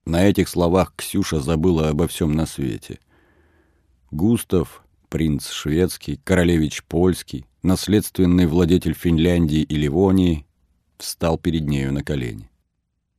На 0.04 0.26
этих 0.26 0.48
словах 0.48 0.92
Ксюша 0.96 1.40
забыла 1.40 1.88
обо 1.88 2.06
всем 2.06 2.32
на 2.32 2.46
свете. 2.46 2.98
Густав, 4.10 4.84
принц 5.08 5.50
шведский, 5.50 6.20
королевич 6.22 6.84
польский, 6.84 7.46
наследственный 7.62 8.46
владетель 8.46 8.94
Финляндии 8.94 9.62
и 9.62 9.76
Ливонии, 9.76 10.46
встал 10.98 11.38
перед 11.38 11.66
нею 11.66 11.92
на 11.92 12.02
колени. 12.02 12.50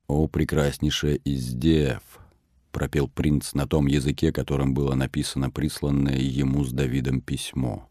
«О, 0.10 0.28
прекраснейшая 0.28 1.16
из 1.18 1.53
дев!»— 1.53 2.01
пропел 2.72 3.07
принц 3.07 3.53
на 3.53 3.68
том 3.68 3.86
языке, 3.86 4.32
которым 4.32 4.74
было 4.74 4.95
написано 4.95 5.51
присланное 5.51 6.18
ему 6.18 6.64
с 6.64 6.72
Давидом 6.72 7.22
письмо. 7.22 7.88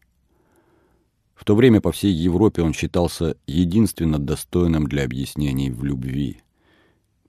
В 1.36 1.44
то 1.44 1.54
время 1.54 1.80
по 1.80 1.92
всей 1.92 2.12
Европе 2.12 2.62
он 2.62 2.74
считался 2.74 3.36
единственно 3.46 4.18
достойным 4.18 4.88
для 4.88 5.04
объяснений 5.04 5.70
в 5.70 5.84
любви. 5.84 6.42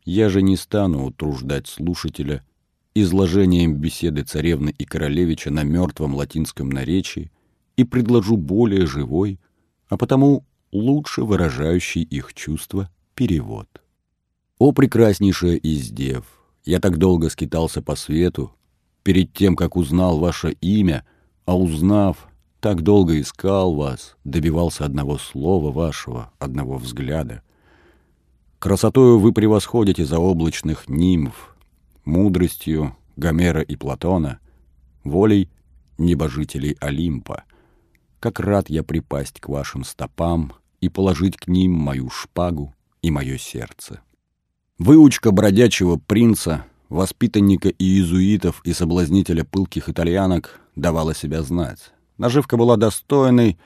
Я 0.06 0.28
же 0.28 0.42
не 0.42 0.58
стану 0.58 1.06
утруждать 1.06 1.68
слушателя 1.68 2.44
изложением 2.96 3.76
беседы 3.76 4.24
царевны 4.24 4.74
и 4.76 4.86
королевича 4.86 5.52
на 5.52 5.62
мертвом 5.62 6.16
латинском 6.16 6.68
наречии 6.68 7.32
и 7.78 7.84
предложу 7.84 8.38
более 8.38 8.88
живой, 8.88 9.40
а 9.88 9.98
потому 9.98 10.46
лучше 10.72 11.22
выражающий 11.22 12.02
их 12.02 12.34
чувства 12.34 12.90
перевод. 13.14 13.79
«О, 14.60 14.74
прекраснейшая 14.74 15.56
из 15.56 15.90
дев! 15.90 16.26
Я 16.66 16.82
так 16.82 16.98
долго 16.98 17.30
скитался 17.30 17.82
по 17.82 17.96
свету, 17.96 18.54
перед 19.04 19.32
тем, 19.32 19.56
как 19.56 19.78
узнал 19.78 20.20
ваше 20.20 20.52
имя, 20.60 21.06
а 21.46 21.58
узнав, 21.58 22.28
так 22.60 22.82
долго 22.82 23.22
искал 23.22 23.74
вас, 23.74 24.18
добивался 24.26 24.84
одного 24.84 25.18
слова 25.18 25.72
вашего, 25.72 26.34
одного 26.40 26.78
взгляда. 26.78 27.42
Красотою 28.60 29.18
вы 29.18 29.32
превосходите 29.32 30.04
заоблачных 30.06 30.90
нимф, 30.90 31.56
мудростью 32.04 32.98
Гомера 33.16 33.62
и 33.62 33.78
Платона, 33.78 34.40
волей 35.06 35.50
небожителей 35.98 36.76
Олимпа. 36.82 37.46
Как 38.20 38.42
рад 38.42 38.70
я 38.70 38.84
припасть 38.84 39.40
к 39.40 39.48
вашим 39.48 39.86
стопам 39.86 40.52
и 40.82 40.90
положить 40.90 41.38
к 41.38 41.48
ним 41.48 41.72
мою 41.72 42.10
шпагу 42.10 42.76
и 43.02 43.10
мое 43.10 43.38
сердце. 43.38 44.02
Выучка 44.80 45.32
бродячего 45.32 45.98
принца, 45.98 46.66
воспитанника 46.88 47.68
иезуитов 47.68 48.62
и 48.64 48.72
соблазнителя 48.72 49.44
пылких 49.44 49.90
итальянок 49.90 50.62
давала 50.78 51.14
себя 51.14 51.44
знать. 51.44 51.92
Наживка 52.18 52.56
была 52.56 52.78
достойной, 52.78 53.60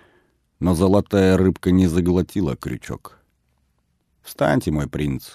но 0.60 0.74
золотая 0.74 1.38
рыбка 1.38 1.70
не 1.70 1.86
заглотила 1.86 2.56
крючок. 2.56 3.20
«Встаньте, 4.24 4.72
мой 4.72 4.90
принц!» 4.90 5.34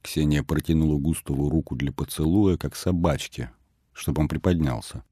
Ксения 0.00 0.44
протянула 0.44 0.96
Густаву 0.96 1.50
руку 1.50 1.74
для 1.74 1.90
поцелуя, 1.90 2.56
как 2.56 2.76
собачке, 2.76 3.50
чтобы 3.92 4.22
он 4.22 4.28
приподнялся. 4.28 5.02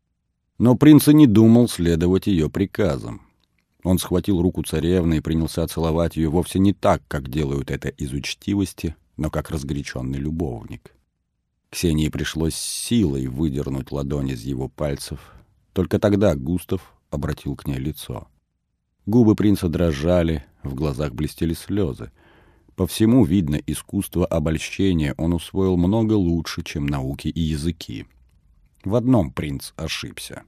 Но 0.58 0.76
принц 0.76 1.08
и 1.08 1.14
не 1.14 1.26
думал 1.26 1.68
следовать 1.68 2.28
ее 2.28 2.48
приказам. 2.48 3.22
Он 3.82 3.98
схватил 3.98 4.40
руку 4.40 4.62
царевны 4.62 5.16
и 5.16 5.20
принялся 5.20 5.66
целовать 5.66 6.14
ее 6.14 6.28
вовсе 6.28 6.60
не 6.60 6.72
так, 6.72 7.02
как 7.08 7.28
делают 7.28 7.72
это 7.72 7.88
из 7.88 8.12
учтивости, 8.12 8.94
но 9.16 9.30
как 9.30 9.50
разгоряченный 9.50 10.18
любовник. 10.18 10.94
Ксении 11.70 12.08
пришлось 12.08 12.54
силой 12.54 13.26
выдернуть 13.26 13.90
ладонь 13.90 14.30
из 14.30 14.42
его 14.42 14.68
пальцев. 14.68 15.32
Только 15.72 15.98
тогда 15.98 16.36
Густав 16.36 16.94
обратил 17.10 17.56
к 17.56 17.66
ней 17.66 17.78
лицо. 17.78 18.28
Губы 19.06 19.34
принца 19.34 19.68
дрожали, 19.68 20.44
в 20.62 20.74
глазах 20.74 21.14
блестели 21.14 21.52
слезы. 21.52 22.10
По 22.76 22.86
всему 22.86 23.24
видно, 23.24 23.60
искусство 23.66 24.24
обольщения 24.24 25.14
он 25.18 25.34
усвоил 25.34 25.76
много 25.76 26.14
лучше, 26.14 26.62
чем 26.62 26.86
науки 26.86 27.28
и 27.28 27.40
языки. 27.40 28.06
В 28.84 28.94
одном 28.94 29.30
принц 29.30 29.72
ошибся. 29.76 30.44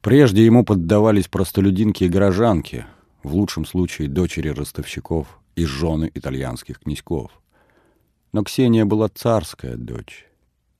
Прежде 0.00 0.44
ему 0.44 0.64
поддавались 0.64 1.28
простолюдинки 1.28 2.04
и 2.04 2.08
горожанки, 2.08 2.86
в 3.22 3.34
лучшем 3.34 3.66
случае 3.66 4.08
дочери 4.08 4.48
ростовщиков 4.48 5.40
и 5.56 5.64
жены 5.64 6.10
итальянских 6.14 6.80
князьков. 6.80 7.30
Но 8.32 8.44
Ксения 8.44 8.84
была 8.84 9.08
царская 9.08 9.76
дочь. 9.76 10.26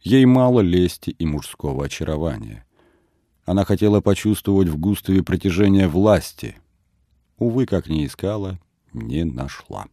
Ей 0.01 0.25
мало 0.25 0.61
лести 0.61 1.11
и 1.11 1.27
мужского 1.27 1.85
очарования. 1.85 2.65
Она 3.45 3.65
хотела 3.65 4.01
почувствовать 4.01 4.69
в 4.69 4.79
Густаве 4.79 5.23
притяжение 5.23 5.89
власти. 5.89 6.57
Увы, 7.39 7.67
как 7.67 7.89
ни 7.89 8.07
искала, 8.07 8.59
не 8.93 9.25
нашла. 9.25 9.87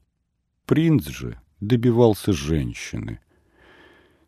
Принц 0.66 1.08
же 1.08 1.40
добивался 1.60 2.34
женщины. 2.34 3.20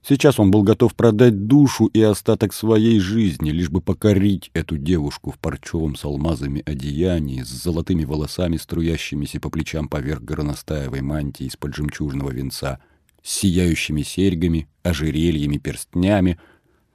Сейчас 0.01 0.39
он 0.39 0.49
был 0.49 0.63
готов 0.63 0.95
продать 0.95 1.45
душу 1.45 1.85
и 1.87 2.01
остаток 2.01 2.53
своей 2.53 2.99
жизни, 2.99 3.51
лишь 3.51 3.69
бы 3.69 3.81
покорить 3.81 4.49
эту 4.53 4.77
девушку 4.77 5.31
в 5.31 5.37
парчевом 5.37 5.95
с 5.95 6.05
алмазами 6.05 6.63
одеянии, 6.65 7.43
с 7.43 7.49
золотыми 7.49 8.05
волосами, 8.05 8.57
струящимися 8.57 9.39
по 9.41 9.49
плечам 9.49 9.89
поверх 9.89 10.21
горностаевой 10.21 11.01
мантии 11.01 11.47
из-под 11.47 11.75
жемчужного 11.75 12.31
венца, 12.31 12.79
с 13.23 13.39
сияющими 13.39 14.01
серьгами, 14.01 14.67
ожерельями, 14.83 15.57
перстнями, 15.57 16.39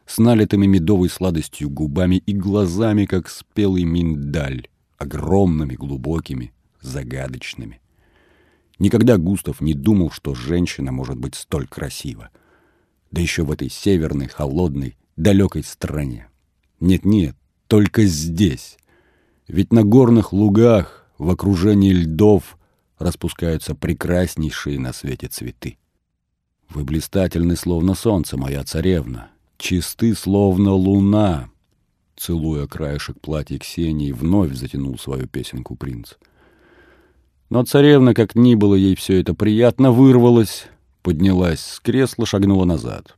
с 0.07 0.19
налитыми 0.19 0.67
медовой 0.67 1.09
сладостью 1.09 1.71
губами 1.71 2.17
и 2.17 2.33
глазами, 2.33 3.07
как 3.07 3.29
спелый 3.29 3.85
миндаль, 3.85 4.69
огромными, 4.99 5.75
глубокими, 5.75 6.53
загадочными. 6.81 7.81
Никогда 8.79 9.17
Густав 9.19 9.61
не 9.61 9.75
думал, 9.75 10.11
что 10.11 10.35
женщина 10.35 10.93
может 10.93 11.17
быть 11.17 11.35
столь 11.35 11.67
красива 11.69 12.31
да 13.15 13.21
еще 13.21 13.45
в 13.45 13.53
этой 13.53 13.71
северной, 13.71 14.27
холодной, 14.27 14.97
далекой 15.17 15.63
стране. 15.63 16.29
Нет-нет, 16.81 17.37
только 17.69 18.05
здесь. 18.07 18.77
Ведь 19.47 19.73
на 19.73 19.85
горных 19.85 20.33
лугах, 20.33 21.09
в 21.17 21.31
окружении 21.31 21.93
льдов, 21.93 22.59
распускаются 22.99 23.77
прекраснейшие 23.77 24.81
на 24.81 24.93
свете 24.93 25.29
цветы. 25.29 25.79
Вы 26.75 26.83
блистательны, 26.83 27.55
словно 27.55 27.95
солнце, 27.95 28.37
моя 28.37 28.65
царевна, 28.65 29.29
чисты, 29.59 30.13
словно 30.17 30.73
луна. 30.73 31.49
Целуя 32.17 32.67
краешек 32.67 33.21
платья 33.21 33.59
Ксении, 33.59 34.11
вновь 34.11 34.55
затянул 34.55 34.99
свою 34.99 35.29
песенку 35.29 35.77
принц. 35.77 36.15
Но 37.49 37.65
царевна, 37.65 38.13
как 38.13 38.35
ни 38.35 38.57
было 38.57 38.75
ей 38.75 38.97
все 38.97 39.21
это 39.21 39.35
приятно, 39.35 39.93
вырвалась, 39.93 40.67
поднялась 41.03 41.61
с 41.61 41.79
кресла, 41.79 42.27
шагнула 42.27 42.65
назад. 42.65 43.17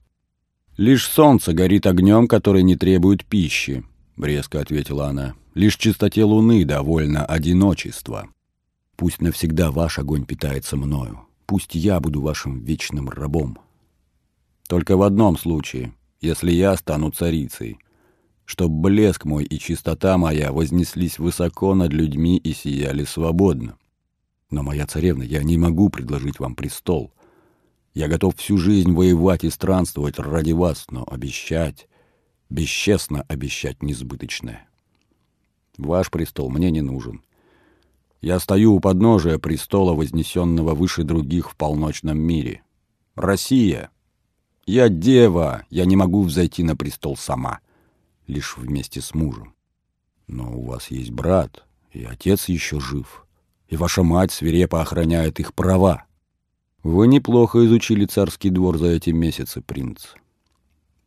«Лишь 0.77 1.09
солнце 1.09 1.55
горит 1.55 1.87
огнем, 1.87 2.29
который 2.29 2.63
не 2.63 2.77
требует 2.77 3.25
пищи»,— 3.25 3.85
резко 4.19 4.61
ответила 4.61 5.07
она. 5.07 5.35
«Лишь 5.55 5.79
чистоте 5.79 6.25
луны 6.25 6.67
довольно 6.67 7.25
одиночество. 7.25 8.29
Пусть 8.97 9.23
навсегда 9.23 9.71
ваш 9.71 9.99
огонь 9.99 10.27
питается 10.27 10.77
мною. 10.77 11.26
Пусть 11.47 11.75
я 11.77 12.01
буду 12.01 12.21
вашим 12.21 12.61
вечным 12.65 13.09
рабом. 13.09 13.59
Только 14.69 14.97
в 14.97 15.03
одном 15.03 15.39
случае, 15.39 15.95
если 16.21 16.51
я 16.51 16.77
стану 16.77 17.11
царицей, 17.11 17.79
чтоб 18.45 18.71
блеск 18.71 19.25
мой 19.25 19.45
и 19.45 19.59
чистота 19.59 20.19
моя 20.19 20.53
вознеслись 20.53 21.19
высоко 21.19 21.75
над 21.75 21.93
людьми 21.93 22.37
и 22.37 22.53
сияли 22.53 23.05
свободно. 23.05 23.77
Но, 24.51 24.63
моя 24.63 24.87
царевна, 24.87 25.23
я 25.23 25.43
не 25.43 25.57
могу 25.57 25.89
предложить 25.89 26.39
вам 26.41 26.55
престол. 26.55 27.13
Я 27.95 28.09
готов 28.09 28.37
всю 28.37 28.59
жизнь 28.59 28.93
воевать 28.93 29.45
и 29.45 29.51
странствовать 29.51 30.19
ради 30.19 30.53
вас, 30.53 30.87
но 30.91 31.05
обещать, 31.09 31.89
бесчестно 32.51 33.23
обещать 33.23 33.83
несбыточное. 33.83 34.69
Ваш 35.79 36.11
престол 36.11 36.51
мне 36.51 36.71
не 36.71 36.83
нужен. 36.83 37.23
Я 38.27 38.41
стою 38.41 38.75
у 38.75 38.81
подножия 38.81 39.39
престола, 39.39 39.95
вознесенного 39.95 40.75
выше 40.75 41.05
других 41.05 41.49
в 41.49 41.55
полночном 41.55 42.19
мире. 42.19 42.63
Россия! 43.15 43.91
Я 44.67 44.89
дева, 44.89 45.63
я 45.71 45.85
не 45.85 45.95
могу 45.95 46.25
взойти 46.25 46.65
на 46.65 46.75
престол 46.75 47.17
сама, 47.17 47.61
лишь 48.27 48.57
вместе 48.57 49.01
с 49.01 49.15
мужем. 49.15 49.55
Но 50.27 50.59
у 50.59 50.65
вас 50.65 50.91
есть 50.91 51.13
брат, 51.13 51.65
и 51.93 52.03
отец 52.03 52.49
еще 52.49 52.81
жив, 52.81 53.25
и 53.69 53.77
ваша 53.77 54.03
мать 54.03 54.33
свирепо 54.33 54.81
охраняет 54.81 55.39
их 55.39 55.55
права. 55.55 56.07
Вы 56.83 57.07
неплохо 57.07 57.65
изучили 57.65 58.07
царский 58.07 58.51
двор 58.51 58.77
за 58.77 58.89
эти 58.89 59.11
месяцы, 59.11 59.61
принц. 59.61 60.05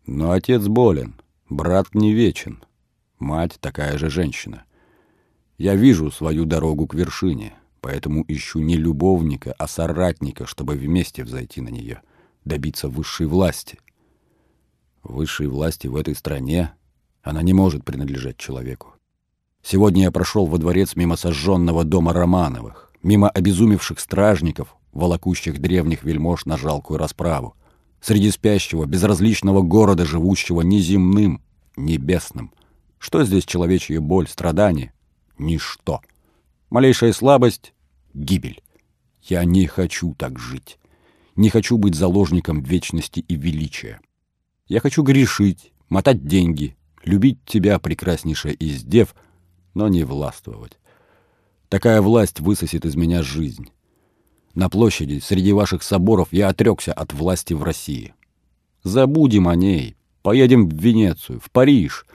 Но 0.06 0.32
отец 0.32 0.66
болен, 0.68 1.16
брат 1.50 1.94
не 1.94 2.14
вечен, 2.14 2.64
мать 3.20 3.58
такая 3.60 3.98
же 3.98 4.10
женщина. 4.10 4.64
Я 5.60 5.76
вижу 5.76 6.10
свою 6.10 6.46
дорогу 6.46 6.88
к 6.88 6.94
вершине, 6.94 7.54
поэтому 7.82 8.24
ищу 8.30 8.60
не 8.62 8.78
любовника, 8.78 9.54
а 9.58 9.68
соратника, 9.68 10.46
чтобы 10.46 10.76
вместе 10.76 11.26
взойти 11.26 11.60
на 11.60 11.68
нее, 11.68 12.02
добиться 12.46 12.88
высшей 12.88 13.28
власти. 13.28 13.78
Высшей 15.04 15.48
власти 15.48 15.88
в 15.88 15.98
этой 15.98 16.16
стране 16.16 16.72
она 17.24 17.42
не 17.42 17.52
может 17.52 17.84
принадлежать 17.84 18.38
человеку. 18.38 18.94
Сегодня 19.62 20.04
я 20.04 20.12
прошел 20.12 20.46
во 20.46 20.60
дворец 20.60 20.96
мимо 20.96 21.18
сожженного 21.18 21.84
дома 21.84 22.14
Романовых, 22.14 22.94
мимо 23.04 23.30
обезумевших 23.30 24.00
стражников, 24.00 24.78
волокущих 24.94 25.60
древних 25.60 26.04
вельмож 26.06 26.46
на 26.46 26.56
жалкую 26.56 26.98
расправу, 26.98 27.56
среди 28.00 28.32
спящего, 28.32 28.86
безразличного 28.86 29.62
города, 29.62 30.06
живущего 30.06 30.62
неземным, 30.62 31.42
небесным. 31.76 32.54
Что 32.98 33.26
здесь 33.26 33.44
человечья 33.44 34.00
боль, 34.00 34.30
страдание? 34.30 34.94
Ничто. 35.40 36.02
Малейшая 36.70 37.14
слабость— 37.14 37.74
гибель. 38.14 38.62
Я 39.24 39.44
не 39.46 39.66
хочу 39.66 40.14
так 40.16 40.38
жить. 40.38 40.78
Не 41.36 41.50
хочу 41.50 41.78
быть 41.78 41.96
заложником 41.96 42.62
вечности 42.62 43.22
и 43.22 43.36
величия. 43.36 44.02
Я 44.68 44.82
хочу 44.82 45.02
грешить, 45.02 45.72
мотать 45.88 46.26
деньги, 46.26 46.76
любить 47.04 47.40
тебя, 47.46 47.80
прекраснейшая 47.80 48.54
из 48.54 48.84
дев, 48.84 49.16
но 49.74 49.88
не 49.88 50.04
властвовать. 50.04 50.78
Такая 51.70 52.02
власть 52.02 52.40
высосет 52.40 52.86
из 52.86 52.96
меня 52.96 53.24
жизнь. 53.24 53.70
На 54.54 54.70
площади, 54.70 55.20
среди 55.20 55.54
ваших 55.54 55.84
соборов, 55.84 56.30
я 56.32 56.50
отрекся 56.50 56.92
от 56.92 57.14
власти 57.14 57.54
в 57.54 57.64
России. 57.64 58.14
Забудем 58.84 59.48
о 59.48 59.56
ней. 59.56 59.96
Поедем 60.22 60.68
в 60.68 60.74
Венецию, 60.74 61.40
в 61.40 61.50
Париж. 61.50 62.06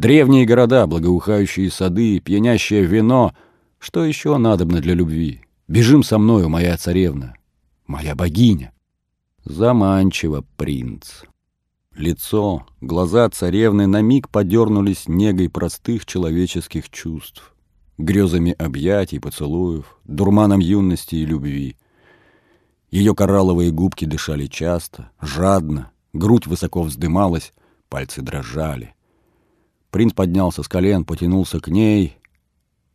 Древние 0.00 0.46
города, 0.46 0.86
благоухающие 0.86 1.70
сады, 1.70 2.20
пьянящее 2.20 2.84
вино. 2.84 3.34
Что 3.78 4.02
еще 4.02 4.38
надобно 4.38 4.80
для 4.80 4.94
любви? 4.94 5.42
Бежим 5.68 6.02
со 6.02 6.16
мною, 6.16 6.48
моя 6.48 6.74
царевна, 6.78 7.34
моя 7.86 8.14
богиня. 8.14 8.72
Заманчиво, 9.44 10.42
принц. 10.56 11.24
Лицо, 11.94 12.66
глаза 12.80 13.28
царевны 13.28 13.86
на 13.86 14.00
миг 14.00 14.30
подернулись 14.30 15.06
негой 15.06 15.50
простых 15.50 16.06
человеческих 16.06 16.88
чувств 16.88 17.54
грезами 17.98 18.52
объятий, 18.52 19.18
поцелуев, 19.18 19.98
дурманом 20.04 20.60
юности 20.60 21.16
и 21.16 21.26
любви. 21.26 21.76
Ее 22.90 23.14
коралловые 23.14 23.70
губки 23.70 24.06
дышали 24.06 24.46
часто, 24.46 25.10
жадно, 25.20 25.90
грудь 26.14 26.46
высоко 26.46 26.84
вздымалась, 26.84 27.52
пальцы 27.90 28.22
дрожали. 28.22 28.94
Принц 29.90 30.12
поднялся 30.12 30.62
с 30.62 30.68
колен, 30.68 31.04
потянулся 31.04 31.60
к 31.60 31.68
ней. 31.68 32.16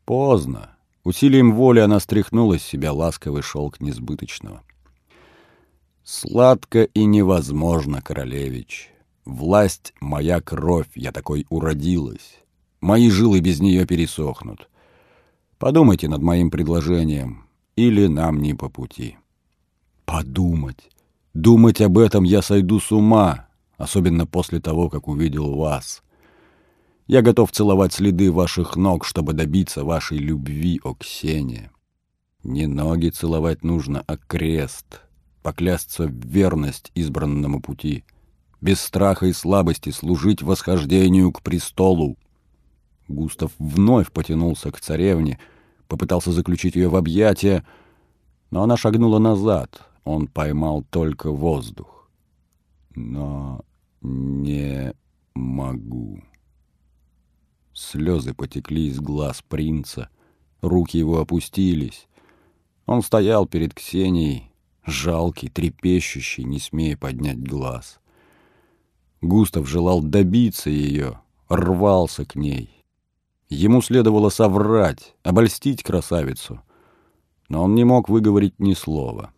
Поздно. 0.06 0.78
Усилием 1.04 1.54
воли 1.54 1.80
она 1.80 2.00
стряхнула 2.00 2.58
с 2.58 2.64
себя 2.64 2.94
ласковый 2.94 3.42
шелк 3.42 3.80
несбыточного. 3.80 4.64
«Сладко 6.04 6.84
и 6.84 7.06
невозможно, 7.06 8.02
королевич. 8.02 8.92
Власть— 9.26 9.94
моя 10.00 10.40
кровь, 10.40 10.90
я 10.96 11.12
такой 11.12 11.46
уродилась. 11.50 12.38
Мои 12.80 13.10
жилы 13.10 13.40
без 13.40 13.60
нее 13.60 13.86
пересохнут. 13.88 14.70
Подумайте 15.58 16.08
над 16.08 16.22
моим 16.22 16.52
предложением, 16.52 17.46
или 17.76 18.08
нам 18.08 18.42
не 18.42 18.54
по 18.54 18.70
пути. 18.70 19.18
Подумать. 20.06 20.90
Думать 21.34 21.82
об 21.82 21.98
этом 21.98 22.24
я 22.24 22.42
сойду 22.42 22.80
с 22.80 22.92
ума, 22.92 23.48
особенно 23.78 24.28
после 24.28 24.60
того, 24.60 24.90
как 24.90 25.08
увидел 25.08 25.56
вас. 25.56 26.04
Я 27.08 27.22
готов 27.22 27.52
целовать 27.52 27.94
следы 27.94 28.32
ваших 28.32 28.76
ног, 28.76 29.06
чтобы 29.06 29.34
добиться 29.34 29.84
вашей 29.84 30.18
любви, 30.18 30.82
о 30.84 30.96
Ксения. 30.96 31.72
Не 32.44 32.66
ноги 32.66 33.10
целовать 33.10 33.64
нужно, 33.64 34.04
а 34.08 34.18
крест. 34.18 35.02
Поклясться 35.44 36.08
в 36.08 36.12
верность 36.12 36.92
избранному 36.96 37.62
пути. 37.62 38.04
Без 38.60 38.82
страха 38.82 39.28
и 39.28 39.34
слабости 39.34 39.92
служить 39.92 40.42
восхождению 40.42 41.32
к 41.32 41.44
престолу. 41.44 42.18
Густав 43.08 43.52
вновь 43.60 44.12
потянулся 44.12 44.72
к 44.72 44.82
царевне, 44.82 45.40
попытался 45.88 46.32
заключить 46.32 46.76
ее 46.76 46.90
в 46.90 46.96
объятия, 46.96 47.64
но 48.50 48.64
она 48.64 48.78
шагнула 48.78 49.20
назад. 49.20 49.88
Он 50.06 50.28
поймал 50.28 50.84
только 50.90 51.30
воздух. 51.30 52.10
Но 52.96 53.64
не 54.02 54.94
могу. 55.36 56.24
Слезы 57.76 58.34
потекли 58.34 58.88
из 58.88 59.02
глаз 59.02 59.44
принца, 59.46 60.08
руки 60.62 60.98
его 60.98 61.20
опустились. 61.20 62.08
Он 62.86 63.02
стоял 63.02 63.46
перед 63.46 63.74
Ксенией, 63.74 64.50
жалкий, 64.86 65.50
трепещущий, 65.50 66.46
не 66.46 66.60
смея 66.60 66.96
поднять 66.96 67.44
глаз. 67.44 68.00
Густав 69.20 69.68
желал 69.68 70.02
добиться 70.02 70.70
ее, 70.70 71.20
рвался 71.50 72.24
к 72.26 72.36
ней. 72.36 72.70
Ему 73.50 73.82
следовало 73.82 74.30
соврать, 74.30 75.14
обольстить 75.24 75.84
красавицу. 75.84 76.62
Но 77.50 77.62
он 77.62 77.76
не 77.76 77.84
мог 77.84 78.08
выговорить 78.08 78.58
ни 78.58 78.74
слова. 78.74 79.34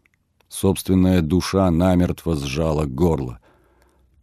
Собственная 0.48 1.22
душа 1.24 1.72
намертво 1.72 2.36
сжала 2.36 2.86
горло. 2.86 3.40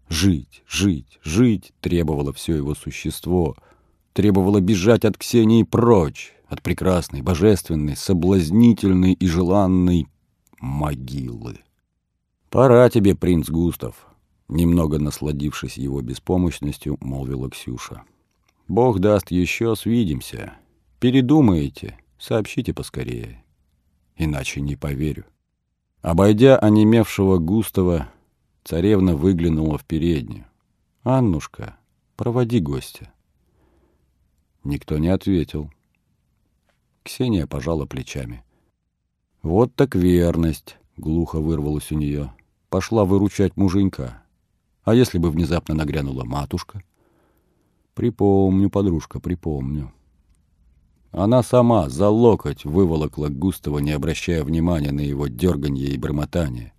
Жить, 0.08 0.62
жить, 0.68 1.18
жить 1.24 1.72
требовало 1.80 2.32
все 2.32 2.54
его 2.54 2.76
существо, 2.76 3.56
требовало 4.14 4.60
бежать 4.60 5.04
от 5.04 5.18
Ксении 5.18 5.64
прочь, 5.64 6.32
от 6.46 6.62
прекрасной, 6.62 7.20
божественной, 7.20 7.96
соблазнительной 7.96 9.12
и 9.12 9.26
желанной 9.26 10.06
могилы. 10.60 11.58
«Пора 12.48 12.88
тебе, 12.88 13.14
принц 13.14 13.50
Густав»,— 13.50 14.06
немного 14.48 14.98
насладившись 14.98 15.76
его 15.76 16.00
беспомощностью, 16.00 16.96
молвила 17.00 17.50
Ксюша. 17.50 18.04
«Бог 18.68 19.00
даст, 19.00 19.30
еще 19.32 19.74
свидимся. 19.74 20.54
Передумаете, 21.00 21.98
сообщите 22.18 22.72
поскорее. 22.72 23.44
Иначе 24.16 24.60
не 24.60 24.76
поверю». 24.76 25.26
Обойдя 26.02 26.56
онемевшего 26.56 27.38
Густава, 27.38 28.08
царевна 28.62 29.16
выглянула 29.16 29.76
в 29.76 29.84
переднюю. 29.84 30.46
«Аннушка, 31.02 31.76
проводи 32.16 32.60
гостя». 32.60 33.13
Никто 34.64 34.96
не 34.96 35.08
ответил. 35.08 35.70
Ксения 37.02 37.46
пожала 37.46 37.84
плечами. 37.84 38.42
«Вот 39.42 39.74
так 39.74 39.94
верность!»— 39.94 40.78
глухо 40.96 41.38
вырвалась 41.38 41.92
у 41.92 41.96
нее. 41.96 42.32
«Пошла 42.70 43.04
выручать 43.04 43.58
муженька. 43.58 44.22
А 44.82 44.94
если 44.94 45.18
бы 45.18 45.30
внезапно 45.30 45.74
нагрянула 45.74 46.24
матушка?» 46.24 46.82
«Припомню, 47.94 48.70
подружка, 48.70 49.20
припомню». 49.20 49.92
Она 51.12 51.42
сама 51.42 51.90
за 51.90 52.08
локоть 52.08 52.64
выволокла 52.64 53.28
Густава, 53.28 53.78
не 53.78 53.92
обращая 53.92 54.42
внимания 54.42 54.90
на 54.92 55.00
его 55.00 55.28
дерганье 55.28 55.90
и 55.90 55.98
бормотание. 55.98 56.72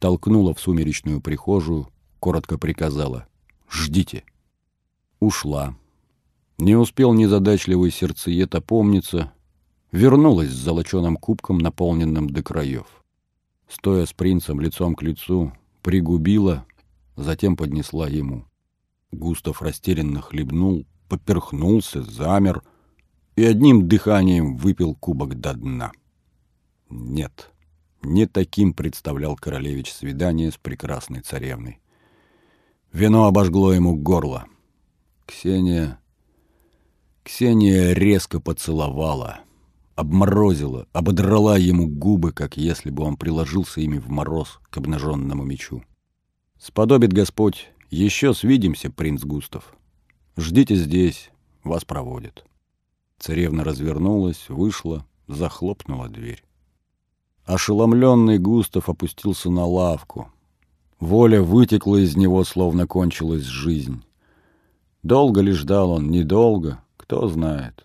Толкнула 0.00 0.54
в 0.54 0.60
сумеречную 0.60 1.20
прихожую, 1.20 1.88
коротко 2.18 2.58
приказала 2.58 3.28
«Ждите». 3.70 4.24
Ушла. 5.20 5.76
Не 6.62 6.76
успел 6.76 7.12
незадачливый 7.12 7.90
сердцеед 7.90 8.54
опомниться, 8.54 9.32
вернулась 9.90 10.50
с 10.50 10.62
золоченым 10.62 11.16
кубком, 11.16 11.58
наполненным 11.58 12.30
до 12.30 12.44
краев. 12.44 12.86
Стоя 13.68 14.06
с 14.06 14.12
принцем 14.12 14.60
лицом 14.60 14.94
к 14.94 15.02
лицу, 15.02 15.52
пригубила, 15.82 16.64
затем 17.16 17.56
поднесла 17.56 18.06
ему. 18.06 18.44
Густав 19.10 19.60
растерянно 19.60 20.20
хлебнул, 20.20 20.86
поперхнулся, 21.08 22.00
замер 22.04 22.62
и 23.34 23.42
одним 23.42 23.88
дыханием 23.88 24.56
выпил 24.56 24.94
кубок 24.94 25.40
до 25.40 25.54
дна. 25.54 25.90
Нет, 26.88 27.50
не 28.02 28.26
таким 28.26 28.72
представлял 28.72 29.34
королевич 29.34 29.92
свидание 29.92 30.52
с 30.52 30.58
прекрасной 30.58 31.22
царевной. 31.22 31.80
Вино 32.92 33.26
обожгло 33.26 33.72
ему 33.72 33.96
горло. 33.96 34.44
Ксения... 35.26 35.98
Ксения 37.22 37.92
резко 37.92 38.40
поцеловала— 38.40 39.40
обморозила, 39.94 40.86
ободрала 40.92 41.56
ему 41.58 41.86
губы, 41.86 42.32
как 42.32 42.56
если 42.56 42.90
бы 42.90 43.04
он 43.04 43.16
приложился 43.16 43.80
ими 43.80 43.98
в 43.98 44.08
мороз 44.08 44.60
к 44.70 44.78
обнаженному 44.78 45.44
мечу. 45.44 45.82
«Сподобит 46.58 47.12
Господь, 47.12 47.70
еще 47.90 48.34
свидимся, 48.34 48.90
принц 48.90 49.22
Густав. 49.22 49.74
Ждите 50.36 50.76
здесь, 50.76 51.30
вас 51.64 51.84
проводят». 51.84 52.44
Царевна 53.18 53.64
развернулась, 53.64 54.48
вышла, 54.48 55.06
захлопнула 55.28 56.08
дверь. 56.08 56.42
Ошеломленный 57.44 58.38
Густав 58.38 58.88
опустился 58.88 59.50
на 59.50 59.66
лавку. 59.66 60.30
Воля 61.00 61.42
вытекла 61.42 61.96
из 61.96 62.16
него, 62.16 62.44
словно 62.44 62.86
кончилась 62.86 63.42
жизнь. 63.42 64.02
Долго 65.02 65.40
ли 65.40 65.50
ждал 65.50 65.90
он, 65.90 66.10
недолго, 66.10 66.81
кто 67.02 67.26
знает. 67.28 67.84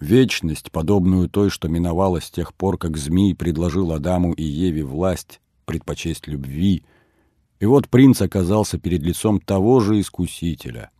Вечность, 0.00 0.72
подобную 0.72 1.28
той, 1.28 1.50
что 1.50 1.68
миновала 1.68 2.20
с 2.20 2.30
тех 2.30 2.54
пор, 2.54 2.78
как 2.78 2.96
змей 2.96 3.34
предложил 3.34 3.92
Адаму 3.92 4.32
и 4.32 4.42
Еве 4.42 4.84
власть, 4.84 5.40
предпочесть 5.66 6.26
любви. 6.26 6.82
И 7.60 7.66
вот 7.66 7.88
принц 7.88 8.22
оказался 8.22 8.78
перед 8.78 9.02
лицом 9.02 9.38
того 9.38 9.80
же 9.80 10.00
искусителя. 10.00 10.90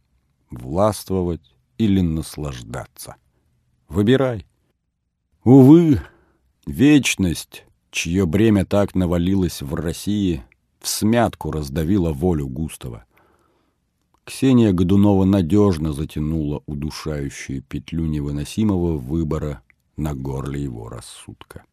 Властвовать 0.50 1.54
или 1.78 2.00
наслаждаться. 2.00 3.16
Выбирай. 3.88 4.46
Увы, 5.44 6.02
вечность, 6.66 7.64
чье 7.90 8.26
бремя 8.26 8.66
так 8.66 8.94
навалилось 8.94 9.62
в 9.62 9.74
России, 9.74 10.42
в 10.80 10.88
смятку 10.88 11.50
раздавила 11.50 12.12
волю 12.12 12.48
Густава. 12.48 13.04
Ксения 14.28 14.74
Годунова 14.74 15.24
надежно 15.24 15.94
затянула 15.94 16.62
удушающую 16.66 17.62
петлю 17.62 18.04
невыносимого 18.04 18.98
выбора 18.98 19.62
на 19.96 20.14
горле 20.14 20.62
его 20.62 20.90
рассудка. 20.90 21.64